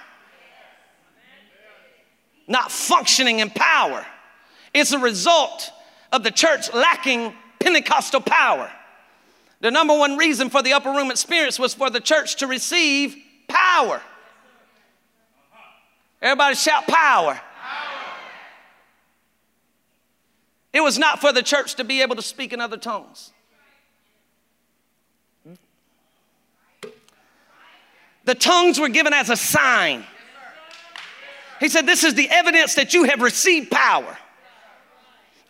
not 2.47 2.71
functioning 2.71 3.39
in 3.39 3.49
power. 3.49 4.05
It's 4.73 4.91
a 4.91 4.99
result 4.99 5.71
of 6.11 6.23
the 6.23 6.31
church 6.31 6.73
lacking 6.73 7.33
Pentecostal 7.59 8.21
power. 8.21 8.71
The 9.61 9.71
number 9.71 9.97
one 9.97 10.17
reason 10.17 10.49
for 10.49 10.61
the 10.61 10.73
upper 10.73 10.89
room 10.89 11.11
experience 11.11 11.59
was 11.59 11.73
for 11.73 11.89
the 11.89 11.99
church 11.99 12.37
to 12.37 12.47
receive 12.47 13.15
power. 13.47 14.01
Everybody 16.21 16.55
shout 16.55 16.87
power. 16.87 17.33
power. 17.33 17.41
It 20.73 20.81
was 20.81 20.97
not 20.97 21.19
for 21.19 21.33
the 21.33 21.43
church 21.43 21.75
to 21.75 21.83
be 21.83 22.01
able 22.01 22.15
to 22.15 22.21
speak 22.21 22.53
in 22.53 22.61
other 22.61 22.77
tongues. 22.77 23.31
The 28.25 28.35
tongues 28.35 28.79
were 28.79 28.89
given 28.89 29.11
as 29.11 29.29
a 29.29 29.35
sign. 29.35 30.03
He 31.59 31.67
said, 31.67 31.85
This 31.85 32.03
is 32.03 32.13
the 32.13 32.29
evidence 32.29 32.75
that 32.75 32.93
you 32.93 33.05
have 33.05 33.21
received 33.21 33.71
power. 33.71 34.17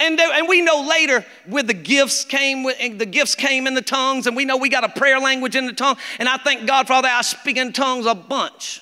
And, 0.01 0.17
there, 0.17 0.31
and 0.31 0.47
we 0.47 0.61
know 0.61 0.87
later 0.87 1.25
with 1.47 1.67
the 1.67 1.73
gifts 1.73 2.23
came 2.23 2.63
the 2.63 3.05
gifts 3.05 3.35
came 3.35 3.67
in 3.67 3.73
the 3.73 3.81
tongues 3.81 4.27
and 4.27 4.35
we 4.35 4.45
know 4.45 4.55
we 4.55 4.69
got 4.69 4.83
a 4.83 4.89
prayer 4.89 5.19
language 5.19 5.55
in 5.55 5.65
the 5.65 5.73
tongue. 5.73 5.97
And 6.19 6.29
i 6.29 6.37
thank 6.37 6.65
god 6.65 6.87
for 6.87 6.93
all 6.93 7.01
that 7.01 7.17
i 7.17 7.21
speak 7.21 7.57
in 7.57 7.73
tongues 7.73 8.05
a 8.05 8.15
bunch 8.15 8.81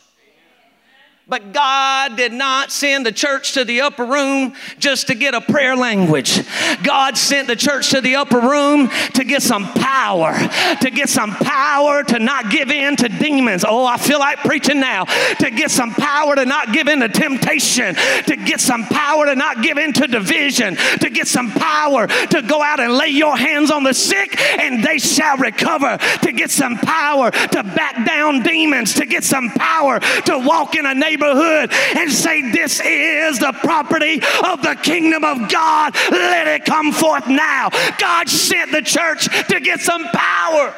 But 1.30 1.52
God 1.52 2.16
did 2.16 2.32
not 2.32 2.72
send 2.72 3.06
the 3.06 3.12
church 3.12 3.56
to 3.56 3.66
the 3.66 3.82
upper 3.82 4.06
room 4.06 4.54
just 4.80 5.08
to 5.08 5.16
get 5.16 5.34
a 5.34 5.42
prayer 5.42 5.76
language. 5.76 6.40
God 6.84 7.18
sent 7.18 7.50
the 7.50 7.56
church 7.58 7.90
to 7.90 8.00
the 8.00 8.16
upper 8.16 8.40
room 8.40 8.88
to 9.14 9.26
get 9.26 9.42
some 9.42 9.66
power, 9.74 10.34
to 10.80 10.90
get 10.90 11.10
some 11.10 11.32
power 11.32 12.04
to 12.04 12.20
not 12.20 12.50
give 12.50 12.72
in 12.72 12.96
to 12.96 13.10
demons. 13.10 13.66
Oh, 13.68 13.86
I 13.86 13.98
feel 13.98 14.20
like 14.20 14.38
preaching 14.38 14.80
now. 14.80 15.04
To 15.40 15.52
get 15.52 15.70
some 15.70 15.92
power 15.92 16.34
to 16.34 16.46
not 16.46 16.72
give 16.72 16.88
in 16.88 17.02
to 17.02 17.10
temptation, 17.10 17.96
to 17.96 18.38
get 18.38 18.62
some 18.62 18.86
power 18.86 19.26
to 19.26 19.36
not 19.36 19.62
give 19.62 19.78
in 19.78 19.92
to 19.94 20.08
division, 20.08 20.78
to 21.02 21.10
get 21.10 21.28
some 21.28 21.52
power 21.52 22.08
to 22.08 22.42
go 22.42 22.64
out 22.64 22.80
and 22.80 22.94
lay 22.94 23.10
your 23.10 23.36
hands 23.36 23.70
on 23.70 23.84
the 23.84 23.94
sick 23.94 24.40
and 24.40 24.82
they 24.82 24.98
shall 24.98 25.36
recover, 25.36 25.98
to 26.22 26.32
get 26.32 26.52
some 26.52 26.78
power 26.78 27.32
to 27.32 27.64
back 27.64 28.06
down 28.06 28.44
demons, 28.44 28.94
to 28.94 29.06
get 29.06 29.26
some 29.26 29.50
power 29.50 30.00
to 30.00 30.40
walk 30.40 30.76
in 30.76 30.86
a 30.86 30.94
neighborhood 30.94 31.17
neighborhood 31.18 31.72
and 31.96 32.12
say, 32.12 32.52
This 32.52 32.82
is 32.84 33.40
the 33.40 33.54
property 33.62 34.22
of 34.46 34.62
the 34.62 34.78
kingdom 34.82 35.24
of 35.24 35.50
God. 35.50 35.96
Let 36.12 36.48
it 36.48 36.66
come 36.66 36.92
forth 36.92 37.28
now. 37.28 37.70
God 37.98 38.30
sent 38.30 38.72
the 38.72 38.82
church 38.82 39.26
to 39.48 39.60
get 39.60 39.80
some 39.80 40.06
power. 40.06 40.74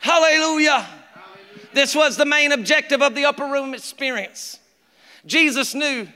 Hallelujah. 0.00 0.86
This 1.72 1.94
was 1.94 2.16
the 2.16 2.24
main 2.24 2.52
objective 2.52 3.02
of 3.02 3.14
the 3.14 3.24
upper 3.24 3.44
room 3.44 3.74
experience. 3.74 4.58
Jesus 5.26 5.74
knew, 5.74 6.06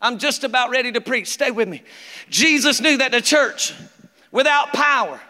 I'm 0.00 0.18
just 0.18 0.44
about 0.44 0.70
ready 0.70 0.90
to 0.92 1.00
preach, 1.00 1.28
stay 1.28 1.50
with 1.50 1.68
me. 1.68 1.82
Jesus 2.30 2.80
knew 2.80 2.96
that 2.96 3.12
the 3.12 3.20
church 3.20 3.74
without 4.32 4.72
power 4.72 5.20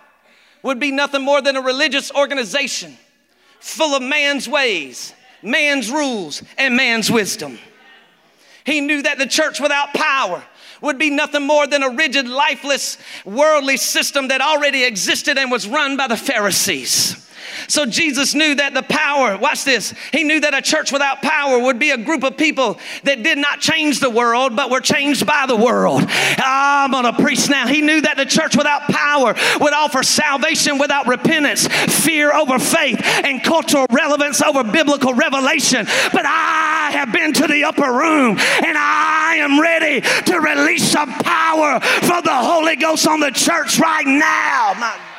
would 0.62 0.78
be 0.78 0.90
nothing 0.90 1.22
more 1.22 1.42
than 1.42 1.56
a 1.56 1.60
religious 1.60 2.10
organization 2.12 2.96
full 3.64 3.94
of 3.94 4.02
man's 4.02 4.46
ways, 4.46 5.14
man's 5.42 5.90
rules, 5.90 6.42
and 6.58 6.76
man's 6.76 7.10
wisdom. 7.10 7.58
He 8.64 8.82
knew 8.82 9.02
that 9.02 9.16
the 9.16 9.26
church 9.26 9.58
without 9.58 9.94
power 9.94 10.44
would 10.82 10.98
be 10.98 11.08
nothing 11.08 11.46
more 11.46 11.66
than 11.66 11.82
a 11.82 11.88
rigid, 11.88 12.28
lifeless, 12.28 12.98
worldly 13.24 13.78
system 13.78 14.28
that 14.28 14.42
already 14.42 14.84
existed 14.84 15.38
and 15.38 15.50
was 15.50 15.66
run 15.66 15.96
by 15.96 16.06
the 16.08 16.16
Pharisees. 16.16 17.26
So 17.68 17.86
Jesus 17.86 18.34
knew 18.34 18.54
that 18.54 18.74
the 18.74 18.82
power, 18.82 19.36
watch 19.36 19.64
this, 19.64 19.94
he 20.12 20.24
knew 20.24 20.40
that 20.40 20.54
a 20.54 20.62
church 20.62 20.92
without 20.92 21.22
power 21.22 21.58
would 21.58 21.78
be 21.78 21.90
a 21.90 21.98
group 21.98 22.24
of 22.24 22.36
people 22.36 22.78
that 23.04 23.22
did 23.22 23.38
not 23.38 23.60
change 23.60 24.00
the 24.00 24.10
world, 24.10 24.56
but 24.56 24.70
were 24.70 24.80
changed 24.80 25.26
by 25.26 25.44
the 25.46 25.56
world. 25.56 26.02
I'm 26.08 26.90
gonna 26.90 27.12
preach 27.12 27.48
now. 27.48 27.66
He 27.66 27.80
knew 27.80 28.00
that 28.00 28.16
the 28.16 28.26
church 28.26 28.56
without 28.56 28.82
power 28.82 29.34
would 29.60 29.72
offer 29.72 30.02
salvation 30.02 30.78
without 30.78 31.06
repentance, 31.06 31.66
fear 31.66 32.32
over 32.32 32.58
faith, 32.58 33.00
and 33.24 33.42
cultural 33.42 33.86
relevance 33.90 34.42
over 34.42 34.64
biblical 34.64 35.14
revelation. 35.14 35.86
But 36.12 36.26
I 36.26 36.90
have 36.92 37.12
been 37.12 37.32
to 37.34 37.46
the 37.46 37.64
upper 37.64 37.90
room 37.92 38.38
and 38.38 38.76
I 38.78 39.36
am 39.38 39.60
ready 39.60 40.00
to 40.00 40.40
release 40.40 40.90
some 40.90 41.12
power 41.12 41.80
from 41.80 42.22
the 42.24 42.34
Holy 42.34 42.76
Ghost 42.76 43.06
on 43.06 43.20
the 43.20 43.30
church 43.30 43.78
right 43.78 44.06
now. 44.06 44.74
My 44.78 45.13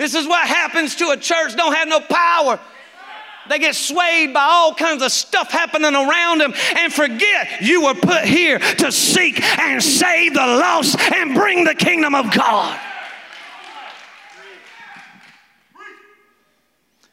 This 0.00 0.14
is 0.14 0.26
what 0.26 0.48
happens 0.48 0.96
to 0.96 1.10
a 1.10 1.16
church 1.18 1.54
don't 1.56 1.74
have 1.74 1.86
no 1.86 2.00
power. 2.00 2.58
They 3.50 3.58
get 3.58 3.74
swayed 3.74 4.32
by 4.32 4.40
all 4.40 4.74
kinds 4.74 5.02
of 5.02 5.12
stuff 5.12 5.50
happening 5.50 5.94
around 5.94 6.40
them 6.40 6.54
and 6.78 6.90
forget 6.90 7.60
you 7.60 7.84
were 7.84 7.92
put 7.92 8.24
here 8.24 8.58
to 8.58 8.90
seek 8.92 9.42
and 9.58 9.82
save 9.82 10.32
the 10.32 10.40
lost 10.40 10.98
and 10.98 11.34
bring 11.34 11.64
the 11.64 11.74
kingdom 11.74 12.14
of 12.14 12.32
God. 12.32 12.80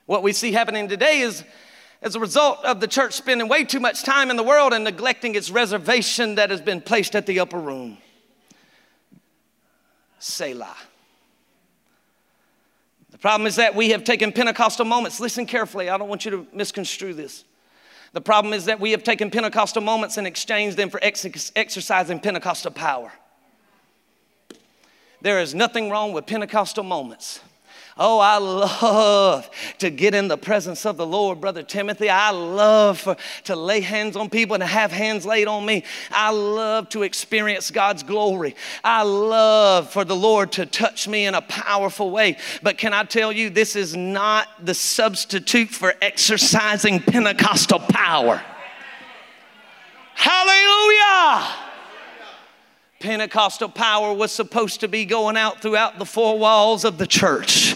What 0.05 0.23
we 0.23 0.31
see 0.31 0.53
happening 0.53 0.87
today 0.87 1.19
is 1.19 1.43
as 2.01 2.15
a 2.15 2.21
result 2.21 2.63
of 2.63 2.79
the 2.79 2.87
church 2.87 3.15
spending 3.15 3.49
way 3.49 3.65
too 3.65 3.81
much 3.81 4.03
time 4.03 4.29
in 4.29 4.37
the 4.37 4.43
world 4.43 4.71
and 4.71 4.85
neglecting 4.85 5.35
its 5.35 5.51
reservation 5.51 6.35
that 6.35 6.51
has 6.51 6.61
been 6.61 6.79
placed 6.79 7.17
at 7.17 7.25
the 7.25 7.41
upper 7.41 7.59
room. 7.59 7.97
Selah. 10.19 10.77
The 13.11 13.17
problem 13.17 13.47
is 13.47 13.55
that 13.55 13.73
we 13.73 13.89
have 13.89 14.03
taken 14.03 14.31
Pentecostal 14.31 14.85
moments. 14.85 15.19
Listen 15.19 15.45
carefully, 15.45 15.89
I 15.89 15.97
don't 15.97 16.09
want 16.09 16.25
you 16.25 16.31
to 16.31 16.47
misconstrue 16.53 17.13
this. 17.13 17.45
The 18.13 18.21
problem 18.21 18.53
is 18.53 18.65
that 18.65 18.79
we 18.79 18.91
have 18.91 19.03
taken 19.03 19.29
Pentecostal 19.29 19.81
moments 19.81 20.17
and 20.17 20.25
exchanged 20.25 20.77
them 20.77 20.89
for 20.89 20.99
ex- 21.03 21.51
exercising 21.55 22.19
Pentecostal 22.19 22.71
power. 22.71 23.11
There 25.21 25.39
is 25.39 25.55
nothing 25.55 25.89
wrong 25.89 26.13
with 26.13 26.25
Pentecostal 26.25 26.83
moments. 26.83 27.39
Oh, 27.99 28.19
I 28.19 28.37
love 28.37 29.49
to 29.79 29.89
get 29.89 30.13
in 30.13 30.27
the 30.27 30.37
presence 30.37 30.85
of 30.85 30.97
the 30.97 31.05
Lord, 31.05 31.41
Brother 31.41 31.63
Timothy. 31.63 32.09
I 32.09 32.29
love 32.29 32.99
for, 32.99 33.17
to 33.45 33.55
lay 33.55 33.81
hands 33.81 34.15
on 34.15 34.29
people 34.29 34.53
and 34.53 34.61
to 34.61 34.67
have 34.67 34.91
hands 34.91 35.25
laid 35.25 35.47
on 35.47 35.65
me. 35.65 35.83
I 36.11 36.31
love 36.31 36.89
to 36.89 37.03
experience 37.03 37.71
God's 37.71 38.03
glory. 38.03 38.55
I 38.83 39.01
love 39.01 39.89
for 39.89 40.05
the 40.05 40.15
Lord 40.15 40.51
to 40.53 40.65
touch 40.65 41.07
me 41.07 41.25
in 41.25 41.33
a 41.33 41.41
powerful 41.41 42.11
way. 42.11 42.37
But 42.61 42.77
can 42.77 42.93
I 42.93 43.03
tell 43.03 43.31
you, 43.31 43.49
this 43.49 43.75
is 43.75 43.95
not 43.95 44.47
the 44.63 44.75
substitute 44.75 45.69
for 45.69 45.93
exercising 46.01 46.99
Pentecostal 46.99 47.79
power. 47.79 48.43
Hallelujah! 50.13 51.66
Pentecostal 52.99 53.69
power 53.69 54.11
was 54.11 54.31
supposed 54.31 54.79
to 54.79 54.87
be 54.87 55.05
going 55.05 55.37
out 55.37 55.61
throughout 55.61 55.99
the 55.99 56.05
four 56.05 56.39
walls 56.39 56.83
of 56.83 56.97
the 56.97 57.05
church. 57.05 57.75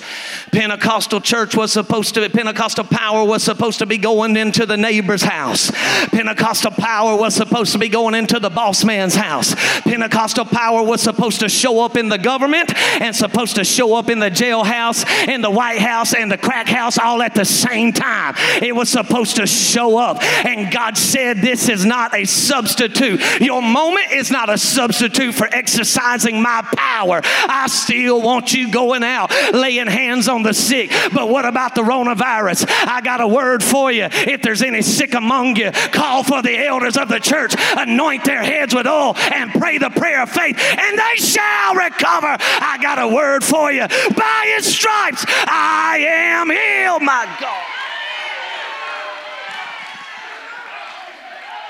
Pentecostal 0.51 1.21
church 1.21 1.55
was 1.55 1.71
supposed 1.71 2.15
to, 2.15 2.21
be, 2.21 2.29
Pentecostal 2.29 2.85
power 2.85 3.23
was 3.23 3.43
supposed 3.43 3.77
to 3.79 3.85
be 3.85 3.99
going 3.99 4.35
into 4.35 4.65
the 4.65 4.77
neighbor's 4.77 5.21
house. 5.21 5.69
Pentecostal 6.07 6.71
power 6.71 7.15
was 7.15 7.35
supposed 7.35 7.71
to 7.73 7.77
be 7.77 7.87
going 7.87 8.15
into 8.15 8.39
the 8.39 8.49
boss 8.49 8.83
man's 8.83 9.13
house. 9.13 9.53
Pentecostal 9.81 10.45
power 10.45 10.81
was 10.81 11.01
supposed 11.01 11.41
to 11.41 11.49
show 11.49 11.85
up 11.85 11.97
in 11.97 12.09
the 12.09 12.17
government 12.17 12.73
and 12.99 13.15
supposed 13.15 13.57
to 13.57 13.63
show 13.63 13.93
up 13.93 14.09
in 14.09 14.17
the 14.17 14.31
jailhouse, 14.31 15.05
in 15.27 15.43
the 15.43 15.51
White 15.51 15.81
House, 15.81 16.15
and 16.15 16.31
the 16.31 16.37
crack 16.37 16.67
house 16.67 16.97
all 16.97 17.21
at 17.21 17.35
the 17.35 17.45
same 17.45 17.93
time. 17.93 18.33
It 18.59 18.75
was 18.75 18.89
supposed 18.89 19.35
to 19.35 19.45
show 19.45 19.99
up. 19.99 20.23
And 20.23 20.73
God 20.73 20.97
said, 20.97 21.37
This 21.37 21.69
is 21.69 21.85
not 21.85 22.15
a 22.15 22.25
substitute. 22.25 23.21
Your 23.39 23.61
moment 23.61 24.11
is 24.13 24.31
not 24.31 24.49
a 24.49 24.57
substitute 24.57 25.10
substitute 25.11 25.35
for 25.35 25.47
exercising 25.51 26.41
my 26.41 26.61
power. 26.75 27.21
I 27.23 27.67
still 27.67 28.21
want 28.21 28.53
you 28.53 28.71
going 28.71 29.03
out, 29.03 29.31
laying 29.53 29.87
hands 29.87 30.27
on 30.27 30.43
the 30.43 30.53
sick. 30.53 30.91
But 31.13 31.29
what 31.29 31.45
about 31.45 31.75
the 31.75 31.81
coronavirus? 31.81 32.65
I 32.69 33.01
got 33.01 33.21
a 33.21 33.27
word 33.27 33.63
for 33.63 33.91
you. 33.91 34.07
If 34.11 34.41
there's 34.41 34.61
any 34.61 34.81
sick 34.81 35.13
among 35.13 35.57
you, 35.57 35.71
call 35.71 36.23
for 36.23 36.41
the 36.41 36.57
elders 36.65 36.97
of 36.97 37.09
the 37.09 37.19
church, 37.19 37.53
anoint 37.77 38.25
their 38.25 38.43
heads 38.43 38.73
with 38.73 38.87
oil, 38.87 39.15
and 39.17 39.51
pray 39.51 39.77
the 39.77 39.89
prayer 39.89 40.23
of 40.23 40.29
faith, 40.29 40.57
and 40.59 40.97
they 40.97 41.15
shall 41.15 41.75
recover. 41.75 42.37
I 42.39 42.77
got 42.81 42.99
a 42.99 43.07
word 43.07 43.43
for 43.43 43.71
you. 43.71 43.87
By 43.87 44.53
his 44.55 44.65
stripes, 44.65 45.25
I 45.27 45.97
am 46.07 46.49
healed, 46.49 47.01
my 47.01 47.25
God. 47.39 47.65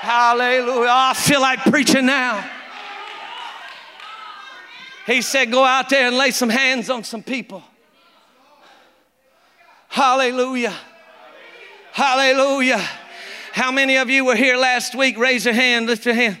Hallelujah. 0.00 0.88
Oh, 0.88 1.10
I 1.10 1.14
feel 1.14 1.40
like 1.40 1.60
preaching 1.60 2.06
now. 2.06 2.61
He 5.06 5.22
said, 5.22 5.50
Go 5.50 5.64
out 5.64 5.88
there 5.88 6.08
and 6.08 6.16
lay 6.16 6.30
some 6.30 6.48
hands 6.48 6.90
on 6.90 7.04
some 7.04 7.22
people. 7.22 7.62
Hallelujah. 9.88 10.74
Hallelujah. 11.92 12.82
How 13.52 13.70
many 13.70 13.96
of 13.96 14.08
you 14.08 14.24
were 14.24 14.36
here 14.36 14.56
last 14.56 14.94
week? 14.94 15.18
Raise 15.18 15.44
your 15.44 15.54
hand, 15.54 15.86
lift 15.86 16.06
your 16.06 16.14
hand. 16.14 16.38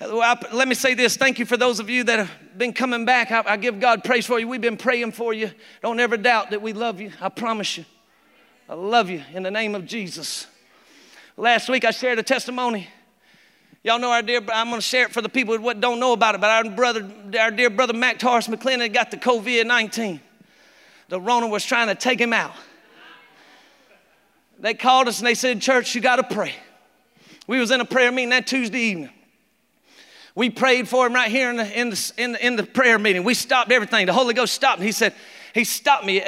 Let 0.00 0.68
me 0.68 0.74
say 0.74 0.94
this. 0.94 1.16
Thank 1.16 1.38
you 1.38 1.46
for 1.46 1.56
those 1.56 1.80
of 1.80 1.90
you 1.90 2.04
that 2.04 2.18
have 2.20 2.58
been 2.58 2.72
coming 2.72 3.04
back. 3.04 3.30
I, 3.30 3.42
I 3.46 3.56
give 3.56 3.80
God 3.80 4.04
praise 4.04 4.26
for 4.26 4.38
you. 4.38 4.48
We've 4.48 4.60
been 4.60 4.76
praying 4.76 5.12
for 5.12 5.34
you. 5.34 5.50
Don't 5.82 6.00
ever 6.00 6.16
doubt 6.16 6.50
that 6.50 6.62
we 6.62 6.72
love 6.72 7.00
you. 7.00 7.12
I 7.20 7.28
promise 7.28 7.76
you. 7.76 7.84
I 8.68 8.74
love 8.74 9.10
you 9.10 9.22
in 9.32 9.42
the 9.42 9.50
name 9.50 9.74
of 9.74 9.86
Jesus. 9.86 10.46
Last 11.36 11.68
week 11.68 11.84
I 11.84 11.90
shared 11.90 12.18
a 12.18 12.22
testimony 12.22 12.88
Y'all 13.86 14.00
know 14.00 14.10
our 14.10 14.20
dear, 14.20 14.40
I'm 14.52 14.68
going 14.68 14.80
to 14.80 14.84
share 14.84 15.04
it 15.04 15.12
for 15.12 15.22
the 15.22 15.28
people 15.28 15.56
who 15.56 15.74
don't 15.74 16.00
know 16.00 16.12
about 16.12 16.34
it, 16.34 16.40
but 16.40 16.50
our 16.50 16.68
brother, 16.74 17.08
our 17.38 17.52
dear 17.52 17.70
brother 17.70 17.92
Mac 17.92 18.18
Torres 18.18 18.48
McClendon 18.48 18.92
got 18.92 19.12
the 19.12 19.16
COVID 19.16 19.64
19. 19.64 20.20
The 21.08 21.20
Rona 21.20 21.46
was 21.46 21.64
trying 21.64 21.86
to 21.86 21.94
take 21.94 22.20
him 22.20 22.32
out. 22.32 22.50
They 24.58 24.74
called 24.74 25.06
us 25.06 25.18
and 25.18 25.26
they 25.28 25.36
said, 25.36 25.60
Church, 25.60 25.94
you 25.94 26.00
got 26.00 26.16
to 26.16 26.24
pray. 26.24 26.52
We 27.46 27.60
was 27.60 27.70
in 27.70 27.80
a 27.80 27.84
prayer 27.84 28.10
meeting 28.10 28.30
that 28.30 28.48
Tuesday 28.48 28.80
evening. 28.80 29.10
We 30.34 30.50
prayed 30.50 30.88
for 30.88 31.06
him 31.06 31.14
right 31.14 31.30
here 31.30 31.48
in 31.50 31.56
the, 31.56 31.80
in 31.80 31.90
the, 31.90 32.12
in 32.18 32.32
the, 32.32 32.44
in 32.44 32.56
the 32.56 32.64
prayer 32.64 32.98
meeting. 32.98 33.22
We 33.22 33.34
stopped 33.34 33.70
everything. 33.70 34.06
The 34.06 34.12
Holy 34.12 34.34
Ghost 34.34 34.52
stopped. 34.52 34.82
He 34.82 34.90
said, 34.90 35.14
he 35.54 35.62
stopped 35.62 36.04
me. 36.04 36.20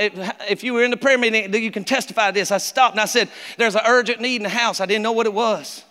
If 0.48 0.62
you 0.62 0.74
were 0.74 0.84
in 0.84 0.92
the 0.92 0.96
prayer 0.96 1.18
meeting, 1.18 1.52
you 1.52 1.72
can 1.72 1.82
testify 1.82 2.30
this. 2.30 2.52
I 2.52 2.58
stopped 2.58 2.94
and 2.94 3.00
I 3.00 3.06
said, 3.06 3.28
There's 3.56 3.74
an 3.74 3.82
urgent 3.84 4.20
need 4.20 4.36
in 4.36 4.44
the 4.44 4.48
house. 4.48 4.80
I 4.80 4.86
didn't 4.86 5.02
know 5.02 5.10
what 5.10 5.26
it 5.26 5.34
was. 5.34 5.82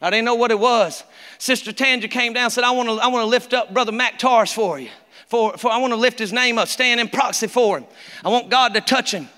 I 0.00 0.10
didn't 0.10 0.24
know 0.24 0.34
what 0.34 0.50
it 0.50 0.58
was. 0.58 1.04
Sister 1.38 1.72
Tanja 1.72 2.10
came 2.10 2.32
down 2.32 2.44
and 2.44 2.52
said, 2.52 2.64
I 2.64 2.70
want 2.70 2.88
to 2.88 2.94
I 2.94 3.08
wanna 3.08 3.26
lift 3.26 3.52
up 3.52 3.72
Brother 3.72 3.92
Mac 3.92 4.18
Tars 4.18 4.52
for 4.52 4.78
you 4.78 4.88
for, 5.30 5.56
for 5.56 5.70
I 5.70 5.78
want 5.78 5.92
to 5.92 5.96
lift 5.96 6.18
his 6.18 6.32
name 6.32 6.58
up, 6.58 6.66
stand 6.66 6.98
in 7.00 7.08
proxy 7.08 7.46
for 7.46 7.78
him. 7.78 7.86
I 8.24 8.30
want 8.30 8.50
God 8.50 8.74
to 8.74 8.80
touch 8.80 9.14
him. 9.14 9.28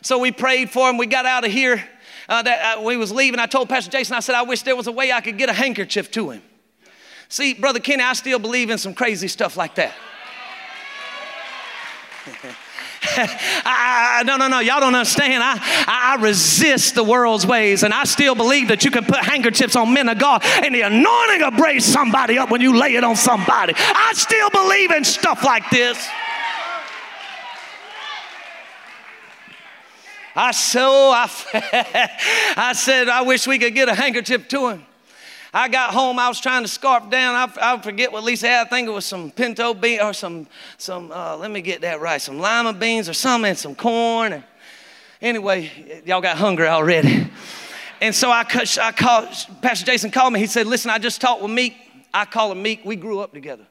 So 0.00 0.18
we 0.18 0.30
prayed 0.30 0.70
for 0.70 0.88
him. 0.88 0.98
We 0.98 1.06
got 1.06 1.26
out 1.26 1.44
of 1.44 1.50
here. 1.50 1.84
Uh, 2.28 2.40
that 2.40 2.78
uh, 2.78 2.82
we 2.82 2.96
was 2.96 3.10
leaving. 3.10 3.40
I 3.40 3.46
told 3.46 3.68
Pastor 3.68 3.90
Jason, 3.90 4.14
I 4.14 4.20
said, 4.20 4.36
I 4.36 4.42
wish 4.42 4.62
there 4.62 4.76
was 4.76 4.86
a 4.86 4.92
way 4.92 5.10
I 5.10 5.20
could 5.20 5.36
get 5.36 5.48
a 5.48 5.52
handkerchief 5.52 6.08
to 6.12 6.30
him. 6.30 6.40
See, 7.28 7.52
Brother 7.54 7.80
Kenny, 7.80 8.04
I 8.04 8.12
still 8.12 8.38
believe 8.38 8.70
in 8.70 8.78
some 8.78 8.94
crazy 8.94 9.26
stuff 9.26 9.56
like 9.56 9.74
that. 9.74 9.92
I, 13.64 14.22
no, 14.26 14.36
no, 14.36 14.48
no, 14.48 14.60
y'all 14.60 14.80
don't 14.80 14.94
understand. 14.94 15.42
I, 15.42 15.58
I 15.86 16.16
resist 16.20 16.94
the 16.94 17.04
world's 17.04 17.46
ways, 17.46 17.82
and 17.82 17.92
I 17.92 18.04
still 18.04 18.34
believe 18.34 18.68
that 18.68 18.84
you 18.84 18.90
can 18.90 19.04
put 19.04 19.18
handkerchiefs 19.18 19.76
on 19.76 19.92
men 19.92 20.08
of 20.08 20.18
God, 20.18 20.42
and 20.44 20.74
the 20.74 20.82
anointing 20.82 21.40
will 21.40 21.62
raise 21.62 21.84
somebody 21.84 22.38
up 22.38 22.50
when 22.50 22.60
you 22.60 22.78
lay 22.78 22.94
it 22.94 23.04
on 23.04 23.16
somebody. 23.16 23.74
I 23.76 24.12
still 24.14 24.50
believe 24.50 24.90
in 24.90 25.04
stuff 25.04 25.44
like 25.44 25.68
this. 25.70 25.98
I 30.34 30.52
so 30.52 31.10
I, 31.10 31.28
I 32.56 32.72
said 32.72 33.08
I 33.08 33.22
wish 33.22 33.46
we 33.46 33.58
could 33.58 33.74
get 33.74 33.88
a 33.88 33.94
handkerchief 33.94 34.48
to 34.48 34.70
him. 34.70 34.86
I 35.54 35.68
got 35.68 35.92
home, 35.92 36.18
I 36.18 36.28
was 36.28 36.40
trying 36.40 36.62
to 36.62 36.68
scarf 36.68 37.10
down. 37.10 37.34
I, 37.34 37.74
I 37.74 37.80
forget 37.80 38.10
what 38.10 38.24
Lisa 38.24 38.48
had. 38.48 38.66
I 38.66 38.70
think 38.70 38.88
it 38.88 38.92
was 38.92 39.04
some 39.04 39.30
pinto 39.30 39.74
bean 39.74 40.00
or 40.00 40.14
some, 40.14 40.46
some 40.78 41.12
uh, 41.12 41.36
let 41.36 41.50
me 41.50 41.60
get 41.60 41.82
that 41.82 42.00
right, 42.00 42.20
some 42.20 42.38
lima 42.38 42.72
beans 42.72 43.08
or 43.08 43.12
something, 43.12 43.50
and 43.50 43.58
some 43.58 43.74
corn. 43.74 44.32
And 44.32 44.44
anyway, 45.20 46.02
y'all 46.06 46.22
got 46.22 46.38
hungry 46.38 46.68
already. 46.68 47.30
And 48.00 48.14
so 48.14 48.30
I, 48.30 48.44
I 48.80 48.92
called, 48.92 49.28
Pastor 49.60 49.86
Jason 49.86 50.10
called 50.10 50.32
me. 50.32 50.40
He 50.40 50.46
said, 50.46 50.66
Listen, 50.66 50.90
I 50.90 50.98
just 50.98 51.20
talked 51.20 51.42
with 51.42 51.52
Meek. 51.52 51.76
I 52.12 52.24
call 52.24 52.50
him 52.50 52.62
Meek. 52.62 52.84
We 52.84 52.96
grew 52.96 53.20
up 53.20 53.32
together. 53.32 53.66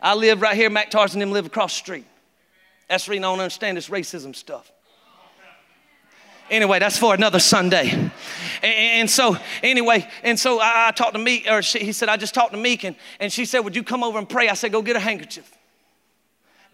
I 0.00 0.14
live 0.14 0.40
right 0.40 0.56
here. 0.56 0.70
Mac 0.70 0.90
Tarzan 0.90 1.20
and 1.20 1.30
them 1.30 1.34
live 1.34 1.46
across 1.46 1.74
the 1.74 1.78
street. 1.78 2.06
That's 2.88 3.06
the 3.06 3.10
reason 3.10 3.24
I 3.24 3.28
don't 3.28 3.40
understand 3.40 3.76
this 3.76 3.88
racism 3.88 4.34
stuff. 4.34 4.70
Anyway, 6.50 6.78
that's 6.78 6.98
for 6.98 7.14
another 7.14 7.38
Sunday. 7.38 8.10
And, 8.64 9.10
so, 9.10 9.36
anyway, 9.62 10.08
and 10.22 10.40
so 10.40 10.58
I, 10.58 10.88
I 10.88 10.90
talked 10.92 11.12
to 11.12 11.18
Meek, 11.18 11.46
or 11.50 11.60
she, 11.60 11.80
he 11.80 11.92
said, 11.92 12.08
I 12.08 12.16
just 12.16 12.32
talked 12.32 12.52
to 12.52 12.58
Meek, 12.58 12.84
and, 12.84 12.96
and 13.20 13.30
she 13.30 13.44
said, 13.44 13.60
Would 13.60 13.76
you 13.76 13.82
come 13.82 14.02
over 14.02 14.18
and 14.18 14.28
pray? 14.28 14.48
I 14.48 14.54
said, 14.54 14.72
Go 14.72 14.80
get 14.80 14.96
a 14.96 15.00
handkerchief. 15.00 15.50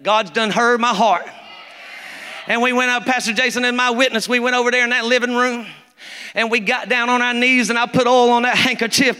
God's 0.00 0.31
done 0.31 0.50
heard 0.50 0.81
my 0.81 0.94
heart. 0.94 1.26
And 2.46 2.62
we 2.62 2.72
went 2.72 2.90
up, 2.90 3.05
Pastor 3.05 3.33
Jason 3.33 3.64
and 3.64 3.76
my 3.76 3.90
witness, 3.90 4.29
we 4.29 4.40
went 4.40 4.57
over 4.57 4.70
there 4.70 4.85
in 4.85 4.90
that 4.90 5.05
living 5.05 5.35
room 5.35 5.66
and 6.34 6.50
we 6.50 6.60
got 6.60 6.88
down 6.88 7.08
on 7.08 7.22
our 7.22 7.34
knees 7.34 7.70
and 7.70 7.78
I 7.78 7.86
put 7.86 8.06
oil 8.06 8.30
on 8.30 8.42
that 8.42 8.56
handkerchief, 8.56 9.16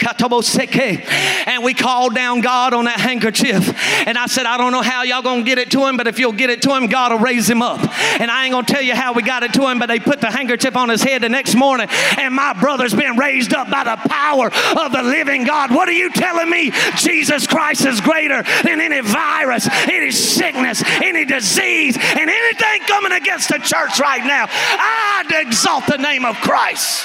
and 1.47 1.65
we 1.65 1.75
called 1.75 2.15
down 2.15 2.41
God 2.41 2.75
on 2.75 2.85
that 2.85 3.01
handkerchief. 3.01 3.75
And 4.07 4.17
I 4.17 4.27
said, 4.27 4.47
I 4.47 4.57
don't 4.57 4.73
know 4.73 4.83
how 4.83 5.03
y'all 5.03 5.23
gonna 5.23 5.43
get 5.43 5.59
it 5.59 5.71
to 5.73 5.87
him, 5.87 5.97
but 5.97 6.07
if 6.07 6.19
you'll 6.19 6.33
get 6.33 6.51
it 6.51 6.63
to 6.63 6.75
him, 6.75 6.87
God 6.87 7.13
will 7.13 7.19
raise 7.19 7.49
him 7.49 7.63
up. 7.63 7.81
And 8.21 8.31
I 8.31 8.45
ain't 8.45 8.53
gonna 8.53 8.67
tell 8.67 8.83
you 8.83 8.95
how 8.95 9.13
we 9.13 9.23
got 9.23 9.43
it 9.43 9.53
to 9.55 9.69
him, 9.69 9.79
but 9.79 9.87
they 9.87 9.99
put 9.99 10.21
the 10.21 10.31
handkerchief 10.31 10.77
on 10.77 10.89
his 10.89 11.03
head 11.03 11.23
the 11.23 11.29
next 11.29 11.55
morning, 11.55 11.89
and 12.19 12.35
my 12.35 12.53
brother's 12.55 12.95
been 12.95 13.17
raised 13.17 13.55
up 13.55 13.71
by 13.71 13.85
the 13.85 13.97
power 14.09 14.47
of 14.47 14.93
the 14.93 15.03
living 15.03 15.45
God. 15.45 15.71
What 15.75 15.89
are 15.89 15.93
you 15.93 16.11
telling 16.11 16.49
me? 16.49 16.73
Jesus 16.97 17.47
Christ 17.47 17.87
is 17.87 18.01
greater 18.01 18.43
than 18.63 18.81
any 18.81 19.01
virus, 19.01 19.69
any 19.89 20.11
sickness, 20.11 20.83
any 21.03 21.25
disease, 21.25 21.97
and 21.97 22.31
anything 22.31 22.81
coming 22.87 23.13
against 23.13 23.49
the 23.49 23.59
church 23.59 24.01
right 24.01 24.25
now. 24.25 24.47
I 24.49 25.11
exalt 25.41 25.87
the 25.87 25.99
name 25.99 26.25
of 26.25 26.37
Christ. 26.37 27.00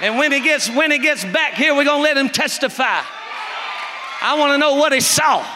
And 0.00 0.16
when 0.16 0.32
he 0.32 0.40
gets 0.40 0.70
when 0.70 0.90
he 0.90 0.98
gets 0.98 1.24
back 1.24 1.54
here, 1.54 1.74
we're 1.74 1.84
gonna 1.84 2.02
let 2.02 2.16
him 2.16 2.30
testify. 2.30 3.02
I 4.22 4.36
want 4.38 4.52
to 4.52 4.58
know 4.58 4.74
what 4.74 4.92
he 4.92 5.00
saw. 5.00 5.46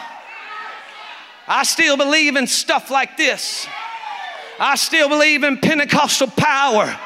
I 1.47 1.63
still 1.63 1.97
believe 1.97 2.35
in 2.35 2.47
stuff 2.47 2.89
like 2.89 3.17
this. 3.17 3.67
I 4.59 4.75
still 4.75 5.09
believe 5.09 5.43
in 5.43 5.57
Pentecostal 5.57 6.27
power. 6.27 6.97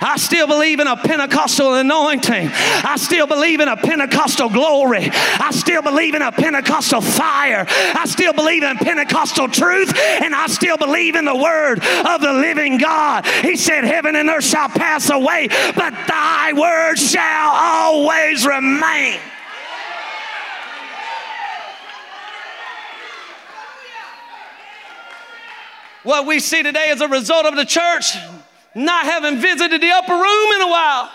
I 0.00 0.16
still 0.16 0.46
believe 0.46 0.80
in 0.80 0.86
a 0.86 0.96
Pentecostal 0.96 1.74
anointing. 1.74 2.50
I 2.52 2.96
still 2.96 3.26
believe 3.26 3.60
in 3.60 3.68
a 3.68 3.76
Pentecostal 3.76 4.48
glory. 4.48 5.10
I 5.12 5.50
still 5.52 5.82
believe 5.82 6.14
in 6.14 6.22
a 6.22 6.32
Pentecostal 6.32 7.00
fire. 7.00 7.66
I 7.68 8.04
still 8.06 8.32
believe 8.32 8.62
in 8.62 8.76
Pentecostal 8.76 9.48
truth. 9.48 9.96
And 9.98 10.34
I 10.34 10.46
still 10.46 10.76
believe 10.76 11.14
in 11.14 11.24
the 11.24 11.36
word 11.36 11.80
of 12.06 12.20
the 12.20 12.32
living 12.32 12.78
God. 12.78 13.26
He 13.26 13.56
said, 13.56 13.84
Heaven 13.84 14.16
and 14.16 14.28
earth 14.28 14.44
shall 14.44 14.68
pass 14.68 15.10
away, 15.10 15.48
but 15.48 15.92
thy 16.06 16.52
word 16.54 16.96
shall 16.96 17.50
always 17.52 18.46
remain. 18.46 19.18
What 26.08 26.26
we 26.26 26.40
see 26.40 26.62
today 26.62 26.88
as 26.90 27.00
a 27.00 27.08
result 27.08 27.44
of 27.44 27.56
the 27.56 27.66
church 27.66 28.16
not 28.78 29.04
having 29.04 29.38
visited 29.38 29.80
the 29.80 29.90
upper 29.90 30.12
room 30.12 30.52
in 30.52 30.60
a 30.62 30.68
while. 30.68 31.10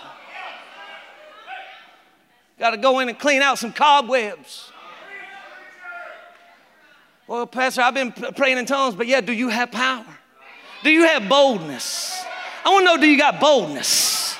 Got 2.58 2.70
to 2.70 2.76
go 2.76 3.00
in 3.00 3.08
and 3.08 3.18
clean 3.18 3.42
out 3.42 3.58
some 3.58 3.72
cobwebs. 3.72 4.70
Well, 7.26 7.46
Pastor, 7.46 7.80
I've 7.80 7.94
been 7.94 8.12
praying 8.12 8.58
in 8.58 8.66
tongues, 8.66 8.94
but 8.94 9.06
yeah, 9.06 9.20
do 9.20 9.32
you 9.32 9.48
have 9.48 9.72
power? 9.72 10.04
Do 10.82 10.90
you 10.90 11.06
have 11.06 11.28
boldness? 11.28 12.22
I 12.64 12.70
want 12.70 12.86
to 12.86 12.94
know 12.94 13.00
do 13.00 13.06
you 13.06 13.18
got 13.18 13.40
boldness? 13.40 14.36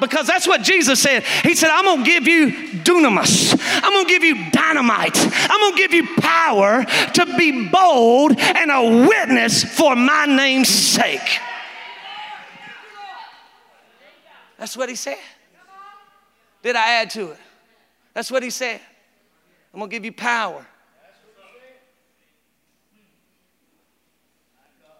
Because 0.00 0.26
that's 0.26 0.48
what 0.48 0.62
Jesus 0.62 1.00
said. 1.00 1.22
He 1.44 1.54
said, 1.54 1.70
I'm 1.70 1.98
to 1.98 2.04
give 2.04 2.26
you 2.26 2.50
dunamis. 2.50 3.56
I'm 3.84 4.04
to 4.04 4.08
give 4.08 4.24
you 4.24 4.50
dynamite. 4.50 5.16
I'm 5.16 5.72
to 5.72 5.78
give 5.78 5.92
you 5.92 6.08
power 6.16 6.84
to 6.84 7.36
be 7.36 7.68
bold 7.68 8.36
and 8.38 8.70
a 8.70 9.06
witness 9.06 9.62
for 9.62 9.94
my 9.94 10.26
name's 10.26 10.70
sake. 10.70 11.38
That's 14.62 14.76
what 14.76 14.88
he 14.88 14.94
said. 14.94 15.18
Did 16.62 16.76
I 16.76 16.92
add 16.92 17.10
to 17.10 17.32
it? 17.32 17.38
That's 18.14 18.30
what 18.30 18.44
he 18.44 18.50
said. 18.50 18.80
I'm 19.74 19.80
going 19.80 19.90
to 19.90 19.96
give 19.96 20.04
you 20.04 20.12
power 20.12 20.64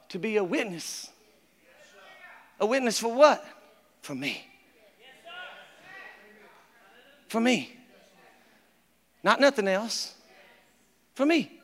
to 0.08 0.18
be 0.18 0.36
a 0.38 0.42
witness. 0.42 1.10
A 2.58 2.66
witness 2.66 2.98
for 2.98 3.14
what? 3.14 3.46
For 4.00 4.16
me. 4.16 4.44
For 7.28 7.40
me. 7.40 7.78
Not 9.22 9.38
nothing 9.38 9.68
else. 9.68 10.16
For 11.14 11.24
me. 11.24 11.60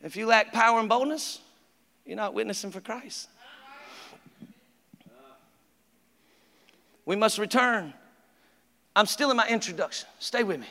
If 0.00 0.16
you 0.16 0.24
lack 0.24 0.50
power 0.50 0.80
and 0.80 0.88
boldness, 0.88 1.40
you're 2.06 2.16
not 2.16 2.32
witnessing 2.32 2.70
for 2.70 2.80
Christ. 2.80 3.28
We 7.08 7.16
must 7.16 7.38
return. 7.38 7.94
I'm 8.94 9.06
still 9.06 9.30
in 9.30 9.36
my 9.38 9.48
introduction. 9.48 10.06
Stay 10.18 10.42
with 10.42 10.60
me. 10.60 10.66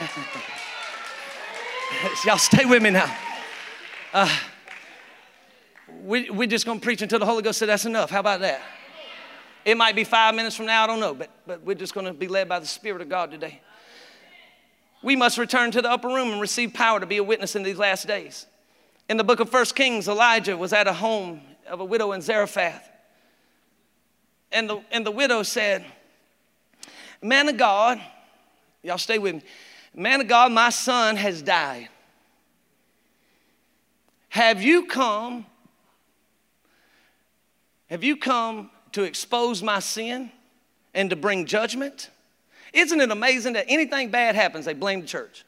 Y'all 2.26 2.36
stay 2.36 2.66
with 2.66 2.82
me 2.82 2.90
now. 2.90 3.16
Uh, 4.12 4.28
we, 6.02 6.28
we're 6.28 6.46
just 6.46 6.66
going 6.66 6.78
to 6.78 6.84
preach 6.84 7.00
until 7.00 7.20
the 7.20 7.24
Holy 7.24 7.42
Ghost 7.42 7.58
said 7.58 7.70
that's 7.70 7.86
enough. 7.86 8.10
How 8.10 8.20
about 8.20 8.40
that? 8.40 8.60
It 9.64 9.78
might 9.78 9.96
be 9.96 10.04
five 10.04 10.34
minutes 10.34 10.54
from 10.54 10.66
now, 10.66 10.84
I 10.84 10.86
don't 10.86 11.00
know, 11.00 11.14
but, 11.14 11.30
but 11.46 11.62
we're 11.62 11.72
just 11.72 11.94
going 11.94 12.04
to 12.04 12.12
be 12.12 12.28
led 12.28 12.50
by 12.50 12.58
the 12.58 12.66
Spirit 12.66 13.00
of 13.00 13.08
God 13.08 13.30
today. 13.30 13.62
We 15.02 15.16
must 15.16 15.38
return 15.38 15.70
to 15.70 15.80
the 15.80 15.90
upper 15.90 16.08
room 16.08 16.32
and 16.32 16.40
receive 16.42 16.74
power 16.74 17.00
to 17.00 17.06
be 17.06 17.16
a 17.16 17.24
witness 17.24 17.56
in 17.56 17.62
these 17.62 17.78
last 17.78 18.06
days. 18.06 18.44
In 19.08 19.16
the 19.16 19.24
book 19.24 19.40
of 19.40 19.48
First 19.48 19.74
Kings, 19.74 20.06
Elijah 20.06 20.54
was 20.54 20.74
at 20.74 20.86
a 20.86 20.92
home 20.92 21.40
of 21.66 21.80
a 21.80 21.84
widow 21.86 22.12
in 22.12 22.20
Zarephath. 22.20 22.90
And 24.52 24.68
the, 24.68 24.82
and 24.90 25.06
the 25.06 25.10
widow 25.10 25.42
said, 25.42 25.84
Man 27.22 27.48
of 27.48 27.56
God, 27.56 28.00
y'all 28.82 28.98
stay 28.98 29.18
with 29.18 29.36
me. 29.36 29.42
Man 29.94 30.20
of 30.20 30.28
God, 30.28 30.52
my 30.52 30.70
son 30.70 31.16
has 31.16 31.42
died. 31.42 31.88
Have 34.28 34.62
you 34.62 34.86
come? 34.86 35.46
Have 37.90 38.02
you 38.02 38.16
come 38.16 38.70
to 38.92 39.02
expose 39.02 39.62
my 39.62 39.78
sin 39.78 40.30
and 40.94 41.10
to 41.10 41.16
bring 41.16 41.44
judgment? 41.44 42.10
Isn't 42.72 43.00
it 43.00 43.10
amazing 43.10 43.52
that 43.52 43.66
anything 43.68 44.10
bad 44.10 44.34
happens, 44.34 44.64
they 44.64 44.72
blame 44.72 45.02
the 45.02 45.06
church? 45.06 45.44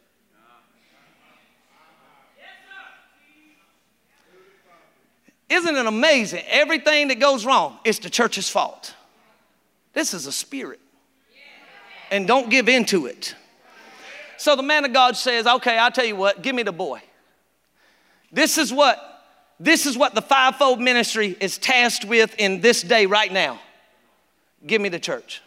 Isn't 5.55 5.77
it 5.77 5.87
amazing? 5.87 6.43
Everything 6.49 7.09
that 7.09 7.21
goes 7.21 7.47
wrong, 7.47 7.79
it's 7.85 8.01
the 8.01 8.11
church's 8.11 8.49
fault. 8.49 8.93
This 9.93 10.13
is 10.13 10.27
a 10.27 10.33
spirit. 10.33 10.81
And 12.11 12.27
don't 12.27 12.51
give 12.51 12.69
in 12.69 12.85
to 12.87 13.07
it. 13.07 13.37
So 14.37 14.57
the 14.57 14.65
man 14.65 14.85
of 14.85 14.93
God 14.93 15.17
says, 15.17 15.47
Okay, 15.47 15.79
I'll 15.79 15.93
tell 15.93 16.05
you 16.05 16.17
what, 16.17 16.43
give 16.43 16.57
me 16.57 16.65
the 16.65 16.73
boy. 16.73 17.03
This 18.33 18.59
is 18.59 18.73
what 18.73 18.99
this 19.61 19.87
is 19.87 19.97
what 19.97 20.17
the 20.17 20.23
fivefold 20.23 20.81
ministry 20.81 21.37
is 21.41 21.57
tasked 21.57 22.05
with 22.05 22.35
in 22.39 22.61
this 22.61 22.83
day 22.83 23.07
right 23.07 23.33
now. 23.33 23.61
Give 24.67 24.81
me 24.81 24.89
the 24.89 24.99
church. 24.99 25.41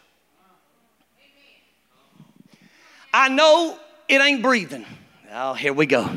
I 3.14 3.28
know 3.28 3.78
it 4.08 4.22
ain't 4.22 4.42
breathing. 4.42 4.86
Oh, 5.34 5.54
here 5.54 5.74
we 5.74 5.86
go. 5.86 6.10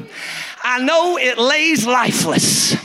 I 0.62 0.80
know 0.80 1.18
it 1.18 1.38
lays 1.38 1.84
lifeless. 1.84 2.76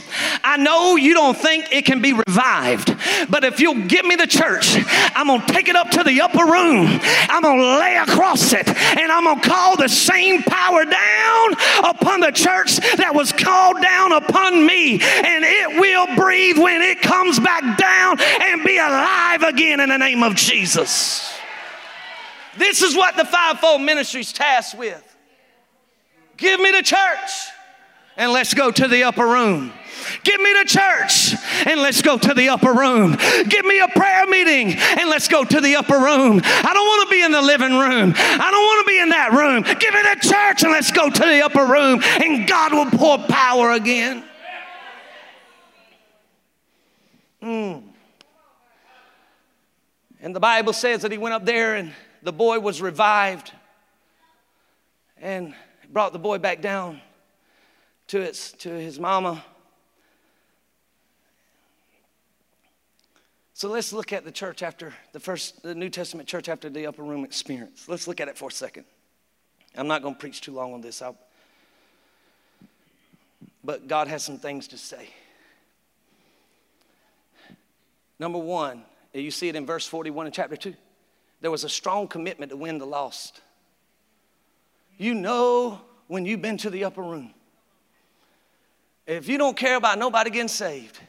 I 0.43 0.57
know 0.57 0.95
you 0.95 1.13
don't 1.13 1.37
think 1.37 1.71
it 1.71 1.85
can 1.85 2.01
be 2.01 2.13
revived, 2.13 2.95
but 3.29 3.43
if 3.43 3.59
you'll 3.59 3.87
give 3.87 4.05
me 4.05 4.15
the 4.15 4.27
church, 4.27 4.77
I'm 5.15 5.27
gonna 5.27 5.45
take 5.47 5.67
it 5.67 5.75
up 5.75 5.89
to 5.91 6.03
the 6.03 6.21
upper 6.21 6.45
room. 6.45 6.99
I'm 7.29 7.41
gonna 7.41 7.79
lay 7.79 7.97
across 7.97 8.53
it, 8.53 8.67
and 8.67 9.11
I'm 9.11 9.23
gonna 9.25 9.41
call 9.41 9.75
the 9.75 9.89
same 9.89 10.43
power 10.43 10.85
down 10.85 11.53
upon 11.83 12.21
the 12.21 12.31
church 12.31 12.77
that 12.97 13.13
was 13.13 13.31
called 13.31 13.81
down 13.81 14.13
upon 14.13 14.65
me, 14.65 15.01
and 15.01 15.43
it 15.43 15.79
will 15.79 16.15
breathe 16.15 16.57
when 16.57 16.81
it 16.81 17.01
comes 17.01 17.39
back 17.39 17.77
down 17.77 18.19
and 18.19 18.63
be 18.63 18.77
alive 18.77 19.43
again 19.43 19.79
in 19.79 19.89
the 19.89 19.97
name 19.97 20.23
of 20.23 20.35
Jesus. 20.35 21.33
This 22.57 22.81
is 22.81 22.95
what 22.95 23.17
the 23.17 23.25
fivefold 23.25 23.81
ministry 23.81 24.21
is 24.21 24.31
tasked 24.31 24.77
with. 24.77 25.03
Give 26.37 26.59
me 26.59 26.71
the 26.71 26.83
church 26.83 27.49
and 28.17 28.31
let's 28.31 28.53
go 28.53 28.71
to 28.71 28.87
the 28.87 29.03
upper 29.03 29.25
room. 29.25 29.71
Give 30.23 30.39
me 30.41 30.53
the 30.53 30.65
church 30.65 31.35
and 31.65 31.81
let's 31.81 32.01
go 32.01 32.17
to 32.17 32.33
the 32.33 32.49
upper 32.49 32.73
room. 32.73 33.15
Give 33.47 33.65
me 33.65 33.79
a 33.79 33.87
prayer 33.87 34.27
meeting 34.27 34.73
and 34.73 35.09
let's 35.09 35.27
go 35.27 35.43
to 35.43 35.61
the 35.61 35.75
upper 35.75 35.97
room. 35.97 36.41
I 36.43 36.71
don't 36.73 36.85
want 36.85 37.09
to 37.09 37.15
be 37.15 37.23
in 37.23 37.31
the 37.31 37.41
living 37.41 37.77
room. 37.77 38.13
I 38.15 38.51
don't 38.51 38.65
want 38.65 38.85
to 38.85 38.91
be 38.91 38.99
in 38.99 39.09
that 39.09 39.31
room. 39.33 39.63
Give 39.63 39.93
me 39.93 40.01
the 40.01 40.19
church 40.21 40.63
and 40.63 40.71
let's 40.71 40.91
go 40.91 41.09
to 41.09 41.19
the 41.19 41.43
upper 41.43 41.65
room 41.65 42.01
and 42.03 42.47
God 42.47 42.73
will 42.73 42.91
pour 42.97 43.17
power 43.27 43.71
again. 43.71 44.23
Mm. 47.41 47.83
And 50.21 50.35
the 50.35 50.39
Bible 50.39 50.73
says 50.73 51.03
that 51.03 51.11
he 51.11 51.19
went 51.19 51.35
up 51.35 51.45
there 51.45 51.75
and 51.75 51.93
the 52.23 52.33
boy 52.33 52.59
was 52.59 52.81
revived 52.81 53.51
and 55.17 55.53
brought 55.91 56.13
the 56.13 56.19
boy 56.19 56.39
back 56.39 56.61
down 56.61 56.99
to, 58.07 58.19
its, 58.21 58.51
to 58.53 58.69
his 58.69 58.99
mama. 58.99 59.43
So 63.55 63.69
let's 63.69 63.93
look 63.93 64.11
at 64.11 64.25
the 64.25 64.33
church 64.33 64.61
after 64.61 64.93
the 65.13 65.19
first, 65.21 65.63
the 65.63 65.73
New 65.73 65.89
Testament 65.89 66.27
church 66.27 66.49
after 66.49 66.69
the 66.69 66.87
upper 66.87 67.03
room 67.03 67.23
experience. 67.23 67.87
Let's 67.87 68.05
look 68.05 68.19
at 68.19 68.27
it 68.27 68.37
for 68.37 68.49
a 68.49 68.51
second. 68.51 68.83
I'm 69.77 69.87
not 69.87 70.01
going 70.01 70.13
to 70.13 70.19
preach 70.19 70.41
too 70.41 70.51
long 70.51 70.73
on 70.73 70.81
this, 70.81 71.01
I'll, 71.01 71.17
but 73.63 73.87
God 73.87 74.09
has 74.09 74.23
some 74.23 74.37
things 74.37 74.67
to 74.67 74.77
say. 74.77 75.07
Number 78.19 78.37
one, 78.37 78.83
you 79.13 79.31
see 79.31 79.47
it 79.47 79.55
in 79.55 79.65
verse 79.65 79.87
41 79.87 80.25
in 80.25 80.33
chapter 80.33 80.57
2. 80.57 80.73
There 81.39 81.49
was 81.49 81.63
a 81.63 81.69
strong 81.69 82.09
commitment 82.09 82.49
to 82.49 82.57
win 82.57 82.77
the 82.77 82.85
lost. 82.85 83.39
You 84.97 85.13
know 85.13 85.79
when 86.07 86.25
you've 86.25 86.41
been 86.41 86.57
to 86.57 86.69
the 86.69 86.83
upper 86.83 87.01
room. 87.01 87.33
If 89.07 89.29
you 89.29 89.37
don't 89.37 89.55
care 89.55 89.77
about 89.77 89.97
nobody 89.97 90.29
getting 90.29 90.49
saved, 90.49 90.99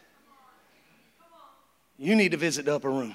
you 1.98 2.14
need 2.14 2.32
to 2.32 2.36
visit 2.36 2.64
the 2.64 2.74
upper 2.74 2.90
room. 2.90 3.14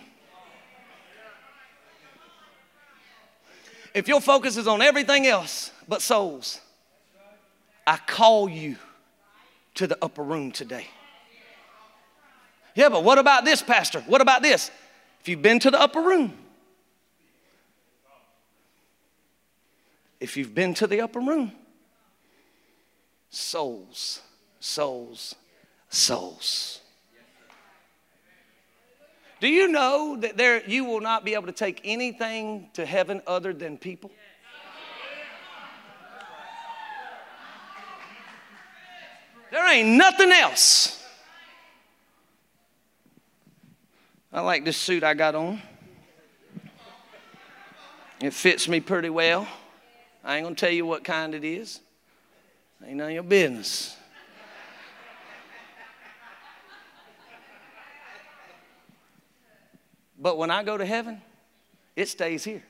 If 3.94 4.08
your 4.08 4.22
focus 4.22 4.58
is 4.58 4.67
on 4.67 4.82
everything 4.82 5.28
else 5.28 5.72
but 5.88 6.02
souls, 6.02 6.62
I 7.86 7.98
call 7.98 8.48
you 8.50 8.78
to 9.76 9.88
the 9.88 9.98
upper 10.02 10.24
room 10.24 10.52
today. 10.52 10.88
Yeah, 12.76 12.89
but 12.89 13.04
what 13.04 13.17
about 13.17 13.44
this, 13.44 13.62
Pastor? 13.62 14.02
What 14.02 14.22
about 14.22 14.41
this? 14.41 14.72
If 15.20 15.28
you've 15.28 15.41
been 15.41 15.60
to 15.60 15.72
the 15.72 15.80
upper 15.80 16.02
room, 16.02 16.34
if 20.20 20.38
you've 20.38 20.56
been 20.56 20.74
to 20.76 20.88
the 20.88 21.02
upper 21.02 21.20
room, 21.20 21.52
souls, 23.30 24.22
souls, 24.60 25.36
souls. 25.89 26.81
Do 29.41 29.47
you 29.47 29.69
know 29.69 30.17
that 30.17 30.38
there 30.38 30.63
you 30.69 30.86
will 30.86 31.01
not 31.01 31.25
be 31.25 31.34
able 31.34 31.47
to 31.47 31.51
take 31.51 31.82
anything 31.84 32.69
to 32.73 32.86
heaven 32.86 33.23
other 33.25 33.54
than 33.54 33.75
people? 33.75 34.12
There 39.49 39.73
ain't 39.73 39.89
nothing 39.97 40.32
else. 40.32 41.04
I 44.32 44.41
like 44.41 44.63
this 44.63 44.77
suit 44.77 45.04
I 45.04 45.15
got 45.15 45.34
on. 45.34 45.60
It 48.21 48.36
fits 48.36 48.67
me 48.67 48.80
pretty 48.80 49.10
well. 49.10 49.47
I 50.23 50.38
ain't 50.38 50.45
gonna 50.45 50.56
tell 50.56 50.69
you 50.69 50.86
what 50.86 51.04
kind 51.04 51.34
it 51.34 51.43
is. 51.43 51.80
Ain't 52.86 52.97
none 52.97 53.08
of 53.08 53.13
your 53.13 53.23
business. 53.23 53.97
But 60.21 60.38
when 60.38 60.51
I 60.51 60.62
go 60.62 60.77
to 60.77 60.86
heaven, 60.86 61.19
it 61.95 62.07
stays 62.07 62.43
here. 62.43 62.63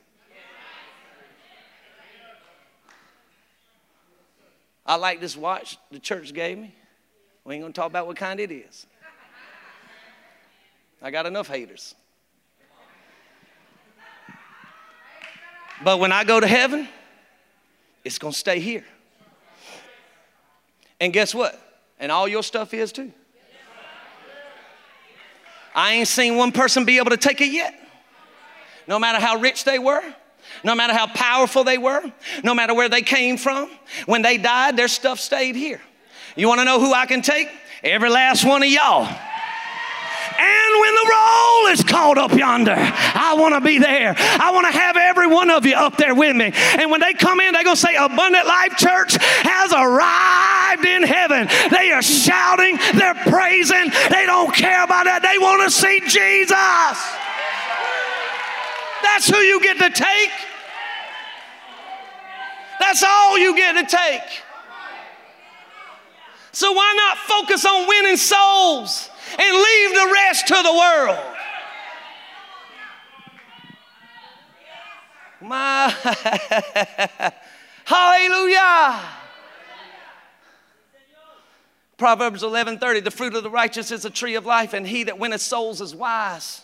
I 4.85 4.95
like 4.95 5.19
this 5.19 5.35
watch 5.37 5.77
the 5.91 5.99
church 5.99 6.33
gave 6.33 6.57
me. 6.57 6.73
We 7.43 7.55
ain't 7.55 7.63
gonna 7.63 7.73
talk 7.73 7.87
about 7.87 8.07
what 8.07 8.15
kind 8.15 8.39
it 8.39 8.51
is. 8.51 8.87
I 11.01 11.11
got 11.11 11.25
enough 11.25 11.47
haters. 11.47 11.93
But 15.83 15.99
when 15.99 16.11
I 16.11 16.23
go 16.23 16.39
to 16.39 16.47
heaven, 16.47 16.87
it's 18.05 18.17
gonna 18.17 18.33
stay 18.33 18.59
here. 18.59 18.85
And 20.99 21.11
guess 21.11 21.35
what? 21.35 21.59
And 21.99 22.11
all 22.11 22.27
your 22.27 22.43
stuff 22.43 22.73
is 22.73 22.91
too. 22.91 23.11
I 25.73 25.93
ain't 25.93 26.07
seen 26.07 26.35
one 26.35 26.51
person 26.51 26.85
be 26.85 26.97
able 26.97 27.11
to 27.11 27.17
take 27.17 27.41
it 27.41 27.51
yet. 27.51 27.73
No 28.87 28.99
matter 28.99 29.19
how 29.19 29.37
rich 29.37 29.63
they 29.63 29.79
were, 29.79 30.03
no 30.63 30.75
matter 30.75 30.93
how 30.93 31.07
powerful 31.07 31.63
they 31.63 31.77
were, 31.77 32.01
no 32.43 32.53
matter 32.53 32.73
where 32.73 32.89
they 32.89 33.01
came 33.01 33.37
from, 33.37 33.69
when 34.05 34.21
they 34.21 34.37
died, 34.37 34.75
their 34.75 34.87
stuff 34.87 35.19
stayed 35.19 35.55
here. 35.55 35.81
You 36.35 36.47
wanna 36.47 36.65
know 36.65 36.79
who 36.79 36.93
I 36.93 37.05
can 37.05 37.21
take? 37.21 37.49
Every 37.83 38.09
last 38.09 38.45
one 38.45 38.63
of 38.63 38.69
y'all. 38.69 39.07
And 40.41 40.81
when 40.81 40.95
the 40.95 41.07
roll 41.11 41.67
is 41.67 41.83
called 41.83 42.17
up 42.17 42.33
yonder, 42.33 42.75
I 42.77 43.35
want 43.37 43.53
to 43.53 43.61
be 43.61 43.77
there. 43.77 44.15
I 44.17 44.51
want 44.53 44.65
to 44.71 44.71
have 44.71 44.97
every 44.97 45.27
one 45.27 45.51
of 45.51 45.65
you 45.65 45.75
up 45.75 45.97
there 45.97 46.15
with 46.15 46.35
me. 46.35 46.51
And 46.79 46.89
when 46.89 47.01
they 47.01 47.13
come 47.13 47.39
in, 47.39 47.53
they're 47.53 47.63
going 47.63 47.75
to 47.75 47.81
say, 47.81 47.95
Abundant 47.95 48.47
Life 48.47 48.77
Church 48.77 49.17
has 49.19 49.73
arrived 49.73 50.50
in 50.79 51.03
heaven. 51.03 51.47
They 51.69 51.91
are 51.91 52.01
shouting, 52.01 52.77
they're 52.95 53.15
praising, 53.15 53.91
they 54.09 54.25
don't 54.25 54.53
care 54.53 54.83
about 54.83 55.05
that. 55.05 55.21
They 55.21 55.37
want 55.37 55.63
to 55.63 55.71
see 55.71 55.99
Jesus. 56.01 56.97
That's 59.03 59.29
who 59.29 59.37
you 59.37 59.61
get 59.61 59.77
to 59.77 59.89
take. 59.89 60.31
That's 62.79 63.03
all 63.03 63.37
you 63.37 63.55
get 63.55 63.73
to 63.73 63.95
take. 63.95 64.43
So 66.53 66.71
why 66.71 66.93
not 66.95 67.17
focus 67.17 67.65
on 67.65 67.87
winning 67.87 68.17
souls? 68.17 69.09
and 69.39 69.57
leave 69.57 69.93
the 69.93 70.11
rest 70.13 70.47
to 70.47 70.55
the 70.61 70.73
world. 70.73 71.19
My 75.41 75.89
hallelujah. 77.85 79.20
Proverbs 82.01 82.41
11:30 82.41 83.03
the 83.03 83.11
fruit 83.11 83.35
of 83.35 83.43
the 83.43 83.49
righteous 83.51 83.91
is 83.91 84.05
a 84.05 84.09
tree 84.09 84.33
of 84.33 84.43
life 84.43 84.73
and 84.73 84.87
he 84.87 85.03
that 85.03 85.19
winneth 85.19 85.39
souls 85.39 85.81
is 85.81 85.93
wise. 85.93 86.61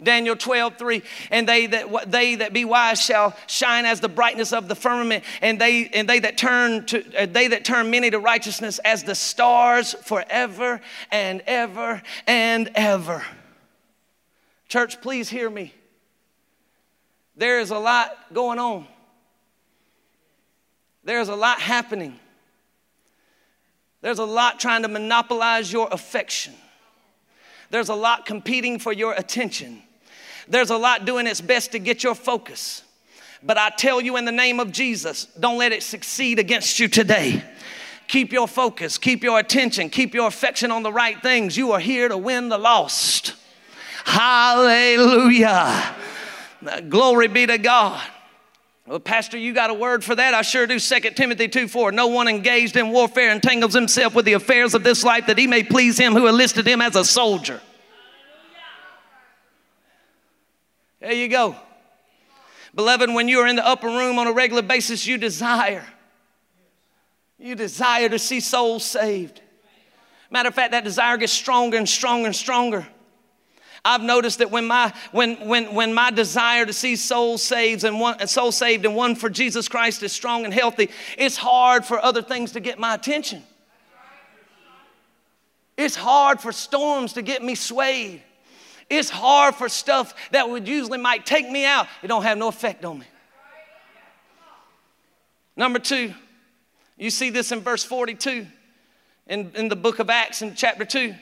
Daniel 0.00 0.36
12, 0.36 0.76
3. 0.78 1.02
And 1.32 1.48
they 1.48 1.66
that 1.66 2.08
they 2.08 2.36
that 2.36 2.52
be 2.52 2.64
wise 2.64 3.02
shall 3.02 3.36
shine 3.48 3.84
as 3.84 3.98
the 3.98 4.08
brightness 4.08 4.52
of 4.52 4.68
the 4.68 4.76
firmament, 4.76 5.24
and 5.42 5.60
they 5.60 5.88
and 5.88 6.08
they 6.08 6.20
that 6.20 6.38
turn 6.38 6.86
to 6.86 7.04
uh, 7.20 7.26
they 7.26 7.48
that 7.48 7.64
turn 7.64 7.90
many 7.90 8.10
to 8.10 8.20
righteousness 8.20 8.78
as 8.84 9.02
the 9.02 9.16
stars 9.16 9.94
forever 10.04 10.80
and 11.10 11.42
ever 11.48 12.00
and 12.28 12.70
ever. 12.76 13.24
Church, 14.68 15.00
please 15.00 15.28
hear 15.28 15.50
me. 15.50 15.74
There 17.34 17.58
is 17.58 17.72
a 17.72 17.78
lot 17.80 18.16
going 18.32 18.60
on. 18.60 18.86
There's 21.02 21.28
a 21.28 21.34
lot 21.34 21.58
happening. 21.58 22.20
There's 24.02 24.18
a 24.18 24.24
lot 24.24 24.58
trying 24.58 24.82
to 24.82 24.88
monopolize 24.88 25.72
your 25.72 25.88
affection. 25.90 26.54
There's 27.70 27.88
a 27.88 27.94
lot 27.94 28.26
competing 28.26 28.78
for 28.78 28.92
your 28.92 29.12
attention. 29.12 29.82
There's 30.48 30.70
a 30.70 30.76
lot 30.76 31.04
doing 31.04 31.26
its 31.26 31.40
best 31.40 31.72
to 31.72 31.78
get 31.78 32.02
your 32.02 32.14
focus. 32.14 32.82
But 33.42 33.56
I 33.56 33.70
tell 33.70 34.00
you 34.00 34.16
in 34.16 34.24
the 34.24 34.32
name 34.32 34.60
of 34.60 34.72
Jesus, 34.72 35.26
don't 35.38 35.58
let 35.58 35.72
it 35.72 35.82
succeed 35.82 36.38
against 36.38 36.78
you 36.80 36.88
today. 36.88 37.42
Keep 38.08 38.32
your 38.32 38.48
focus, 38.48 38.98
keep 38.98 39.22
your 39.22 39.38
attention, 39.38 39.88
keep 39.88 40.14
your 40.14 40.26
affection 40.26 40.72
on 40.72 40.82
the 40.82 40.92
right 40.92 41.22
things. 41.22 41.56
You 41.56 41.72
are 41.72 41.78
here 41.78 42.08
to 42.08 42.18
win 42.18 42.48
the 42.48 42.58
lost. 42.58 43.34
Hallelujah. 44.04 45.94
Glory 46.88 47.28
be 47.28 47.46
to 47.46 47.56
God. 47.56 48.02
Well, 48.86 48.98
Pastor, 48.98 49.38
you 49.38 49.52
got 49.52 49.70
a 49.70 49.74
word 49.74 50.02
for 50.02 50.14
that? 50.14 50.34
I 50.34 50.42
sure 50.42 50.66
do. 50.66 50.78
2 50.78 51.00
Timothy 51.10 51.48
2 51.48 51.68
4. 51.68 51.92
No 51.92 52.08
one 52.08 52.28
engaged 52.28 52.76
in 52.76 52.90
warfare 52.90 53.30
entangles 53.30 53.74
himself 53.74 54.14
with 54.14 54.24
the 54.24 54.32
affairs 54.32 54.74
of 54.74 54.82
this 54.82 55.04
life 55.04 55.26
that 55.26 55.38
he 55.38 55.46
may 55.46 55.62
please 55.62 55.98
him 55.98 56.12
who 56.12 56.26
enlisted 56.26 56.66
him 56.66 56.80
as 56.80 56.96
a 56.96 57.04
soldier. 57.04 57.60
There 61.00 61.12
you 61.12 61.28
go. 61.28 61.56
Beloved, 62.74 63.10
when 63.10 63.28
you 63.28 63.40
are 63.40 63.46
in 63.46 63.56
the 63.56 63.66
upper 63.66 63.88
room 63.88 64.18
on 64.18 64.26
a 64.26 64.32
regular 64.32 64.62
basis, 64.62 65.06
you 65.06 65.18
desire. 65.18 65.84
You 67.38 67.54
desire 67.54 68.08
to 68.08 68.18
see 68.18 68.40
souls 68.40 68.84
saved. 68.84 69.40
Matter 70.30 70.48
of 70.48 70.54
fact, 70.54 70.72
that 70.72 70.84
desire 70.84 71.16
gets 71.16 71.32
stronger 71.32 71.76
and 71.76 71.88
stronger 71.88 72.26
and 72.26 72.36
stronger. 72.36 72.86
I've 73.84 74.02
noticed 74.02 74.38
that 74.38 74.50
when 74.50 74.66
my 74.66 74.92
when 75.12 75.36
when 75.48 75.74
when 75.74 75.94
my 75.94 76.10
desire 76.10 76.66
to 76.66 76.72
see 76.72 76.96
souls 76.96 77.42
saved 77.42 77.84
and 77.84 77.98
one 77.98 78.26
soul 78.26 78.52
saved 78.52 78.84
and 78.84 78.94
one 78.94 79.14
for 79.14 79.30
Jesus 79.30 79.68
Christ 79.68 80.02
is 80.02 80.12
strong 80.12 80.44
and 80.44 80.52
healthy, 80.52 80.90
it's 81.16 81.36
hard 81.36 81.84
for 81.84 81.98
other 81.98 82.22
things 82.22 82.52
to 82.52 82.60
get 82.60 82.78
my 82.78 82.94
attention. 82.94 83.42
It's 85.78 85.96
hard 85.96 86.40
for 86.40 86.52
storms 86.52 87.14
to 87.14 87.22
get 87.22 87.42
me 87.42 87.54
swayed. 87.54 88.22
It's 88.90 89.08
hard 89.08 89.54
for 89.54 89.68
stuff 89.68 90.14
that 90.32 90.50
would 90.50 90.68
usually 90.68 90.98
might 90.98 91.24
take 91.24 91.48
me 91.48 91.64
out. 91.64 91.86
It 92.02 92.08
don't 92.08 92.24
have 92.24 92.36
no 92.36 92.48
effect 92.48 92.84
on 92.84 92.98
me. 92.98 93.06
Number 95.56 95.78
two, 95.78 96.12
you 96.98 97.08
see 97.08 97.30
this 97.30 97.50
in 97.52 97.60
verse 97.60 97.84
42 97.84 98.46
in, 99.26 99.52
in 99.54 99.68
the 99.68 99.76
book 99.76 100.00
of 100.00 100.10
Acts 100.10 100.42
in 100.42 100.54
chapter 100.54 100.84
2. 100.84 101.14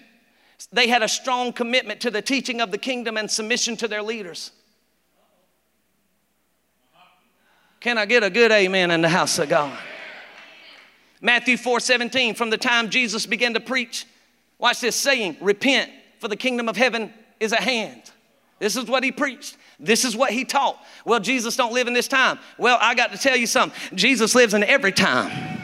They 0.72 0.88
had 0.88 1.02
a 1.02 1.08
strong 1.08 1.52
commitment 1.52 2.00
to 2.00 2.10
the 2.10 2.22
teaching 2.22 2.60
of 2.60 2.70
the 2.70 2.78
kingdom 2.78 3.16
and 3.16 3.30
submission 3.30 3.76
to 3.78 3.88
their 3.88 4.02
leaders. 4.02 4.50
Can 7.80 7.96
I 7.96 8.06
get 8.06 8.24
a 8.24 8.30
good 8.30 8.50
amen 8.50 8.90
in 8.90 9.02
the 9.02 9.08
house 9.08 9.38
of 9.38 9.48
God? 9.48 9.78
Matthew 11.20 11.56
4 11.56 11.80
17, 11.80 12.34
from 12.34 12.50
the 12.50 12.58
time 12.58 12.90
Jesus 12.90 13.26
began 13.26 13.54
to 13.54 13.60
preach, 13.60 14.06
watch 14.58 14.80
this 14.80 14.96
saying, 14.96 15.36
repent, 15.40 15.90
for 16.18 16.28
the 16.28 16.36
kingdom 16.36 16.68
of 16.68 16.76
heaven 16.76 17.12
is 17.38 17.52
at 17.52 17.60
hand. 17.60 18.02
This 18.58 18.76
is 18.76 18.86
what 18.86 19.04
he 19.04 19.12
preached. 19.12 19.56
This 19.78 20.04
is 20.04 20.16
what 20.16 20.32
he 20.32 20.44
taught. 20.44 20.84
Well, 21.04 21.20
Jesus 21.20 21.54
don't 21.54 21.72
live 21.72 21.86
in 21.86 21.92
this 21.92 22.08
time. 22.08 22.40
Well, 22.58 22.78
I 22.80 22.96
got 22.96 23.12
to 23.12 23.18
tell 23.18 23.36
you 23.36 23.46
something. 23.46 23.96
Jesus 23.96 24.34
lives 24.34 24.54
in 24.54 24.64
every 24.64 24.90
time. 24.90 25.57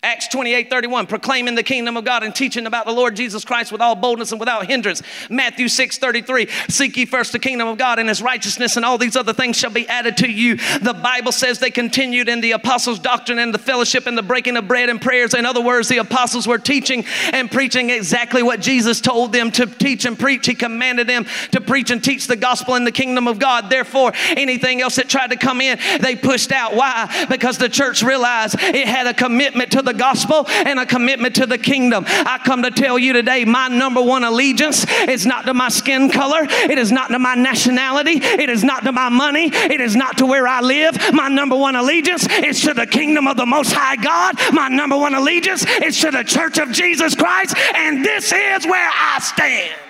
Acts 0.00 0.28
28 0.28 0.70
31, 0.70 1.08
proclaiming 1.08 1.56
the 1.56 1.62
kingdom 1.64 1.96
of 1.96 2.04
God 2.04 2.22
and 2.22 2.32
teaching 2.32 2.66
about 2.66 2.86
the 2.86 2.92
Lord 2.92 3.16
Jesus 3.16 3.44
Christ 3.44 3.72
with 3.72 3.80
all 3.80 3.96
boldness 3.96 4.30
and 4.30 4.38
without 4.38 4.64
hindrance. 4.64 5.02
Matthew 5.28 5.66
6 5.66 5.98
33, 5.98 6.46
seek 6.68 6.96
ye 6.96 7.04
first 7.04 7.32
the 7.32 7.40
kingdom 7.40 7.66
of 7.66 7.78
God 7.78 7.98
and 7.98 8.08
his 8.08 8.22
righteousness, 8.22 8.76
and 8.76 8.84
all 8.84 8.96
these 8.96 9.16
other 9.16 9.32
things 9.32 9.56
shall 9.56 9.72
be 9.72 9.88
added 9.88 10.16
to 10.18 10.30
you. 10.30 10.54
The 10.54 10.96
Bible 11.02 11.32
says 11.32 11.58
they 11.58 11.72
continued 11.72 12.28
in 12.28 12.40
the 12.40 12.52
apostles' 12.52 13.00
doctrine 13.00 13.40
and 13.40 13.52
the 13.52 13.58
fellowship 13.58 14.06
and 14.06 14.16
the 14.16 14.22
breaking 14.22 14.56
of 14.56 14.68
bread 14.68 14.88
and 14.88 15.00
prayers. 15.00 15.34
In 15.34 15.44
other 15.44 15.60
words, 15.60 15.88
the 15.88 15.98
apostles 15.98 16.46
were 16.46 16.58
teaching 16.58 17.04
and 17.32 17.50
preaching 17.50 17.90
exactly 17.90 18.44
what 18.44 18.60
Jesus 18.60 19.00
told 19.00 19.32
them 19.32 19.50
to 19.50 19.66
teach 19.66 20.04
and 20.04 20.16
preach. 20.16 20.46
He 20.46 20.54
commanded 20.54 21.08
them 21.08 21.26
to 21.50 21.60
preach 21.60 21.90
and 21.90 22.04
teach 22.04 22.28
the 22.28 22.36
gospel 22.36 22.76
in 22.76 22.84
the 22.84 22.92
kingdom 22.92 23.26
of 23.26 23.40
God. 23.40 23.68
Therefore, 23.68 24.12
anything 24.28 24.80
else 24.80 24.94
that 24.94 25.08
tried 25.08 25.32
to 25.32 25.36
come 25.36 25.60
in, 25.60 25.76
they 26.00 26.14
pushed 26.14 26.52
out. 26.52 26.76
Why? 26.76 27.26
Because 27.28 27.58
the 27.58 27.68
church 27.68 28.04
realized 28.04 28.54
it 28.60 28.86
had 28.86 29.08
a 29.08 29.12
commitment 29.12 29.72
to 29.72 29.82
the 29.87 29.87
gospel 29.94 30.44
and 30.48 30.78
a 30.78 30.86
commitment 30.86 31.36
to 31.36 31.46
the 31.46 31.58
kingdom. 31.58 32.04
I 32.06 32.38
come 32.44 32.62
to 32.62 32.70
tell 32.70 32.98
you 32.98 33.12
today 33.12 33.44
my 33.44 33.68
number 33.68 34.02
one 34.02 34.24
allegiance 34.24 34.86
is 35.08 35.26
not 35.26 35.46
to 35.46 35.54
my 35.54 35.68
skin 35.68 36.10
color, 36.10 36.46
it 36.48 36.78
is 36.78 36.92
not 36.92 37.08
to 37.08 37.18
my 37.18 37.34
nationality, 37.34 38.20
it 38.22 38.50
is 38.50 38.64
not 38.64 38.84
to 38.84 38.92
my 38.92 39.08
money, 39.08 39.50
it 39.52 39.80
is 39.80 39.96
not 39.96 40.18
to 40.18 40.26
where 40.26 40.46
I 40.46 40.60
live. 40.60 40.96
My 41.12 41.28
number 41.28 41.56
one 41.56 41.76
allegiance 41.76 42.26
is 42.28 42.60
to 42.62 42.74
the 42.74 42.86
kingdom 42.86 43.26
of 43.26 43.36
the 43.36 43.46
Most 43.46 43.72
High 43.72 43.96
God. 43.96 44.36
My 44.52 44.68
number 44.68 44.96
one 44.96 45.14
allegiance 45.14 45.64
is 45.82 45.98
to 46.00 46.10
the 46.10 46.24
church 46.24 46.58
of 46.58 46.72
Jesus 46.72 47.14
Christ, 47.14 47.56
and 47.74 48.04
this 48.04 48.32
is 48.32 48.66
where 48.66 48.90
I 48.92 49.18
stand. 49.20 49.87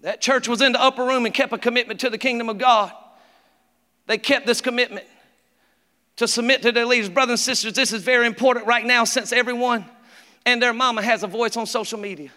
That 0.00 0.20
church 0.20 0.48
was 0.48 0.60
in 0.60 0.72
the 0.72 0.80
upper 0.80 1.04
room 1.04 1.26
and 1.26 1.34
kept 1.34 1.52
a 1.52 1.58
commitment 1.58 2.00
to 2.00 2.10
the 2.10 2.18
kingdom 2.18 2.48
of 2.48 2.58
God. 2.58 2.92
They 4.06 4.18
kept 4.18 4.46
this 4.46 4.60
commitment 4.60 5.06
to 6.16 6.28
submit 6.28 6.62
to 6.62 6.72
their 6.72 6.86
leaders. 6.86 7.08
Brothers 7.08 7.40
and 7.40 7.40
sisters, 7.40 7.72
this 7.72 7.92
is 7.92 8.02
very 8.02 8.26
important 8.26 8.66
right 8.66 8.84
now 8.84 9.04
since 9.04 9.32
everyone 9.32 9.84
and 10.46 10.62
their 10.62 10.72
mama 10.72 11.02
has 11.02 11.22
a 11.22 11.26
voice 11.26 11.56
on 11.56 11.66
social 11.66 11.98
media. 11.98 12.30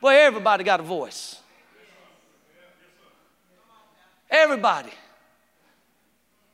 Boy, 0.00 0.14
everybody 0.14 0.64
got 0.64 0.80
a 0.80 0.82
voice. 0.82 1.40
Everybody. 4.30 4.90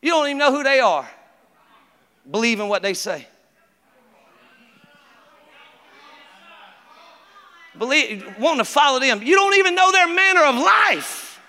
You 0.00 0.10
don't 0.10 0.26
even 0.26 0.38
know 0.38 0.52
who 0.52 0.62
they 0.62 0.80
are. 0.80 1.08
Believe 2.30 2.60
in 2.60 2.68
what 2.68 2.82
they 2.82 2.94
say. 2.94 3.26
Believe, 7.82 8.38
wanting 8.38 8.58
to 8.58 8.64
follow 8.64 9.00
them. 9.00 9.24
You 9.24 9.34
don't 9.34 9.56
even 9.56 9.74
know 9.74 9.90
their 9.90 10.06
manner 10.06 10.44
of 10.44 10.54
life. 10.54 11.40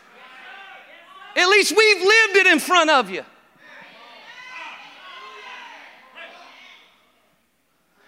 At 1.36 1.48
least 1.48 1.76
we've 1.78 1.98
lived 1.98 2.38
it 2.38 2.48
in 2.48 2.58
front 2.58 2.90
of 2.90 3.12
you. 3.12 3.24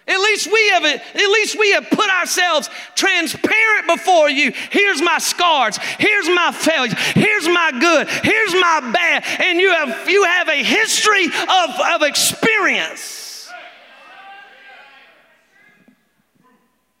At 0.08 0.18
least 0.18 0.46
we 0.52 0.68
have 0.70 0.84
it, 0.84 1.00
at 1.00 1.30
least 1.30 1.58
we 1.58 1.72
have 1.72 1.88
put 1.90 2.08
ourselves 2.10 2.70
transparent 2.94 3.86
before 3.88 4.30
you. 4.30 4.52
Here's 4.70 5.02
my 5.02 5.18
scars. 5.18 5.78
Here's 5.98 6.28
my 6.28 6.52
failures. 6.52 6.94
Here's 7.14 7.48
my 7.48 7.72
good. 7.78 8.08
Here's 8.08 8.54
my 8.54 8.90
bad. 8.92 9.24
And 9.40 9.60
you 9.60 9.70
have 9.70 10.08
you 10.08 10.24
have 10.24 10.48
a 10.48 10.62
history 10.62 11.26
of, 11.26 11.70
of 11.94 12.02
experience. 12.02 13.25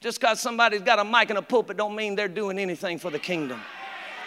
Just 0.06 0.20
because 0.20 0.40
somebody's 0.40 0.82
got 0.82 1.00
a 1.00 1.04
mic 1.04 1.30
and 1.30 1.38
a 1.40 1.42
pulpit 1.42 1.76
don't 1.76 1.96
mean 1.96 2.14
they're 2.14 2.28
doing 2.28 2.60
anything 2.60 2.96
for 2.96 3.10
the 3.10 3.18
kingdom. 3.18 3.60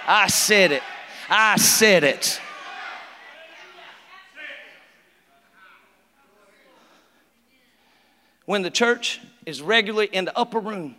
I 0.06 0.28
said 0.28 0.74
it. 0.74 0.84
I 1.30 1.56
said 1.56 2.04
it. 2.04 2.42
When 8.44 8.62
the 8.62 8.70
church 8.70 9.22
is 9.46 9.62
regularly 9.62 10.10
in 10.12 10.26
the 10.26 10.38
upper 10.38 10.60
room, 10.60 10.98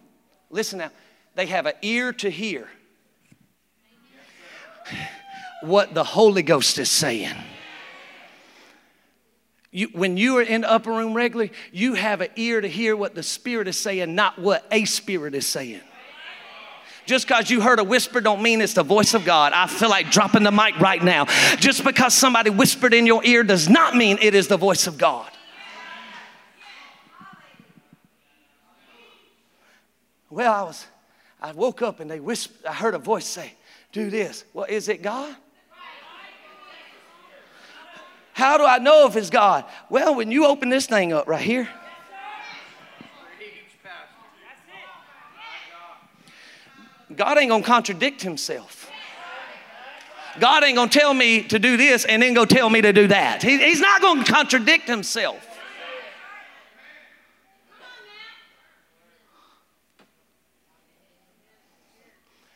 listen 0.48 0.78
now, 0.78 0.90
they 1.34 1.44
have 1.44 1.66
an 1.66 1.74
ear 1.82 2.14
to 2.14 2.30
hear 2.30 2.66
what 5.60 5.92
the 5.92 6.04
Holy 6.04 6.42
Ghost 6.42 6.78
is 6.78 6.90
saying. 6.90 7.36
You, 9.72 9.88
when 9.92 10.16
you 10.16 10.38
are 10.38 10.42
in 10.42 10.62
the 10.62 10.70
upper 10.70 10.90
room 10.90 11.14
regularly, 11.14 11.52
you 11.72 11.94
have 11.94 12.20
an 12.20 12.30
ear 12.36 12.60
to 12.60 12.68
hear 12.68 12.96
what 12.96 13.14
the 13.14 13.22
Spirit 13.22 13.68
is 13.68 13.78
saying, 13.78 14.14
not 14.14 14.38
what 14.38 14.66
a 14.72 14.84
spirit 14.84 15.34
is 15.34 15.46
saying. 15.46 15.80
Just 17.06 17.26
because 17.26 17.50
you 17.50 17.60
heard 17.60 17.78
a 17.78 17.84
whisper 17.84 18.20
don't 18.20 18.42
mean 18.42 18.60
it's 18.60 18.74
the 18.74 18.82
voice 18.82 19.14
of 19.14 19.24
God. 19.24 19.52
I 19.52 19.66
feel 19.66 19.88
like 19.88 20.10
dropping 20.10 20.42
the 20.42 20.52
mic 20.52 20.78
right 20.78 21.02
now. 21.02 21.24
Just 21.56 21.82
because 21.82 22.14
somebody 22.14 22.50
whispered 22.50 22.94
in 22.94 23.06
your 23.06 23.24
ear 23.24 23.42
does 23.42 23.68
not 23.68 23.96
mean 23.96 24.18
it 24.20 24.34
is 24.34 24.48
the 24.48 24.56
voice 24.56 24.86
of 24.86 24.98
God. 24.98 25.30
Well, 30.28 30.52
I 30.52 30.62
was, 30.62 30.86
I 31.40 31.52
woke 31.52 31.82
up 31.82 31.98
and 31.98 32.08
they 32.08 32.20
whispered, 32.20 32.64
I 32.64 32.72
heard 32.72 32.94
a 32.94 32.98
voice 32.98 33.26
say, 33.26 33.54
do 33.90 34.10
this. 34.10 34.44
Well, 34.52 34.66
is 34.68 34.88
it 34.88 35.02
God? 35.02 35.34
How 38.40 38.56
do 38.56 38.64
I 38.64 38.78
know 38.78 39.06
if 39.06 39.16
it's 39.16 39.28
God? 39.28 39.66
Well, 39.90 40.14
when 40.14 40.30
you 40.30 40.46
open 40.46 40.70
this 40.70 40.86
thing 40.86 41.12
up 41.12 41.28
right 41.28 41.42
here, 41.42 41.68
God 47.14 47.36
ain't 47.36 47.50
gonna 47.50 47.62
contradict 47.62 48.22
himself. 48.22 48.90
God 50.38 50.64
ain't 50.64 50.76
gonna 50.76 50.90
tell 50.90 51.12
me 51.12 51.42
to 51.48 51.58
do 51.58 51.76
this 51.76 52.06
and 52.06 52.22
then 52.22 52.32
go 52.32 52.46
tell 52.46 52.70
me 52.70 52.80
to 52.80 52.94
do 52.94 53.08
that. 53.08 53.42
He, 53.42 53.58
he's 53.58 53.78
not 53.78 54.00
gonna 54.00 54.24
contradict 54.24 54.88
himself. 54.88 55.46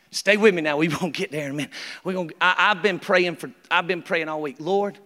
Stay 0.09 0.37
with 0.37 0.55
me 0.55 0.63
now. 0.63 0.77
We 0.77 0.87
won't 1.01 1.13
get 1.13 1.31
there 1.31 1.45
in 1.45 1.51
a 1.51 1.53
minute. 1.53 1.73
We're 2.03 2.13
gonna, 2.13 2.31
I, 2.41 2.71
I've 2.71 2.81
been 2.81 2.97
praying 2.97 3.35
for. 3.35 3.51
I've 3.69 3.85
been 3.85 4.01
praying 4.01 4.29
all 4.29 4.41
week. 4.41 4.55
Lord, 4.57 4.97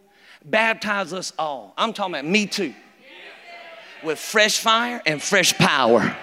Baptize 0.46 1.14
us 1.14 1.34
all. 1.38 1.74
I'm 1.78 1.94
talking 1.94 2.16
about 2.16 2.26
me 2.26 2.46
too. 2.46 2.74
With 4.04 4.18
fresh 4.18 4.60
fire 4.60 5.02
and 5.06 5.22
fresh 5.22 5.54
power. 5.58 6.16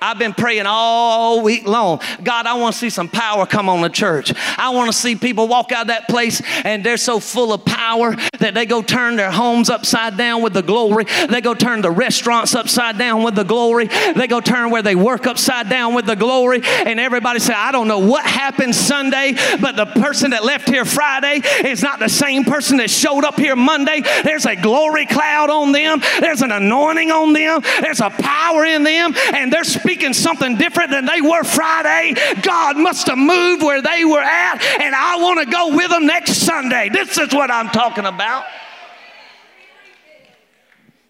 I've 0.00 0.18
been 0.18 0.34
praying 0.34 0.64
all 0.66 1.42
week 1.42 1.66
long. 1.66 2.00
God, 2.22 2.46
I 2.46 2.54
want 2.54 2.74
to 2.74 2.78
see 2.78 2.90
some 2.90 3.08
power 3.08 3.46
come 3.46 3.68
on 3.68 3.80
the 3.80 3.88
church. 3.88 4.32
I 4.58 4.70
want 4.70 4.90
to 4.90 4.96
see 4.96 5.16
people 5.16 5.48
walk 5.48 5.72
out 5.72 5.88
that 5.88 6.08
place 6.08 6.42
and 6.64 6.84
they're 6.84 6.96
so 6.96 7.20
full 7.20 7.52
of 7.52 7.64
power 7.64 7.80
power 7.90 8.14
that 8.38 8.54
they 8.54 8.66
go 8.66 8.82
turn 8.82 9.16
their 9.16 9.30
homes 9.30 9.70
upside 9.70 10.16
down 10.16 10.42
with 10.42 10.52
the 10.52 10.62
glory. 10.62 11.04
They 11.28 11.40
go 11.40 11.54
turn 11.54 11.82
the 11.82 11.90
restaurants 11.90 12.54
upside 12.54 12.98
down 12.98 13.22
with 13.22 13.34
the 13.34 13.44
glory. 13.44 13.86
They 13.86 14.26
go 14.26 14.40
turn 14.40 14.70
where 14.70 14.82
they 14.82 14.94
work 14.94 15.26
upside 15.26 15.68
down 15.68 15.94
with 15.94 16.06
the 16.06 16.16
glory. 16.16 16.60
And 16.62 17.00
everybody 17.00 17.40
said, 17.40 17.56
I 17.56 17.72
don't 17.72 17.88
know 17.88 17.98
what 17.98 18.24
happened 18.24 18.74
Sunday, 18.74 19.34
but 19.60 19.76
the 19.76 19.86
person 19.86 20.30
that 20.30 20.44
left 20.44 20.68
here 20.68 20.84
Friday 20.84 21.40
is 21.64 21.82
not 21.82 21.98
the 21.98 22.08
same 22.08 22.44
person 22.44 22.76
that 22.78 22.90
showed 22.90 23.24
up 23.24 23.38
here 23.38 23.56
Monday. 23.56 24.02
There's 24.24 24.46
a 24.46 24.56
glory 24.56 25.06
cloud 25.06 25.50
on 25.50 25.72
them, 25.72 26.00
there's 26.20 26.42
an 26.42 26.52
anointing 26.52 27.10
on 27.10 27.32
them, 27.32 27.62
there's 27.80 28.00
a 28.00 28.10
power 28.10 28.64
in 28.64 28.84
them, 28.84 29.14
and 29.34 29.52
they're 29.52 29.64
speaking 29.90 30.12
something 30.12 30.56
different 30.56 30.92
than 30.92 31.04
they 31.04 31.20
were 31.20 31.42
Friday. 31.42 32.14
God 32.42 32.76
must 32.76 33.08
have 33.08 33.18
moved 33.18 33.60
where 33.62 33.82
they 33.82 34.04
were 34.04 34.20
at, 34.20 34.62
and 34.80 34.94
I 34.94 35.16
want 35.16 35.40
to 35.40 35.50
go 35.50 35.74
with 35.74 35.90
them 35.90 36.06
next 36.06 36.34
Sunday. 36.34 36.88
This 36.90 37.18
is 37.18 37.34
what 37.34 37.50
I'm 37.50 37.68
talking 37.70 38.04
about. 38.04 38.44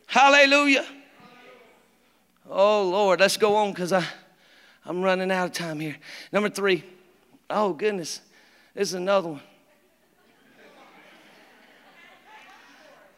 Hallelujah. 0.06 0.86
Oh, 2.48 2.88
Lord, 2.88 3.20
let's 3.20 3.36
go 3.36 3.56
on 3.56 3.72
because 3.72 3.92
I'm 3.92 5.02
running 5.02 5.30
out 5.30 5.48
of 5.48 5.52
time 5.52 5.78
here. 5.78 5.98
Number 6.32 6.48
three. 6.48 6.82
Oh, 7.50 7.74
goodness. 7.74 8.22
This 8.74 8.88
is 8.88 8.94
another 8.94 9.28
one. 9.28 9.42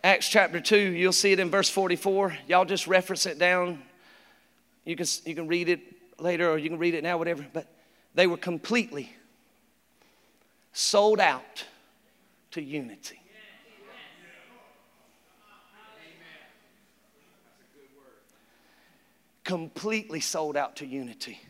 Acts 0.03 0.29
chapter 0.29 0.59
2, 0.59 0.77
you'll 0.77 1.13
see 1.13 1.31
it 1.31 1.39
in 1.39 1.51
verse 1.51 1.71
44. 1.71 2.37
Y'all 2.49 2.65
just 2.65 2.89
reference 2.89 3.27
it 3.27 3.39
down. 3.39 3.81
You 4.85 4.97
can, 4.97 5.07
you 5.25 5.35
can 5.35 5.47
read 5.47 5.69
it 5.69 5.81
later 6.19 6.51
or 6.51 6.59
you 6.59 6.69
can 6.69 6.79
read 6.79 6.95
it 6.95 7.03
now, 7.03 7.19
whatever. 7.19 7.47
But 7.53 7.67
they 8.15 8.27
were 8.27 8.37
completely 8.37 9.11
sold 10.73 11.21
out 11.21 11.65
to 12.53 12.63
unity. 12.63 13.19
Completely 19.45 20.21
sold 20.21 20.57
out 20.57 20.77
to 20.77 20.87
unity. 20.87 21.41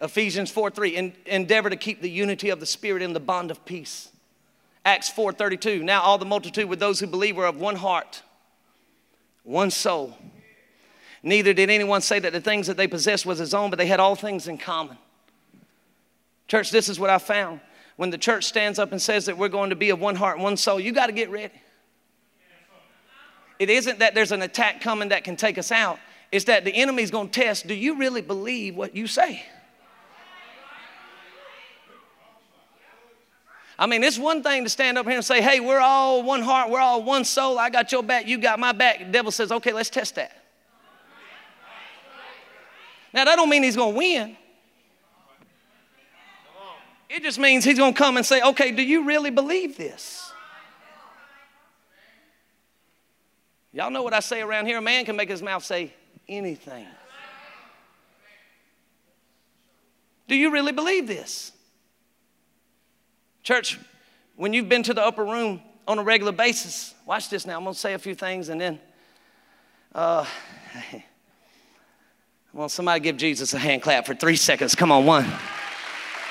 Ephesians 0.00 0.50
4 0.50 0.70
3, 0.70 1.14
endeavor 1.26 1.70
to 1.70 1.76
keep 1.76 2.02
the 2.02 2.10
unity 2.10 2.50
of 2.50 2.60
the 2.60 2.66
Spirit 2.66 3.02
in 3.02 3.12
the 3.12 3.20
bond 3.20 3.50
of 3.50 3.64
peace. 3.64 4.10
Acts 4.86 5.10
4:32. 5.10 5.82
Now 5.82 6.02
all 6.02 6.16
the 6.16 6.24
multitude 6.24 6.66
with 6.66 6.78
those 6.78 7.00
who 7.00 7.08
believe 7.08 7.36
were 7.36 7.46
of 7.46 7.58
one 7.58 7.74
heart, 7.74 8.22
one 9.42 9.72
soul. 9.72 10.16
Neither 11.22 11.52
did 11.52 11.70
anyone 11.70 12.00
say 12.02 12.18
that 12.18 12.32
the 12.32 12.40
things 12.40 12.66
that 12.66 12.76
they 12.76 12.86
possessed 12.86 13.26
was 13.26 13.38
his 13.38 13.54
own, 13.54 13.70
but 13.70 13.78
they 13.78 13.86
had 13.86 14.00
all 14.00 14.14
things 14.14 14.48
in 14.48 14.58
common. 14.58 14.98
Church, 16.48 16.70
this 16.70 16.88
is 16.88 17.00
what 17.00 17.10
I 17.10 17.18
found. 17.18 17.60
When 17.96 18.10
the 18.10 18.18
church 18.18 18.44
stands 18.44 18.78
up 18.78 18.92
and 18.92 19.00
says 19.00 19.26
that 19.26 19.38
we're 19.38 19.48
going 19.48 19.70
to 19.70 19.76
be 19.76 19.90
of 19.90 19.98
one 19.98 20.16
heart 20.16 20.36
and 20.36 20.44
one 20.44 20.56
soul, 20.56 20.78
you 20.78 20.92
got 20.92 21.06
to 21.06 21.12
get 21.12 21.30
ready. 21.30 21.54
It 23.58 23.70
isn't 23.70 24.00
that 24.00 24.14
there's 24.14 24.32
an 24.32 24.42
attack 24.42 24.80
coming 24.80 25.08
that 25.08 25.24
can 25.24 25.36
take 25.36 25.56
us 25.56 25.72
out. 25.72 25.98
It's 26.30 26.44
that 26.44 26.64
the 26.64 26.74
enemy's 26.74 27.10
going 27.10 27.30
to 27.30 27.40
test 27.40 27.66
do 27.66 27.74
you 27.74 27.96
really 27.96 28.20
believe 28.20 28.76
what 28.76 28.94
you 28.94 29.06
say? 29.06 29.42
I 33.78 33.86
mean, 33.86 34.02
it's 34.02 34.18
one 34.18 34.42
thing 34.42 34.64
to 34.64 34.70
stand 34.70 34.96
up 34.96 35.06
here 35.06 35.16
and 35.16 35.24
say, 35.24 35.42
hey, 35.42 35.60
we're 35.60 35.80
all 35.80 36.22
one 36.22 36.40
heart, 36.40 36.70
we're 36.70 36.80
all 36.80 37.02
one 37.02 37.24
soul. 37.24 37.58
I 37.58 37.68
got 37.68 37.92
your 37.92 38.02
back, 38.02 38.26
you 38.26 38.38
got 38.38 38.58
my 38.58 38.72
back. 38.72 39.00
The 39.00 39.04
devil 39.04 39.30
says, 39.30 39.52
okay, 39.52 39.72
let's 39.72 39.90
test 39.90 40.14
that. 40.14 40.45
Now, 43.16 43.24
that 43.24 43.36
don't 43.36 43.48
mean 43.48 43.62
he's 43.62 43.76
going 43.76 43.94
to 43.94 43.98
win. 43.98 44.36
It 47.08 47.22
just 47.22 47.38
means 47.38 47.64
he's 47.64 47.78
going 47.78 47.94
to 47.94 47.98
come 47.98 48.18
and 48.18 48.26
say, 48.26 48.42
okay, 48.42 48.72
do 48.72 48.82
you 48.82 49.06
really 49.06 49.30
believe 49.30 49.78
this? 49.78 50.30
Y'all 53.72 53.90
know 53.90 54.02
what 54.02 54.12
I 54.12 54.20
say 54.20 54.42
around 54.42 54.66
here? 54.66 54.76
A 54.76 54.82
man 54.82 55.06
can 55.06 55.16
make 55.16 55.30
his 55.30 55.40
mouth 55.40 55.64
say 55.64 55.94
anything. 56.28 56.86
Do 60.28 60.34
you 60.34 60.50
really 60.50 60.72
believe 60.72 61.06
this? 61.06 61.52
Church, 63.42 63.78
when 64.34 64.52
you've 64.52 64.68
been 64.68 64.82
to 64.82 64.92
the 64.92 65.02
upper 65.02 65.24
room 65.24 65.62
on 65.88 65.98
a 65.98 66.02
regular 66.02 66.32
basis, 66.32 66.92
watch 67.06 67.30
this 67.30 67.46
now. 67.46 67.56
I'm 67.56 67.64
going 67.64 67.72
to 67.72 67.80
say 67.80 67.94
a 67.94 67.98
few 67.98 68.14
things 68.14 68.50
and 68.50 68.60
then. 68.60 68.78
Uh, 69.94 70.26
well, 72.56 72.70
somebody 72.70 73.00
give 73.00 73.18
Jesus 73.18 73.52
a 73.52 73.58
hand 73.58 73.82
clap 73.82 74.06
for 74.06 74.14
three 74.14 74.34
seconds. 74.34 74.74
Come 74.74 74.90
on, 74.90 75.04
one, 75.04 75.30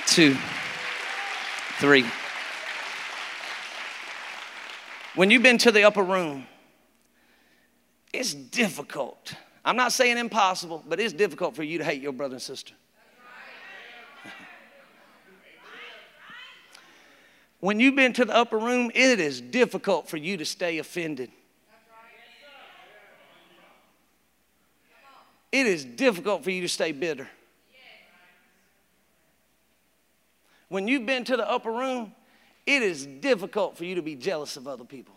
two, 0.07 0.35
three. 1.77 2.03
When 5.13 5.29
you've 5.29 5.43
been 5.43 5.59
to 5.59 5.71
the 5.71 5.83
upper 5.83 6.01
room, 6.01 6.47
it's 8.11 8.33
difficult. 8.33 9.35
I'm 9.63 9.75
not 9.75 9.91
saying 9.91 10.17
impossible, 10.17 10.83
but 10.89 10.99
it's 10.99 11.13
difficult 11.13 11.55
for 11.55 11.61
you 11.61 11.77
to 11.77 11.83
hate 11.83 12.01
your 12.01 12.11
brother 12.11 12.33
and 12.33 12.41
sister. 12.41 12.73
When 17.59 17.79
you've 17.79 17.95
been 17.95 18.13
to 18.13 18.25
the 18.25 18.35
upper 18.35 18.57
room, 18.57 18.91
it 18.95 19.19
is 19.19 19.41
difficult 19.41 20.09
for 20.09 20.17
you 20.17 20.37
to 20.37 20.45
stay 20.45 20.79
offended. 20.79 21.29
It 25.55 25.67
is 25.67 25.85
difficult 25.85 26.43
for 26.43 26.51
you 26.51 26.59
to 26.63 26.67
stay 26.67 26.91
bitter. 26.91 27.29
When 30.67 30.85
you've 30.85 31.05
been 31.05 31.23
to 31.23 31.37
the 31.37 31.49
upper 31.49 31.71
room, 31.71 32.13
it 32.65 32.81
is 32.81 33.05
difficult 33.05 33.77
for 33.77 33.85
you 33.85 33.95
to 33.95 34.01
be 34.01 34.15
jealous 34.15 34.57
of 34.57 34.67
other 34.67 34.83
people. 34.83 35.15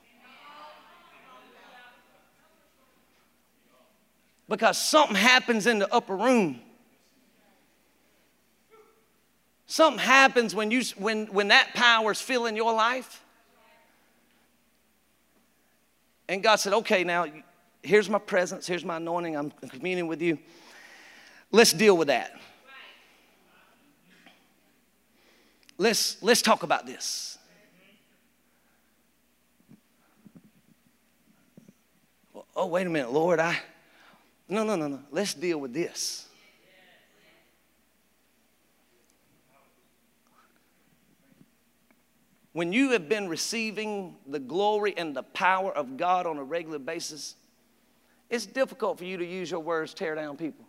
Because 4.49 4.78
something 4.78 5.16
happens 5.16 5.66
in 5.66 5.80
the 5.80 5.93
upper 5.93 6.16
room 6.16 6.61
Something 9.70 9.99
happens 9.99 10.55
when, 10.55 10.70
you, 10.70 10.82
when, 10.97 11.26
when 11.26 11.49
that 11.49 11.74
power 11.74 12.12
is 12.12 12.20
filling 12.22 12.57
your 12.57 12.72
life. 12.72 13.22
And 16.26 16.43
God 16.43 16.57
said, 16.57 16.72
okay, 16.72 17.05
now 17.05 17.26
here's 17.89 18.11
my 18.11 18.18
presence, 18.18 18.66
here's 18.66 18.84
my 18.84 18.99
anointing, 18.99 19.34
I'm 19.34 19.51
communing 19.51 20.07
with 20.07 20.20
you. 20.20 20.39
Let's 21.51 21.72
deal 21.72 21.97
with 21.97 22.09
that. 22.09 22.39
Let's, 25.78 26.22
let's 26.22 26.43
talk 26.43 26.62
about 26.62 26.86
this. 26.86 27.39
Oh, 32.55 32.66
wait 32.66 32.86
a 32.86 32.91
minute, 32.91 33.11
Lord, 33.11 33.39
I. 33.39 33.59
No, 34.49 34.64
no, 34.64 34.76
no, 34.76 34.89
no. 34.89 35.01
Let's 35.11 35.32
deal 35.34 35.59
with 35.59 35.72
this. 35.72 36.26
When 42.53 42.72
you 42.72 42.91
have 42.91 43.09
been 43.09 43.28
receiving 43.28 44.16
the 44.26 44.41
glory 44.41 44.95
and 44.97 45.14
the 45.14 45.22
power 45.22 45.70
of 45.72 45.97
God 45.97 46.26
on 46.26 46.39
a 46.39 46.43
regular 46.43 46.80
basis, 46.80 47.36
it's 48.31 48.47
difficult 48.47 48.99
for 48.99 49.05
you 49.05 49.16
to 49.16 49.24
use 49.24 49.51
your 49.51 49.61
words 49.61 49.95
tear 49.95 50.14
down 50.14 50.37
people. 50.37 50.64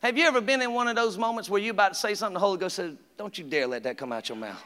Have 0.00 0.16
you 0.16 0.24
ever 0.24 0.40
been 0.40 0.62
in 0.62 0.72
one 0.72 0.88
of 0.88 0.94
those 0.94 1.18
moments 1.18 1.50
where 1.50 1.60
you're 1.60 1.72
about 1.72 1.94
to 1.94 1.98
say 1.98 2.14
something, 2.14 2.34
the 2.34 2.40
Holy 2.40 2.58
Ghost 2.58 2.76
says, 2.76 2.94
Don't 3.16 3.36
you 3.36 3.44
dare 3.44 3.66
let 3.66 3.82
that 3.84 3.96
come 3.98 4.12
out 4.12 4.28
your 4.28 4.36
mouth? 4.36 4.62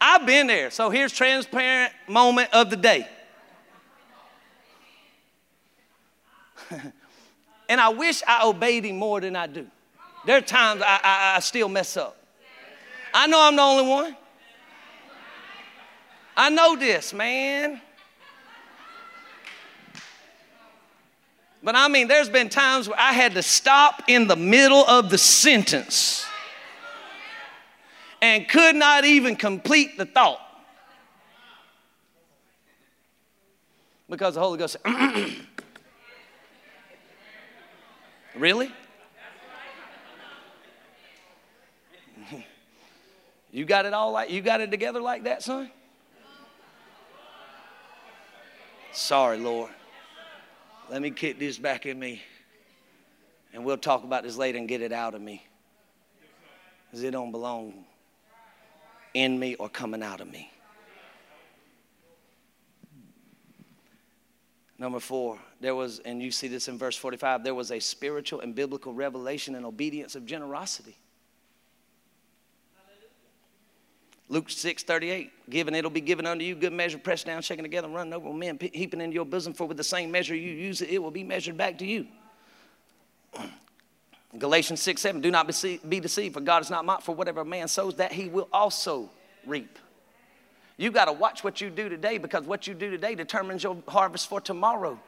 I've 0.00 0.24
been 0.24 0.46
there. 0.46 0.70
So 0.70 0.88
here's 0.90 1.12
transparent 1.12 1.92
moment 2.08 2.50
of 2.52 2.70
the 2.70 2.76
day. 2.76 3.08
And 7.68 7.80
I 7.80 7.88
wish 7.88 8.22
I 8.26 8.46
obeyed 8.46 8.84
him 8.84 8.96
more 8.96 9.20
than 9.20 9.34
I 9.36 9.46
do. 9.46 9.66
There 10.24 10.36
are 10.36 10.42
times 10.42 10.82
I, 10.84 11.00
I, 11.02 11.36
I 11.36 11.40
still 11.40 11.68
mess 11.68 11.96
up. 11.96 12.16
I 13.12 13.26
know 13.26 13.40
I'm 13.40 13.56
the 13.56 13.62
only 13.62 13.88
one. 13.88 14.16
I 16.36 16.50
know 16.50 16.76
this, 16.76 17.14
man. 17.14 17.80
But 21.62 21.74
I 21.74 21.88
mean, 21.88 22.06
there's 22.06 22.28
been 22.28 22.48
times 22.48 22.88
where 22.88 22.98
I 22.98 23.12
had 23.12 23.34
to 23.34 23.42
stop 23.42 24.02
in 24.06 24.28
the 24.28 24.36
middle 24.36 24.84
of 24.86 25.10
the 25.10 25.18
sentence 25.18 26.24
and 28.22 28.48
could 28.48 28.76
not 28.76 29.04
even 29.04 29.34
complete 29.34 29.98
the 29.98 30.06
thought. 30.06 30.40
Because 34.08 34.34
the 34.34 34.40
Holy 34.40 34.58
Ghost 34.58 34.76
said, 34.84 35.32
Really? 38.36 38.70
You 43.52 43.64
got 43.64 43.86
it 43.86 43.94
all 43.94 44.12
like 44.12 44.28
you 44.28 44.42
got 44.42 44.60
it 44.60 44.70
together 44.70 45.00
like 45.00 45.24
that, 45.24 45.42
son? 45.42 45.70
Sorry, 48.96 49.36
Lord. 49.36 49.70
Let 50.90 51.02
me 51.02 51.10
kick 51.10 51.38
this 51.38 51.58
back 51.58 51.84
in 51.84 51.98
me. 51.98 52.22
And 53.52 53.62
we'll 53.62 53.76
talk 53.76 54.04
about 54.04 54.22
this 54.22 54.38
later 54.38 54.56
and 54.56 54.66
get 54.66 54.80
it 54.80 54.90
out 54.90 55.14
of 55.14 55.20
me. 55.20 55.46
Because 56.86 57.02
it 57.02 57.10
don't 57.10 57.30
belong 57.30 57.84
in 59.12 59.38
me 59.38 59.54
or 59.56 59.68
coming 59.68 60.02
out 60.02 60.22
of 60.22 60.32
me. 60.32 60.50
Number 64.78 64.98
four, 64.98 65.38
there 65.60 65.74
was, 65.74 65.98
and 65.98 66.22
you 66.22 66.30
see 66.30 66.48
this 66.48 66.66
in 66.66 66.78
verse 66.78 66.96
45, 66.96 67.44
there 67.44 67.54
was 67.54 67.72
a 67.72 67.80
spiritual 67.80 68.40
and 68.40 68.54
biblical 68.54 68.94
revelation 68.94 69.56
and 69.56 69.66
obedience 69.66 70.16
of 70.16 70.24
generosity. 70.24 70.96
Luke 74.28 74.50
6 74.50 74.82
38, 74.82 75.50
given 75.50 75.74
it'll 75.74 75.90
be 75.90 76.00
given 76.00 76.26
unto 76.26 76.44
you, 76.44 76.54
good 76.56 76.72
measure, 76.72 76.98
pressed 76.98 77.26
down, 77.26 77.42
shaken 77.42 77.62
together, 77.64 77.88
running 77.88 78.12
over, 78.12 78.32
men 78.32 78.58
heaping 78.72 79.00
into 79.00 79.14
your 79.14 79.24
bosom, 79.24 79.52
for 79.52 79.66
with 79.66 79.76
the 79.76 79.84
same 79.84 80.10
measure 80.10 80.34
you 80.34 80.52
use 80.52 80.82
it, 80.82 80.90
it 80.90 81.00
will 81.00 81.12
be 81.12 81.22
measured 81.22 81.56
back 81.56 81.78
to 81.78 81.86
you. 81.86 82.06
Galatians 84.38 84.82
6 84.82 85.00
7, 85.00 85.20
do 85.20 85.30
not 85.30 85.46
be 85.88 86.00
deceived, 86.00 86.34
for 86.34 86.40
God 86.40 86.62
is 86.62 86.70
not 86.70 86.84
mocked, 86.84 87.04
for 87.04 87.14
whatever 87.14 87.42
a 87.42 87.44
man 87.44 87.68
sows, 87.68 87.94
that 87.96 88.12
he 88.12 88.28
will 88.28 88.48
also 88.52 89.08
reap. 89.46 89.78
You 90.76 90.90
got 90.90 91.06
to 91.06 91.12
watch 91.12 91.42
what 91.42 91.60
you 91.60 91.70
do 91.70 91.88
today 91.88 92.18
because 92.18 92.44
what 92.44 92.66
you 92.66 92.74
do 92.74 92.90
today 92.90 93.14
determines 93.14 93.62
your 93.62 93.82
harvest 93.88 94.28
for 94.28 94.40
tomorrow. 94.40 94.98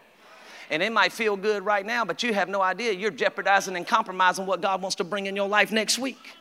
And 0.70 0.82
it 0.82 0.92
might 0.92 1.12
feel 1.12 1.36
good 1.36 1.64
right 1.64 1.84
now, 1.84 2.04
but 2.04 2.22
you 2.22 2.32
have 2.34 2.48
no 2.48 2.62
idea 2.62 2.92
you're 2.92 3.10
jeopardizing 3.10 3.76
and 3.76 3.86
compromising 3.86 4.46
what 4.46 4.60
God 4.60 4.80
wants 4.80 4.96
to 4.96 5.04
bring 5.04 5.26
in 5.26 5.34
your 5.36 5.48
life 5.48 5.72
next 5.72 5.98
week. 5.98 6.36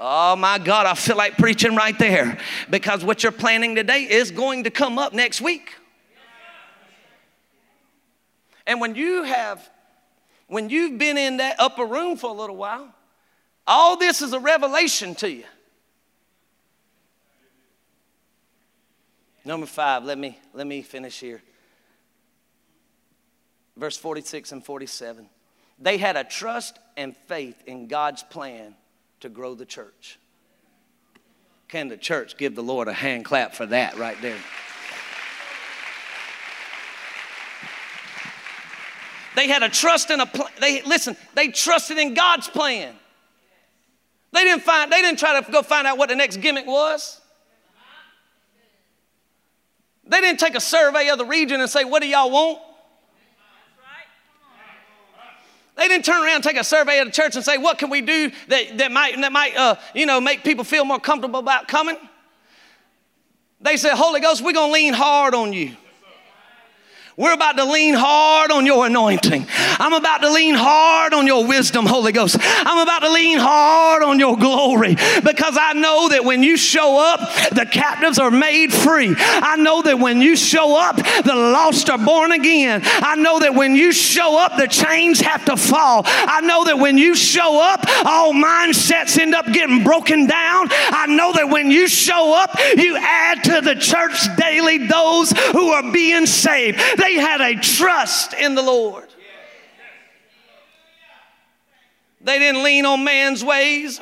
Oh 0.00 0.34
my 0.36 0.58
God, 0.58 0.86
I 0.86 0.94
feel 0.94 1.16
like 1.16 1.36
preaching 1.36 1.76
right 1.76 1.96
there 1.98 2.38
because 2.68 3.04
what 3.04 3.22
you're 3.22 3.32
planning 3.32 3.74
today 3.74 4.02
is 4.02 4.30
going 4.30 4.64
to 4.64 4.70
come 4.70 4.98
up 4.98 5.12
next 5.12 5.40
week. 5.40 5.72
And 8.66 8.80
when 8.80 8.94
you 8.94 9.22
have, 9.24 9.68
when 10.48 10.70
you've 10.70 10.98
been 10.98 11.16
in 11.16 11.36
that 11.36 11.56
upper 11.58 11.84
room 11.84 12.16
for 12.16 12.30
a 12.30 12.32
little 12.32 12.56
while, 12.56 12.92
all 13.66 13.96
this 13.96 14.20
is 14.20 14.32
a 14.32 14.40
revelation 14.40 15.14
to 15.16 15.30
you. 15.30 15.44
Number 19.44 19.66
five, 19.66 20.04
let 20.04 20.18
me, 20.18 20.38
let 20.54 20.66
me 20.66 20.82
finish 20.82 21.20
here. 21.20 21.42
Verse 23.76 23.96
46 23.96 24.52
and 24.52 24.64
47. 24.64 25.28
They 25.78 25.98
had 25.98 26.16
a 26.16 26.24
trust 26.24 26.78
and 26.96 27.16
faith 27.28 27.62
in 27.66 27.86
God's 27.86 28.22
plan 28.22 28.74
to 29.24 29.30
grow 29.30 29.54
the 29.54 29.64
church. 29.64 30.18
Can 31.68 31.88
the 31.88 31.96
church 31.96 32.36
give 32.36 32.54
the 32.54 32.62
Lord 32.62 32.88
a 32.88 32.92
hand 32.92 33.24
clap 33.24 33.54
for 33.54 33.64
that 33.64 33.96
right 33.96 34.20
there? 34.20 34.36
They 39.34 39.48
had 39.48 39.62
a 39.62 39.70
trust 39.70 40.10
in 40.10 40.20
a 40.20 40.26
plan. 40.26 40.50
They 40.60 40.82
listen, 40.82 41.16
they 41.34 41.48
trusted 41.48 41.96
in 41.96 42.12
God's 42.12 42.48
plan. 42.48 42.94
They 44.32 44.44
didn't 44.44 44.62
find, 44.62 44.92
they 44.92 45.00
didn't 45.00 45.18
try 45.18 45.40
to 45.40 45.50
go 45.50 45.62
find 45.62 45.86
out 45.86 45.96
what 45.96 46.10
the 46.10 46.16
next 46.16 46.36
gimmick 46.42 46.66
was. 46.66 47.18
They 50.06 50.20
didn't 50.20 50.38
take 50.38 50.54
a 50.54 50.60
survey 50.60 51.08
of 51.08 51.16
the 51.16 51.24
region 51.24 51.62
and 51.62 51.70
say, 51.70 51.84
What 51.84 52.02
do 52.02 52.08
y'all 52.08 52.30
want? 52.30 52.58
They 55.76 55.88
didn't 55.88 56.04
turn 56.04 56.22
around 56.22 56.36
and 56.36 56.44
take 56.44 56.56
a 56.56 56.64
survey 56.64 57.00
of 57.00 57.06
the 57.06 57.12
church 57.12 57.34
and 57.34 57.44
say, 57.44 57.58
What 57.58 57.78
can 57.78 57.90
we 57.90 58.00
do 58.00 58.30
that, 58.48 58.78
that 58.78 58.92
might, 58.92 59.20
that 59.20 59.32
might 59.32 59.56
uh, 59.56 59.76
you 59.94 60.06
know, 60.06 60.20
make 60.20 60.44
people 60.44 60.64
feel 60.64 60.84
more 60.84 61.00
comfortable 61.00 61.40
about 61.40 61.68
coming? 61.68 61.96
They 63.60 63.76
said, 63.76 63.94
Holy 63.94 64.20
Ghost, 64.20 64.42
we're 64.42 64.52
going 64.52 64.68
to 64.68 64.74
lean 64.74 64.94
hard 64.94 65.34
on 65.34 65.52
you. 65.52 65.76
We're 67.16 67.32
about 67.32 67.56
to 67.58 67.64
lean 67.64 67.94
hard 67.94 68.50
on 68.50 68.66
your 68.66 68.86
anointing. 68.86 69.46
I'm 69.48 69.92
about 69.92 70.22
to 70.22 70.32
lean 70.32 70.56
hard 70.56 71.14
on 71.14 71.28
your 71.28 71.46
wisdom, 71.46 71.86
Holy 71.86 72.10
Ghost. 72.10 72.36
I'm 72.40 72.78
about 72.78 73.00
to 73.00 73.12
lean 73.12 73.38
hard 73.38 74.02
on 74.02 74.18
your 74.18 74.36
glory 74.36 74.96
because 75.22 75.56
I 75.56 75.74
know 75.74 76.08
that 76.08 76.24
when 76.24 76.42
you 76.42 76.56
show 76.56 76.98
up, 76.98 77.20
the 77.50 77.66
captives 77.66 78.18
are 78.18 78.32
made 78.32 78.72
free. 78.72 79.14
I 79.16 79.54
know 79.54 79.82
that 79.82 80.00
when 80.00 80.20
you 80.20 80.34
show 80.34 80.76
up, 80.76 80.96
the 80.96 81.36
lost 81.36 81.88
are 81.88 81.98
born 81.98 82.32
again. 82.32 82.80
I 82.84 83.14
know 83.14 83.38
that 83.38 83.54
when 83.54 83.76
you 83.76 83.92
show 83.92 84.36
up, 84.36 84.56
the 84.56 84.66
chains 84.66 85.20
have 85.20 85.44
to 85.44 85.56
fall. 85.56 86.02
I 86.06 86.40
know 86.40 86.64
that 86.64 86.80
when 86.80 86.98
you 86.98 87.14
show 87.14 87.62
up, 87.62 87.84
all 88.04 88.32
mindsets 88.32 89.20
end 89.20 89.36
up 89.36 89.46
getting 89.52 89.84
broken 89.84 90.26
down. 90.26 90.66
I 90.70 91.06
know 91.08 91.32
that 91.34 91.48
when 91.48 91.70
you 91.70 91.86
show 91.86 92.34
up, 92.34 92.58
you 92.76 92.96
add 92.96 93.44
to 93.44 93.60
the 93.60 93.76
church 93.76 94.36
daily 94.36 94.78
those 94.78 95.30
who 95.52 95.68
are 95.68 95.92
being 95.92 96.26
saved. 96.26 96.80
They 97.04 97.16
had 97.16 97.42
a 97.42 97.60
trust 97.60 98.32
in 98.32 98.54
the 98.54 98.62
Lord. 98.62 99.06
They 102.22 102.38
didn't 102.38 102.62
lean 102.62 102.86
on 102.86 103.04
man's 103.04 103.44
ways. 103.44 104.00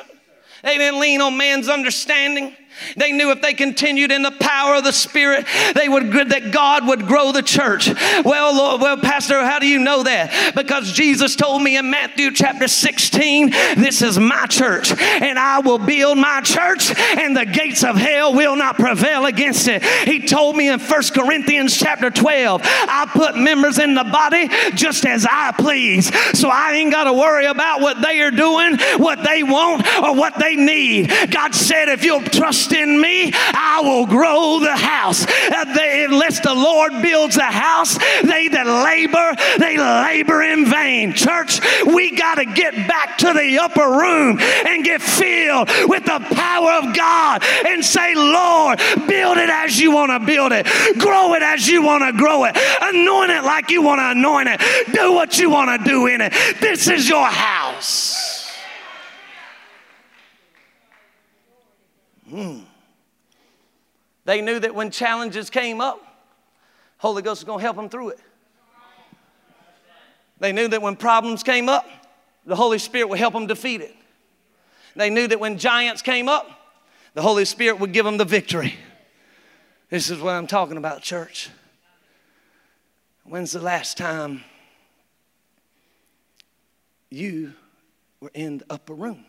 They 0.63 0.77
didn't 0.77 1.01
lean 1.01 1.19
on 1.19 1.35
man's 1.35 1.67
understanding. 1.67 2.55
They 2.97 3.11
knew 3.11 3.31
if 3.31 3.41
they 3.41 3.53
continued 3.53 4.11
in 4.11 4.21
the 4.21 4.31
power 4.31 4.75
of 4.75 4.83
the 4.83 4.93
Spirit, 4.93 5.45
they 5.75 5.89
would 5.89 6.11
that 6.29 6.51
God 6.51 6.87
would 6.87 7.07
grow 7.07 7.31
the 7.31 7.41
church. 7.41 7.89
Well, 8.23 8.55
Lord, 8.55 8.81
well, 8.81 8.97
Pastor, 8.97 9.43
how 9.43 9.59
do 9.59 9.67
you 9.67 9.79
know 9.79 10.03
that? 10.03 10.53
Because 10.55 10.91
Jesus 10.91 11.35
told 11.35 11.61
me 11.61 11.77
in 11.77 11.89
Matthew 11.89 12.31
chapter 12.31 12.67
16, 12.67 13.51
this 13.77 14.01
is 14.01 14.19
my 14.19 14.45
church, 14.47 14.91
and 14.99 15.39
I 15.39 15.59
will 15.59 15.79
build 15.79 16.17
my 16.17 16.41
church, 16.41 16.93
and 16.97 17.35
the 17.35 17.45
gates 17.45 17.83
of 17.83 17.95
hell 17.95 18.33
will 18.33 18.55
not 18.55 18.75
prevail 18.75 19.25
against 19.25 19.67
it. 19.67 19.83
He 20.07 20.25
told 20.25 20.55
me 20.55 20.69
in 20.69 20.79
1 20.79 21.01
Corinthians 21.13 21.77
chapter 21.77 22.09
12, 22.09 22.61
I 22.63 23.09
put 23.11 23.37
members 23.37 23.79
in 23.79 23.95
the 23.95 24.03
body 24.03 24.49
just 24.75 25.05
as 25.05 25.25
I 25.29 25.53
please. 25.57 26.11
So 26.37 26.49
I 26.49 26.73
ain't 26.73 26.91
got 26.91 27.05
to 27.05 27.13
worry 27.13 27.45
about 27.45 27.81
what 27.81 28.01
they 28.01 28.21
are 28.21 28.31
doing, 28.31 28.77
what 28.97 29.23
they 29.23 29.43
want, 29.43 29.85
or 29.97 30.15
what 30.15 30.37
they 30.39 30.55
need. 30.55 31.11
God 31.31 31.55
said, 31.55 31.89
if 31.89 32.03
you'll 32.03 32.21
trust 32.21 32.62
trust 32.63 32.73
in 32.73 32.99
me, 32.99 33.31
I 33.33 33.81
will 33.83 34.05
grow 34.05 34.59
the 34.59 34.75
house. 34.75 35.25
They, 35.75 36.05
unless 36.05 36.39
the 36.39 36.53
Lord 36.53 37.01
builds 37.01 37.37
a 37.37 37.43
house, 37.43 37.97
they 38.23 38.47
that 38.49 38.67
labor, 38.67 39.35
they 39.57 39.77
labor 39.77 40.43
in 40.43 40.65
vain. 40.65 41.13
Church, 41.13 41.59
we 41.85 42.15
got 42.15 42.35
to 42.35 42.45
get 42.45 42.73
back 42.87 43.17
to 43.19 43.33
the 43.33 43.59
upper 43.59 43.89
room 43.89 44.39
and 44.39 44.83
get 44.83 45.01
filled 45.01 45.69
with 45.87 46.05
the 46.05 46.19
power 46.35 46.71
of 46.73 46.95
God 46.95 47.43
and 47.65 47.83
say, 47.83 48.15
Lord, 48.15 48.79
build 49.07 49.37
it 49.37 49.49
as 49.49 49.79
you 49.79 49.91
want 49.91 50.11
to 50.11 50.19
build 50.19 50.51
it, 50.51 50.65
grow 50.99 51.33
it 51.33 51.41
as 51.41 51.67
you 51.67 51.81
want 51.81 52.03
to 52.03 52.13
grow 52.13 52.45
it, 52.45 52.57
anoint 52.81 53.31
it 53.31 53.43
like 53.43 53.69
you 53.69 53.81
want 53.81 53.99
to 53.99 54.11
anoint 54.11 54.49
it, 54.49 54.61
do 54.93 55.13
what 55.13 55.39
you 55.39 55.49
want 55.49 55.83
to 55.83 55.89
do 55.89 56.07
in 56.07 56.21
it. 56.21 56.33
This 56.59 56.87
is 56.87 57.07
your 57.07 57.25
house. 57.25 58.32
Hmm. 62.33 62.61
They 64.25 64.41
knew 64.41 64.57
that 64.57 64.73
when 64.73 64.89
challenges 64.89 65.51
came 65.51 65.79
up, 65.79 66.01
Holy 66.97 67.21
Ghost 67.21 67.41
was 67.41 67.45
going 67.45 67.59
to 67.59 67.63
help 67.63 67.75
them 67.75 67.89
through 67.89 68.09
it. 68.09 68.19
They 70.39 70.51
knew 70.51 70.67
that 70.67 70.81
when 70.81 70.95
problems 70.95 71.43
came 71.43 71.69
up, 71.69 71.85
the 72.43 72.55
Holy 72.55 72.79
Spirit 72.79 73.09
would 73.09 73.19
help 73.19 73.35
them 73.35 73.45
defeat 73.45 73.81
it. 73.81 73.95
They 74.95 75.11
knew 75.11 75.27
that 75.27 75.39
when 75.39 75.59
giants 75.59 76.01
came 76.01 76.27
up, 76.27 76.49
the 77.13 77.21
Holy 77.21 77.45
Spirit 77.45 77.79
would 77.79 77.91
give 77.91 78.03
them 78.03 78.17
the 78.17 78.25
victory. 78.25 78.73
This 79.91 80.09
is 80.09 80.19
what 80.19 80.31
I'm 80.31 80.47
talking 80.47 80.77
about, 80.77 81.03
church. 81.03 81.51
When's 83.25 83.51
the 83.51 83.61
last 83.61 83.95
time 83.95 84.43
you 87.11 87.53
were 88.19 88.31
in 88.33 88.57
the 88.57 88.65
upper 88.71 88.95
room? 88.95 89.23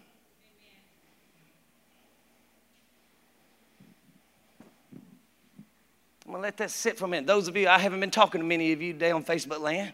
I'm 6.24 6.32
going 6.32 6.40
to 6.40 6.46
let 6.46 6.56
that 6.56 6.70
sit 6.70 6.98
for 6.98 7.04
a 7.04 7.08
minute. 7.08 7.26
Those 7.26 7.48
of 7.48 7.56
you, 7.56 7.68
I 7.68 7.78
haven't 7.78 8.00
been 8.00 8.10
talking 8.10 8.40
to 8.40 8.46
many 8.46 8.72
of 8.72 8.80
you 8.80 8.92
today 8.94 9.10
on 9.10 9.22
Facebook 9.24 9.60
land. 9.60 9.92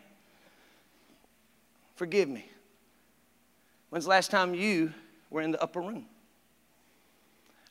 Forgive 1.97 2.28
me. 2.28 2.49
When's 3.91 4.05
the 4.05 4.11
last 4.11 4.31
time 4.31 4.55
you 4.55 4.93
were 5.28 5.43
in 5.43 5.51
the 5.51 5.61
upper 5.61 5.81
room? 5.81 6.07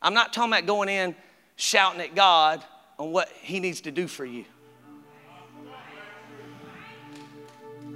I'm 0.01 0.13
not 0.13 0.33
talking 0.33 0.51
about 0.51 0.65
going 0.65 0.89
in 0.89 1.15
shouting 1.55 2.01
at 2.01 2.15
God 2.15 2.63
on 2.97 3.11
what 3.11 3.29
He 3.41 3.59
needs 3.59 3.81
to 3.81 3.91
do 3.91 4.07
for 4.07 4.25
you. 4.25 4.45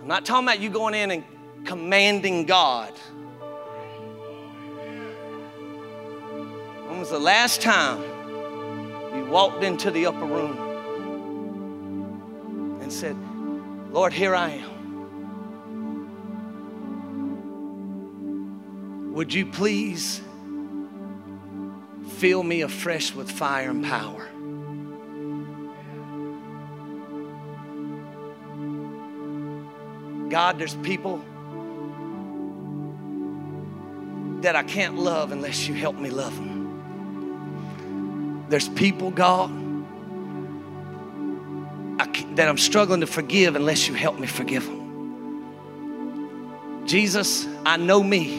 I'm 0.01 0.07
not 0.07 0.25
talking 0.25 0.47
about 0.47 0.59
you 0.59 0.69
going 0.69 0.95
in 0.95 1.11
and 1.11 1.23
commanding 1.65 2.45
God. 2.45 2.93
When 6.87 6.99
was 6.99 7.09
the 7.09 7.19
last 7.19 7.61
time 7.61 8.01
walked 9.33 9.63
into 9.63 9.89
the 9.89 10.05
upper 10.05 10.25
room 10.25 10.55
and 12.83 12.93
said, 12.93 13.17
Lord, 13.91 14.13
here 14.13 14.35
I 14.35 14.51
am. 14.51 14.71
Would 19.15 19.33
you 19.33 19.47
please 19.47 20.21
fill 22.17 22.43
me 22.43 22.61
afresh 22.61 23.15
with 23.15 23.31
fire 23.31 23.71
and 23.71 23.83
power? 23.83 24.29
God, 30.29 30.59
there's 30.59 30.75
people 30.75 31.25
that 34.41 34.55
I 34.55 34.61
can't 34.61 34.99
love 34.99 35.31
unless 35.31 35.67
you 35.67 35.73
help 35.73 35.95
me 35.95 36.11
love 36.11 36.35
them. 36.35 36.52
There's 38.53 38.69
people, 38.69 39.09
God, 39.09 39.49
that 42.35 42.47
I'm 42.47 42.59
struggling 42.59 42.99
to 42.99 43.07
forgive 43.07 43.55
unless 43.55 43.87
you 43.87 43.95
help 43.95 44.19
me 44.19 44.27
forgive 44.27 44.63
them. 44.63 44.83
Jesus, 46.85 47.47
I 47.65 47.77
know 47.77 48.03
me, 48.03 48.37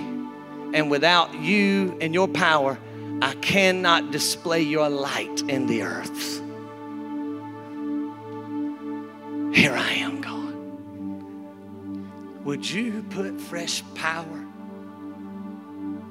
and 0.72 0.88
without 0.88 1.34
you 1.34 1.98
and 2.00 2.14
your 2.14 2.28
power, 2.28 2.78
I 3.22 3.34
cannot 3.40 4.12
display 4.12 4.62
your 4.62 4.88
light 4.88 5.42
in 5.48 5.66
the 5.66 5.82
earth. 5.82 6.40
Here 9.52 9.74
I 9.74 9.94
am, 9.94 10.20
God. 10.20 10.54
Would 12.44 12.70
you 12.70 13.04
put 13.10 13.40
fresh 13.40 13.82
power 13.96 14.46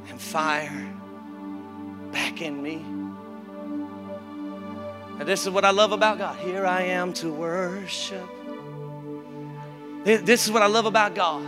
and 0.09 0.19
fire 0.19 0.93
back 2.11 2.41
in 2.41 2.61
me? 2.61 3.02
And 5.19 5.27
this 5.27 5.43
is 5.43 5.49
what 5.49 5.63
I 5.63 5.71
love 5.71 5.91
about 5.91 6.17
God. 6.17 6.37
Here 6.37 6.65
I 6.65 6.83
am 6.83 7.13
to 7.13 7.31
worship. 7.31 8.27
This 10.03 10.45
is 10.45 10.51
what 10.51 10.61
I 10.61 10.67
love 10.67 10.85
about 10.85 11.15
God. 11.15 11.45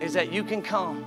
Is 0.00 0.12
that 0.12 0.32
you 0.32 0.44
can 0.44 0.62
come. 0.62 1.04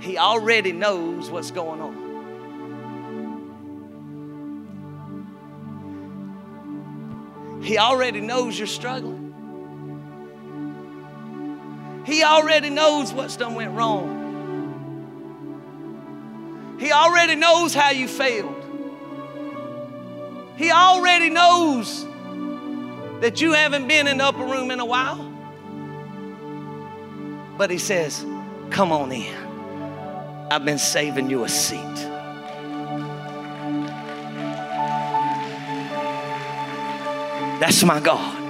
He 0.00 0.18
already 0.18 0.72
knows 0.72 1.30
what's 1.30 1.50
going 1.50 1.80
on. 1.80 2.06
He 7.62 7.78
already 7.78 8.20
knows 8.20 8.56
you're 8.56 8.68
struggling. 8.68 9.24
He 12.06 12.22
already 12.22 12.70
knows 12.70 13.12
what's 13.12 13.36
done 13.36 13.56
went 13.56 13.72
wrong. 13.72 14.15
He 16.78 16.92
already 16.92 17.34
knows 17.34 17.74
how 17.74 17.90
you 17.90 18.06
failed. 18.06 18.62
He 20.56 20.70
already 20.70 21.30
knows 21.30 22.06
that 23.20 23.40
you 23.40 23.52
haven't 23.52 23.88
been 23.88 24.06
in 24.06 24.18
the 24.18 24.24
upper 24.24 24.44
room 24.44 24.70
in 24.70 24.80
a 24.80 24.84
while. 24.84 25.32
But 27.56 27.70
he 27.70 27.78
says, 27.78 28.24
Come 28.70 28.92
on 28.92 29.12
in. 29.12 29.34
I've 30.50 30.64
been 30.64 30.78
saving 30.78 31.30
you 31.30 31.44
a 31.44 31.48
seat. 31.48 31.80
That's 37.58 37.82
my 37.84 38.00
God. 38.00 38.42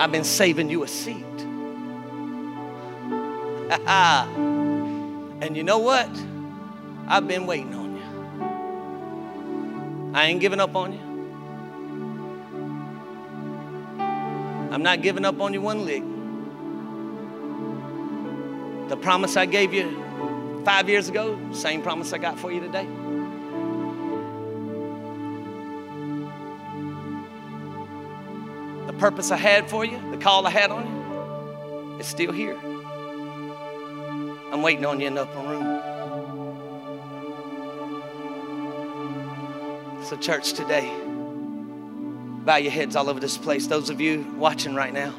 I've 0.00 0.10
been 0.10 0.24
saving 0.24 0.70
you 0.70 0.82
a 0.82 0.88
seat. 0.88 1.24
and 3.86 5.56
you 5.56 5.62
know 5.62 5.78
what? 5.78 6.08
I've 7.06 7.28
been 7.28 7.46
waiting 7.46 7.74
on 7.74 7.96
you. 7.96 8.02
I 10.14 10.26
ain't 10.26 10.40
giving 10.40 10.60
up 10.60 10.74
on 10.74 10.92
you. 10.92 11.00
I'm 14.72 14.82
not 14.82 15.02
giving 15.02 15.24
up 15.24 15.40
on 15.40 15.52
you 15.52 15.60
one 15.60 15.84
lick. 15.84 16.02
The 18.88 18.96
promise 18.96 19.36
I 19.36 19.46
gave 19.46 19.74
you 19.74 20.02
five 20.64 20.88
years 20.88 21.08
ago, 21.08 21.38
same 21.52 21.82
promise 21.82 22.12
I 22.12 22.18
got 22.18 22.38
for 22.38 22.50
you 22.50 22.60
today. 22.60 22.86
The 28.86 28.92
purpose 28.94 29.30
I 29.30 29.36
had 29.36 29.68
for 29.68 29.84
you, 29.84 30.00
the 30.10 30.16
call 30.16 30.46
I 30.46 30.50
had 30.50 30.70
on 30.70 30.86
you, 30.86 31.98
is 31.98 32.06
still 32.06 32.32
here. 32.32 32.56
I'm 34.52 34.62
waiting 34.62 34.86
on 34.86 35.00
you 35.00 35.06
in 35.06 35.14
the 35.14 35.22
upper 35.22 35.40
room. 35.40 35.63
So, 40.04 40.16
church, 40.18 40.52
today, 40.52 40.92
bow 42.44 42.56
your 42.56 42.70
heads 42.70 42.94
all 42.94 43.08
over 43.08 43.18
this 43.18 43.38
place. 43.38 43.68
Those 43.68 43.88
of 43.88 44.02
you 44.02 44.22
watching 44.36 44.74
right 44.74 44.92
now, 44.92 45.14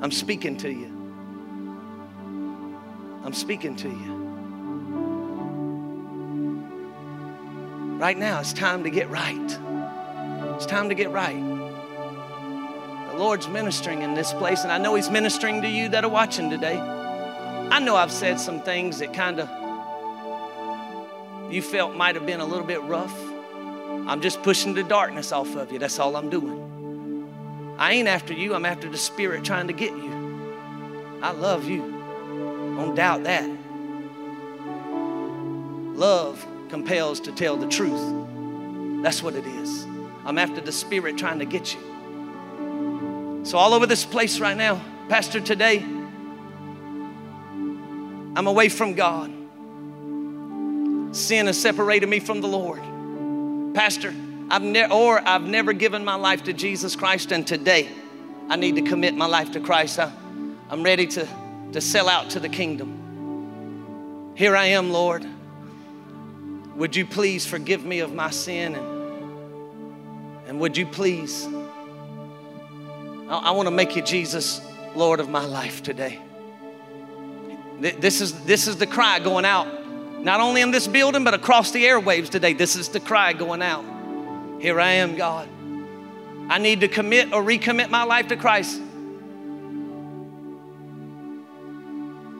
I'm 0.00 0.10
speaking 0.10 0.56
to 0.56 0.72
you. 0.72 0.86
I'm 3.22 3.34
speaking 3.34 3.76
to 3.76 3.88
you. 3.88 4.14
Right 7.98 8.16
now, 8.16 8.40
it's 8.40 8.54
time 8.54 8.84
to 8.84 8.90
get 8.90 9.10
right. 9.10 9.58
It's 10.54 10.64
time 10.64 10.88
to 10.88 10.94
get 10.94 11.10
right. 11.10 11.36
The 13.10 13.18
Lord's 13.18 13.48
ministering 13.48 14.00
in 14.00 14.14
this 14.14 14.32
place, 14.32 14.62
and 14.62 14.72
I 14.72 14.78
know 14.78 14.94
He's 14.94 15.10
ministering 15.10 15.60
to 15.60 15.68
you 15.68 15.90
that 15.90 16.04
are 16.04 16.10
watching 16.10 16.48
today. 16.48 16.78
I 16.78 17.80
know 17.80 17.96
I've 17.96 18.12
said 18.12 18.40
some 18.40 18.62
things 18.62 19.00
that 19.00 19.12
kind 19.12 19.40
of 19.40 19.50
you 21.52 21.60
felt 21.60 21.94
might 21.94 22.14
have 22.14 22.24
been 22.24 22.40
a 22.40 22.46
little 22.46 22.66
bit 22.66 22.82
rough. 22.82 23.25
I'm 24.06 24.20
just 24.20 24.42
pushing 24.42 24.74
the 24.74 24.84
darkness 24.84 25.32
off 25.32 25.56
of 25.56 25.72
you. 25.72 25.78
That's 25.78 25.98
all 25.98 26.14
I'm 26.16 26.30
doing. 26.30 27.74
I 27.78 27.92
ain't 27.92 28.08
after 28.08 28.32
you, 28.32 28.54
I'm 28.54 28.64
after 28.64 28.88
the 28.88 28.96
Spirit 28.96 29.44
trying 29.44 29.66
to 29.66 29.72
get 29.72 29.90
you. 29.90 31.20
I 31.22 31.32
love 31.32 31.68
you. 31.68 31.80
Don't 32.76 32.94
doubt 32.94 33.24
that. 33.24 33.50
Love 35.96 36.46
compels 36.68 37.20
to 37.20 37.32
tell 37.32 37.56
the 37.56 37.66
truth. 37.66 39.02
That's 39.02 39.22
what 39.22 39.34
it 39.34 39.46
is. 39.46 39.84
I'm 40.24 40.38
after 40.38 40.60
the 40.60 40.72
Spirit 40.72 41.18
trying 41.18 41.40
to 41.40 41.44
get 41.44 41.74
you. 41.74 43.42
So, 43.44 43.58
all 43.58 43.74
over 43.74 43.86
this 43.86 44.04
place 44.04 44.40
right 44.40 44.56
now, 44.56 44.80
Pastor, 45.08 45.40
today, 45.40 45.78
I'm 48.36 48.46
away 48.46 48.68
from 48.68 48.94
God. 48.94 49.32
Sin 51.14 51.46
has 51.46 51.60
separated 51.60 52.08
me 52.08 52.20
from 52.20 52.40
the 52.40 52.48
Lord. 52.48 52.82
Pastor, 53.76 54.14
I've 54.50 54.62
ne- 54.62 54.88
or 54.88 55.20
I've 55.28 55.42
never 55.42 55.74
given 55.74 56.02
my 56.02 56.14
life 56.14 56.44
to 56.44 56.54
Jesus 56.54 56.96
Christ, 56.96 57.30
and 57.30 57.46
today 57.46 57.90
I 58.48 58.56
need 58.56 58.76
to 58.76 58.80
commit 58.80 59.14
my 59.14 59.26
life 59.26 59.52
to 59.52 59.60
Christ. 59.60 59.98
I, 59.98 60.10
I'm 60.70 60.82
ready 60.82 61.06
to, 61.08 61.28
to 61.72 61.80
sell 61.82 62.08
out 62.08 62.30
to 62.30 62.40
the 62.40 62.48
kingdom. 62.48 64.32
Here 64.34 64.56
I 64.56 64.68
am, 64.68 64.92
Lord. 64.92 65.26
Would 66.76 66.96
you 66.96 67.04
please 67.04 67.44
forgive 67.44 67.84
me 67.84 67.98
of 67.98 68.14
my 68.14 68.30
sin? 68.30 68.76
And, 68.76 70.48
and 70.48 70.58
would 70.58 70.74
you 70.74 70.86
please, 70.86 71.46
I, 73.28 73.42
I 73.44 73.50
want 73.50 73.66
to 73.66 73.74
make 73.74 73.94
you 73.94 74.00
Jesus, 74.00 74.62
Lord 74.94 75.20
of 75.20 75.28
my 75.28 75.44
life 75.44 75.82
today. 75.82 76.18
This 77.78 78.22
is, 78.22 78.42
this 78.46 78.68
is 78.68 78.78
the 78.78 78.86
cry 78.86 79.18
going 79.18 79.44
out, 79.44 79.68
not 80.26 80.40
only 80.40 80.60
in 80.60 80.72
this 80.72 80.88
building, 80.88 81.22
but 81.22 81.34
across 81.34 81.70
the 81.70 81.84
airwaves 81.84 82.28
today. 82.28 82.52
This 82.52 82.74
is 82.74 82.88
the 82.88 82.98
cry 82.98 83.32
going 83.32 83.62
out. 83.62 83.84
Here 84.60 84.80
I 84.80 84.94
am, 84.94 85.14
God. 85.14 85.48
I 86.48 86.58
need 86.58 86.80
to 86.80 86.88
commit 86.88 87.32
or 87.32 87.44
recommit 87.44 87.90
my 87.90 88.02
life 88.02 88.26
to 88.28 88.36
Christ. 88.36 88.82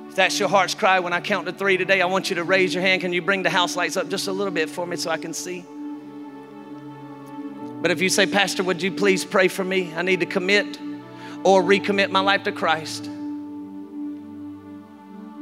If 0.09 0.17
that's 0.17 0.37
your 0.41 0.49
heart's 0.49 0.75
cry 0.75 0.99
when 0.99 1.13
I 1.13 1.21
count 1.21 1.47
to 1.47 1.53
three 1.53 1.77
today, 1.77 2.03
I 2.03 2.07
want 2.07 2.29
you 2.29 2.35
to 2.35 2.43
raise 2.43 2.75
your 2.75 2.83
hand. 2.83 3.03
Can 3.03 3.13
you 3.13 3.23
bring 3.23 3.45
the 3.45 3.51
house 3.51 3.77
lights 3.77 3.97
up 3.97 4.09
just 4.09 4.27
a 4.27 4.33
little 4.33 4.53
bit 4.53 4.69
for 4.69 4.85
me 4.85 4.97
so 4.97 5.09
I 5.09 5.17
can 5.17 5.33
see? 5.33 5.65
But 7.83 7.93
if 7.93 8.01
you 8.01 8.09
say, 8.09 8.27
Pastor, 8.27 8.65
would 8.65 8.83
you 8.83 8.91
please 8.91 9.25
pray 9.25 9.47
for 9.47 9.63
me? 9.63 9.95
I 9.95 10.03
need 10.03 10.19
to 10.19 10.27
commit 10.27 10.77
or 11.45 11.63
recommit 11.63 12.11
my 12.11 12.19
life 12.19 12.43
to 12.45 12.53
Christ. 12.53 13.09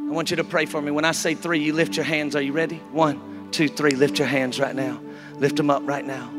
I 0.07 0.11
want 0.11 0.31
you 0.31 0.37
to 0.37 0.45
pray 0.45 0.67
for 0.67 0.81
me. 0.83 0.91
When 0.91 1.05
I 1.05 1.13
say 1.13 1.35
three, 1.35 1.61
you 1.61 1.73
lift 1.73 1.97
your 1.97 2.05
hands. 2.05 2.37
Are 2.37 2.43
you 2.43 2.53
ready? 2.53 2.77
One, 2.93 3.49
two, 3.51 3.69
three. 3.69 3.93
Lift 3.93 4.19
your 4.19 4.29
hands 4.29 4.61
right 4.61 4.75
now. 4.75 5.01
Lift 5.39 5.57
them 5.57 5.71
up 5.71 5.83
right 5.87 6.05
now. 6.05 6.31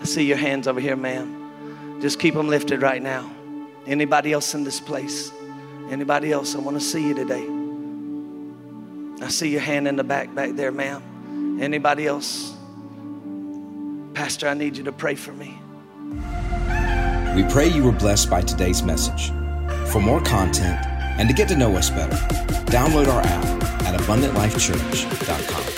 I 0.00 0.04
see 0.04 0.24
your 0.24 0.36
hands 0.36 0.68
over 0.68 0.78
here, 0.78 0.96
ma'am. 0.96 1.98
Just 2.00 2.20
keep 2.20 2.34
them 2.34 2.48
lifted 2.48 2.82
right 2.82 3.02
now. 3.02 3.30
Anybody 3.86 4.32
else 4.32 4.54
in 4.54 4.64
this 4.64 4.80
place? 4.80 5.32
Anybody 5.90 6.30
else? 6.30 6.54
I 6.54 6.58
want 6.58 6.76
to 6.76 6.84
see 6.84 7.08
you 7.08 7.14
today. 7.14 7.46
I 9.24 9.28
see 9.28 9.48
your 9.48 9.62
hand 9.62 9.88
in 9.88 9.96
the 9.96 10.04
back, 10.04 10.34
back 10.34 10.52
there, 10.52 10.70
ma'am. 10.70 11.58
Anybody 11.60 12.06
else? 12.06 12.54
Pastor, 14.12 14.46
I 14.48 14.54
need 14.54 14.76
you 14.76 14.84
to 14.84 14.92
pray 14.92 15.14
for 15.14 15.32
me. 15.32 15.58
We 17.34 17.44
pray 17.50 17.68
you 17.68 17.84
were 17.84 17.92
blessed 17.92 18.28
by 18.28 18.42
today's 18.42 18.82
message. 18.82 19.30
For 19.90 20.00
more 20.00 20.20
content 20.20 20.84
and 21.18 21.28
to 21.28 21.34
get 21.34 21.48
to 21.48 21.56
know 21.56 21.76
us 21.76 21.90
better, 21.90 22.16
download 22.66 23.08
our 23.08 23.20
app 23.20 23.44
at 23.84 23.98
abundantlifechurch.com. 24.00 25.75